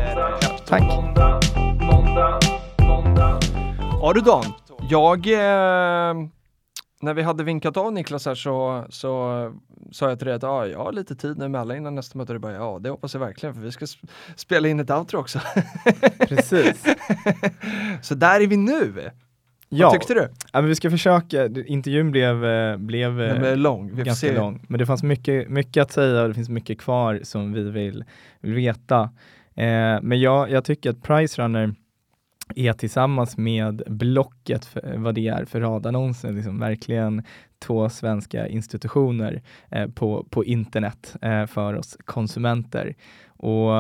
Tack. 0.68 0.82
Ja 4.01 4.12
du 4.14 4.20
Dan, 4.20 4.45
jag 4.90 5.26
eh, 5.26 6.14
när 7.01 7.14
vi 7.14 7.22
hade 7.22 7.45
vinkat 7.45 7.76
av 7.76 7.93
Niklas 7.93 8.26
här 8.26 8.34
så, 8.34 8.84
så 8.88 9.53
sa 9.93 10.09
jag 10.09 10.18
till 10.18 10.26
dig 10.26 10.36
att 10.36 10.43
ja, 10.43 10.66
jag 10.66 10.78
har 10.78 10.93
lite 10.93 11.14
tid 11.16 11.38
nu 11.38 11.45
emellan 11.45 11.76
innan 11.76 11.95
nästa 11.95 12.18
möte. 12.18 12.32
Du 12.32 12.38
bara 12.38 12.53
ja, 12.53 12.78
det 12.80 12.90
hoppas 12.90 13.14
jag 13.14 13.20
verkligen 13.20 13.55
för 13.55 13.62
vi 13.62 13.72
ska 13.72 13.84
sp- 13.84 14.09
spela 14.36 14.68
in 14.68 14.80
ett 14.80 14.90
outro 14.90 15.18
också. 15.20 15.38
Precis. 16.28 16.84
så 18.03 18.14
där 18.14 18.40
är 18.40 18.47
vi 18.47 18.57
nu. 18.57 19.11
Ja, 19.75 19.87
Vad 19.87 19.93
tyckte 19.93 20.14
du? 20.14 20.29
ja, 20.53 20.61
men 20.61 20.66
vi 20.66 20.75
ska 20.75 20.91
försöka. 20.91 21.47
Intervjun 21.47 22.11
blev, 22.11 22.45
eh, 22.45 22.77
blev 22.77 23.23
eh, 23.23 23.35
Den 23.35 23.45
är 23.45 23.57
lång. 23.57 23.91
Vi 23.95 24.03
ganska 24.03 24.33
lång. 24.33 24.64
Men 24.68 24.79
det 24.79 24.87
fanns 24.87 25.03
mycket, 25.03 25.49
mycket 25.49 25.83
att 25.83 25.93
säga 25.93 26.23
och 26.23 26.29
det 26.29 26.35
finns 26.35 26.49
mycket 26.49 26.79
kvar 26.79 27.20
som 27.23 27.53
vi 27.53 27.70
vill, 27.70 28.05
vill 28.41 28.55
veta. 28.55 29.01
Eh, 29.55 30.01
men 30.03 30.20
jag, 30.20 30.51
jag 30.51 30.64
tycker 30.64 30.91
att 30.91 31.03
Price 31.03 31.43
Runner 31.43 31.75
är 32.57 32.73
tillsammans 32.73 33.37
med 33.37 33.83
Blocket, 33.87 34.64
för, 34.64 34.95
vad 34.97 35.14
det 35.14 35.29
är 35.29 35.45
för 35.45 35.61
radannonser, 35.61 36.33
liksom 36.33 36.59
verkligen 36.59 37.23
två 37.59 37.89
svenska 37.89 38.49
institutioner 38.49 39.43
eh, 39.70 39.89
på, 39.89 40.27
på 40.31 40.45
internet 40.45 41.16
eh, 41.23 41.47
för 41.47 41.75
oss 41.75 41.97
konsumenter. 42.05 42.95
Och 43.43 43.76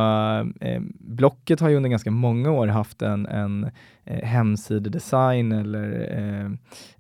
eh, 0.60 0.80
Blocket 1.00 1.60
har 1.60 1.68
ju 1.68 1.76
under 1.76 1.90
ganska 1.90 2.10
många 2.10 2.50
år 2.50 2.66
haft 2.66 3.02
en, 3.02 3.26
en 3.26 3.70
eh, 4.04 4.24
hemsidedesign 4.24 5.52
eller 5.52 6.16
eh, 6.18 6.50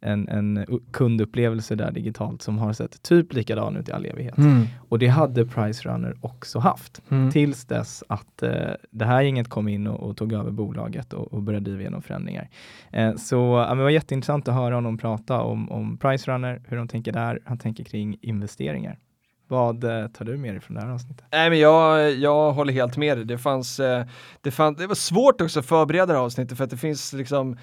en, 0.00 0.28
en 0.28 0.66
kundupplevelse 0.92 1.74
där 1.74 1.90
digitalt 1.90 2.42
som 2.42 2.58
har 2.58 2.72
sett 2.72 3.02
typ 3.02 3.32
likadan 3.32 3.76
ut 3.76 3.88
i 3.88 3.92
all 3.92 4.06
evighet. 4.06 4.38
Mm. 4.38 4.66
Och 4.88 4.98
det 4.98 5.06
hade 5.06 5.46
Price 5.46 5.88
Runner 5.88 6.16
också 6.20 6.58
haft. 6.58 7.02
Mm. 7.08 7.30
Tills 7.30 7.64
dess 7.64 8.04
att 8.08 8.42
eh, 8.42 8.50
det 8.90 9.04
här 9.04 9.22
gänget 9.22 9.48
kom 9.48 9.68
in 9.68 9.86
och, 9.86 10.00
och 10.00 10.16
tog 10.16 10.32
över 10.32 10.50
bolaget 10.50 11.12
och, 11.12 11.32
och 11.32 11.42
började 11.42 11.64
driva 11.64 11.80
igenom 11.80 12.02
förändringar. 12.02 12.48
Eh, 12.90 13.14
så 13.14 13.36
ja, 13.68 13.74
det 13.74 13.82
var 13.82 13.90
jätteintressant 13.90 14.48
att 14.48 14.54
höra 14.54 14.74
honom 14.74 14.98
prata 14.98 15.40
om, 15.40 15.70
om 15.70 15.96
Price 15.96 16.30
Runner, 16.30 16.62
hur 16.68 16.76
de 16.76 16.88
tänker 16.88 17.12
där, 17.12 17.40
han 17.44 17.58
tänker 17.58 17.84
kring 17.84 18.16
investeringar. 18.20 18.98
Vad 19.48 19.84
eh, 19.84 20.08
tar 20.08 20.24
du 20.24 20.36
med 20.36 20.54
dig 20.54 20.60
från 20.60 20.74
det 20.74 20.80
här 20.80 20.90
avsnittet? 20.90 21.24
Nej 21.32 21.50
men 21.50 21.58
jag, 21.58 22.12
jag 22.12 22.52
håller 22.52 22.72
helt 22.72 22.96
med 22.96 23.18
dig. 23.18 23.24
Det 23.24 23.38
fanns, 23.38 23.80
eh, 23.80 24.04
det 24.40 24.50
fanns, 24.50 24.78
det 24.78 24.86
var 24.86 24.94
svårt 24.94 25.40
också 25.40 25.60
att 25.60 25.66
förbereda 25.66 26.06
det 26.06 26.12
här 26.12 26.20
avsnittet 26.20 26.56
för 26.56 26.64
att 26.64 26.70
det 26.70 26.76
finns 26.76 27.12
liksom 27.12 27.58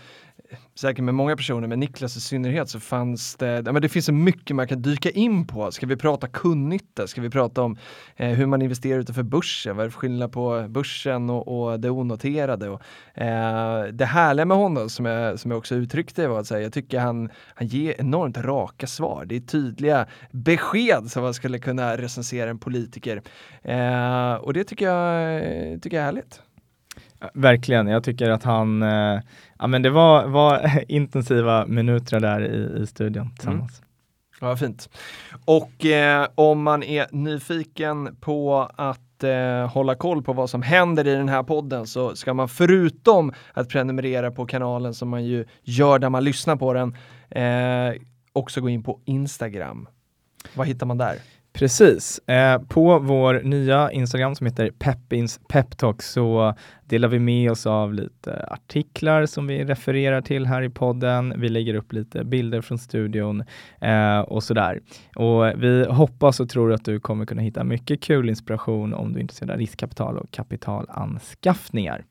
säkert 0.76 1.04
med 1.04 1.14
många 1.16 1.36
personer, 1.36 1.68
men 1.68 1.80
Niklas 1.80 2.18
i 2.18 2.22
synnerhet 2.22 2.70
så 2.70 2.80
fanns 2.80 3.36
det, 3.36 3.64
ja, 3.66 3.72
men 3.72 3.82
det 3.82 3.89
finns 3.89 4.06
så 4.06 4.14
mycket 4.14 4.56
man 4.56 4.68
kan 4.68 4.82
dyka 4.82 5.10
in 5.10 5.47
på. 5.47 5.72
Ska 5.72 5.86
vi 5.86 5.95
prata 5.95 6.28
kundnytta? 6.28 7.08
Ska 7.08 7.22
vi 7.22 7.30
prata 7.30 7.62
om 7.62 7.78
eh, 8.16 8.30
hur 8.30 8.45
man 8.45 8.62
investerar 8.62 9.00
utanför 9.00 9.24
börsen? 9.24 9.76
Vad 9.76 9.84
är 9.84 9.88
det 9.88 9.91
för 9.91 10.00
skillnad 10.00 10.32
på 10.32 10.66
börsen 10.70 11.30
och, 11.30 11.72
och 11.72 11.80
det 11.80 11.89
onoterade? 11.89 12.70
Och, 12.70 12.82
eh, 13.22 13.84
det 13.84 14.06
härliga 14.06 14.45
med 14.45 14.58
honom 14.58 14.89
som 14.89 15.06
jag, 15.06 15.39
som 15.39 15.52
jag 15.52 15.58
också 15.58 15.76
uttryckte 15.76 16.28
var 16.28 16.39
att 16.39 16.47
säga, 16.47 16.62
jag 16.62 16.74
tycker 16.74 17.00
han, 17.00 17.30
han 17.56 17.68
ger 17.68 17.95
enormt 18.00 18.38
raka 18.38 18.88
svar. 18.88 19.26
Det 19.26 19.36
är 19.36 19.39
tydliga 19.39 20.08
besked 20.32 21.12
som 21.12 21.24
man 21.24 21.34
skulle 21.34 21.60
kunna 21.60 21.97
recensera 21.97 22.50
en 22.50 22.60
politiker. 22.60 23.22
Eh, 23.62 24.34
och 24.34 24.54
det 24.54 24.64
tycker 24.64 24.86
jag, 24.86 25.82
tycker 25.82 25.97
jag 25.97 26.02
är 26.02 26.06
härligt. 26.06 26.41
Ja, 27.20 27.30
Verkligen, 27.34 27.88
jag 27.88 28.03
tycker 28.03 28.30
att 28.30 28.43
han, 28.43 28.84
eh, 28.84 29.22
ja 29.59 29.67
men 29.67 29.82
det 29.82 29.89
var, 29.89 30.28
var 30.28 30.84
intensiva 30.88 31.65
minuter 31.65 32.20
där 32.20 32.41
i, 32.41 32.82
i 32.82 32.88
studion 32.88 33.36
tillsammans. 33.36 33.82
Ja, 33.82 34.47
vad 34.47 34.59
fint. 34.59 34.89
Och 35.45 35.86
eh, 35.86 36.28
om 36.36 36.63
man 36.63 36.84
är 36.84 37.07
nyfiken 37.11 38.15
på 38.20 38.70
att 38.76 39.24
eh, 39.24 39.67
hålla 39.67 39.95
koll 39.95 40.24
på 40.24 40.34
vad 40.34 40.49
som 40.49 40.61
händer 40.61 41.07
i 41.07 41.15
den 41.15 41.30
här 41.30 41.43
podden 41.43 41.88
så 41.88 42.15
ska 42.15 42.34
man 42.34 42.49
förutom 42.49 43.34
att 43.53 43.70
prenumerera 43.70 44.32
på 44.32 44.45
kanalen 44.45 44.93
som 44.93 45.09
man 45.09 45.26
ju 45.26 45.45
gör 45.63 45.99
när 45.99 46.09
man 46.09 46.24
lyssnar 46.24 46.55
på 46.55 46.74
den 46.74 46.95
eh, 47.30 48.01
också 48.34 48.61
gå 48.61 48.70
in 48.70 48.84
på 48.84 48.99
Instagram. 49.05 49.88
Vad 50.55 50.67
hittar 50.67 50.86
man 50.86 50.97
där? 50.97 51.15
Precis. 51.54 52.20
Eh, 52.20 52.62
på 52.62 53.00
vår 53.00 53.41
nya 53.43 53.91
Instagram 53.91 54.36
som 54.36 54.47
heter 54.47 54.72
Peppins 54.80 55.39
Peptalk 55.47 56.02
så 56.02 56.54
delar 56.86 57.08
vi 57.08 57.20
med 57.20 57.52
oss 57.52 57.66
av 57.66 57.93
lite 57.93 58.47
artiklar 58.47 59.26
som 59.26 59.47
vi 59.47 59.64
refererar 59.64 60.22
till 60.22 60.45
här 60.45 60.62
i 60.62 60.70
podden. 60.70 61.34
Vi 61.38 61.50
lägger 61.50 61.74
upp 61.74 61.93
lite 61.93 62.24
bilder 62.24 62.62
från 62.62 62.78
studion 62.78 63.43
eh, 63.82 64.20
och 64.20 64.43
sådär. 64.43 64.80
Och 65.16 65.64
vi 65.64 65.86
hoppas 65.89 66.39
och 66.39 66.50
tror 66.50 66.74
att 66.74 66.86
du 66.86 67.00
kommer 67.00 67.26
kunna 67.26 67.41
hitta 67.41 67.64
mycket 67.64 68.02
kul 68.02 68.30
inspiration 68.30 68.93
om 68.93 69.14
du 69.14 69.20
är 69.20 69.22
intresserad 69.22 69.52
av 69.52 69.58
riskkapital 69.58 70.18
och 70.18 70.32
kapitalanskaffningar. 70.32 72.06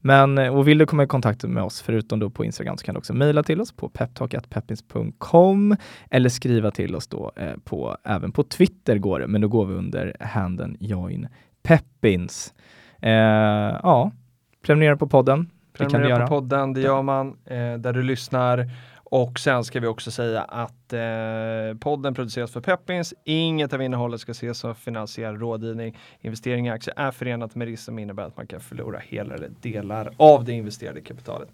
Men 0.00 0.38
eh, 0.38 0.56
och 0.56 0.68
vill 0.68 0.78
du 0.78 0.86
komma 0.86 1.02
i 1.02 1.06
kontakt 1.06 1.44
med 1.44 1.62
oss, 1.62 1.82
förutom 1.82 2.18
då 2.18 2.30
på 2.30 2.44
Instagram, 2.44 2.76
så 2.76 2.84
kan 2.84 2.94
du 2.94 2.98
också 2.98 3.14
mejla 3.14 3.42
till 3.42 3.60
oss 3.60 3.72
på 3.72 3.88
peptalk.peppins.com 3.88 5.76
eller 6.10 6.28
skriva 6.28 6.70
till 6.70 6.94
oss 6.96 7.06
då 7.06 7.32
eh, 7.36 7.52
på, 7.64 7.96
även 8.04 8.32
på 8.32 8.42
Twitter 8.42 8.98
går 8.98 9.20
det, 9.20 9.26
men 9.26 9.40
då 9.40 9.48
går 9.48 9.66
vi 9.66 9.74
under 9.74 10.16
handen 10.20 10.76
join 10.80 11.28
peppins. 11.62 12.54
Eh, 13.00 13.10
ja, 13.82 14.12
prenumerera 14.62 14.96
på 14.96 15.08
podden. 15.08 15.50
Prenumerera 15.72 16.26
på 16.26 16.26
podden, 16.26 16.72
det 16.72 16.80
gör 16.80 17.02
man 17.02 17.28
eh, 17.44 17.74
där 17.74 17.92
du 17.92 18.02
lyssnar. 18.02 18.70
Och 19.12 19.40
sen 19.40 19.64
ska 19.64 19.80
vi 19.80 19.86
också 19.86 20.10
säga 20.10 20.42
att 20.42 20.92
eh, 20.92 21.78
podden 21.80 22.14
produceras 22.14 22.50
för 22.50 22.60
Peppins. 22.60 23.14
Inget 23.24 23.72
av 23.72 23.82
innehållet 23.82 24.20
ska 24.20 24.32
ses 24.32 24.58
som 24.58 24.74
finansiell 24.74 25.36
rådgivning. 25.36 25.98
Investering 26.20 26.66
i 26.66 26.70
aktier 26.70 26.94
är 26.96 27.10
förenat 27.10 27.54
med 27.54 27.68
risk 27.68 27.82
som 27.82 27.98
innebär 27.98 28.22
att 28.22 28.36
man 28.36 28.46
kan 28.46 28.60
förlora 28.60 28.98
hela 28.98 29.34
eller 29.34 29.50
delar 29.60 30.14
av 30.16 30.44
det 30.44 30.52
investerade 30.52 31.00
kapitalet. 31.00 31.48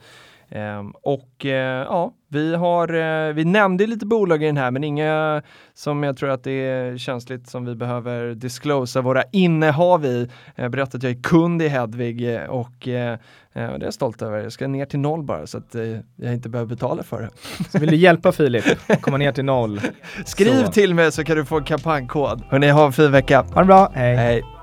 Um, 0.50 0.90
och 1.02 1.44
uh, 1.44 1.50
ja, 1.50 2.12
vi 2.28 2.54
har, 2.54 2.94
uh, 2.94 3.34
vi 3.34 3.44
nämnde 3.44 3.86
lite 3.86 4.06
bolag 4.06 4.42
i 4.42 4.46
den 4.46 4.56
här 4.56 4.70
men 4.70 4.84
inga 4.84 5.42
som 5.74 6.02
jag 6.02 6.16
tror 6.16 6.30
att 6.30 6.44
det 6.44 6.50
är 6.50 6.98
känsligt 6.98 7.48
som 7.48 7.64
vi 7.64 7.74
behöver 7.74 8.34
disclosa 8.34 9.00
våra 9.00 9.22
innehav 9.32 10.04
i. 10.04 10.30
Jag 10.54 10.70
berättade 10.70 10.96
att 10.96 11.02
jag 11.02 11.12
är 11.12 11.22
kund 11.22 11.62
i 11.62 11.68
Hedvig 11.68 12.40
och 12.48 12.86
uh, 12.86 12.92
det 13.52 13.60
är 13.60 13.82
jag 13.82 13.94
stolt 13.94 14.22
över. 14.22 14.38
Jag 14.38 14.52
ska 14.52 14.68
ner 14.68 14.86
till 14.86 15.00
noll 15.00 15.22
bara 15.22 15.46
så 15.46 15.58
att 15.58 15.74
jag 16.16 16.34
inte 16.34 16.48
behöver 16.48 16.68
betala 16.68 17.02
för 17.02 17.22
det. 17.22 17.30
Så 17.70 17.78
vill 17.78 17.90
du 17.90 17.96
hjälpa 17.96 18.32
Filip 18.32 18.64
komma 19.00 19.16
ner 19.16 19.32
till 19.32 19.44
noll? 19.44 19.80
Skriv 20.24 20.64
så. 20.64 20.72
till 20.72 20.94
mig 20.94 21.12
så 21.12 21.24
kan 21.24 21.36
du 21.36 21.44
få 21.44 21.58
en 21.58 21.64
kampanjkod. 21.64 22.42
Hörni, 22.48 22.68
ha 22.68 22.86
en 22.86 22.92
fin 22.92 23.12
vecka. 23.12 23.42
Ha 23.42 23.60
det 23.60 23.66
bra, 23.66 23.90
hej. 23.94 24.16
hej. 24.16 24.55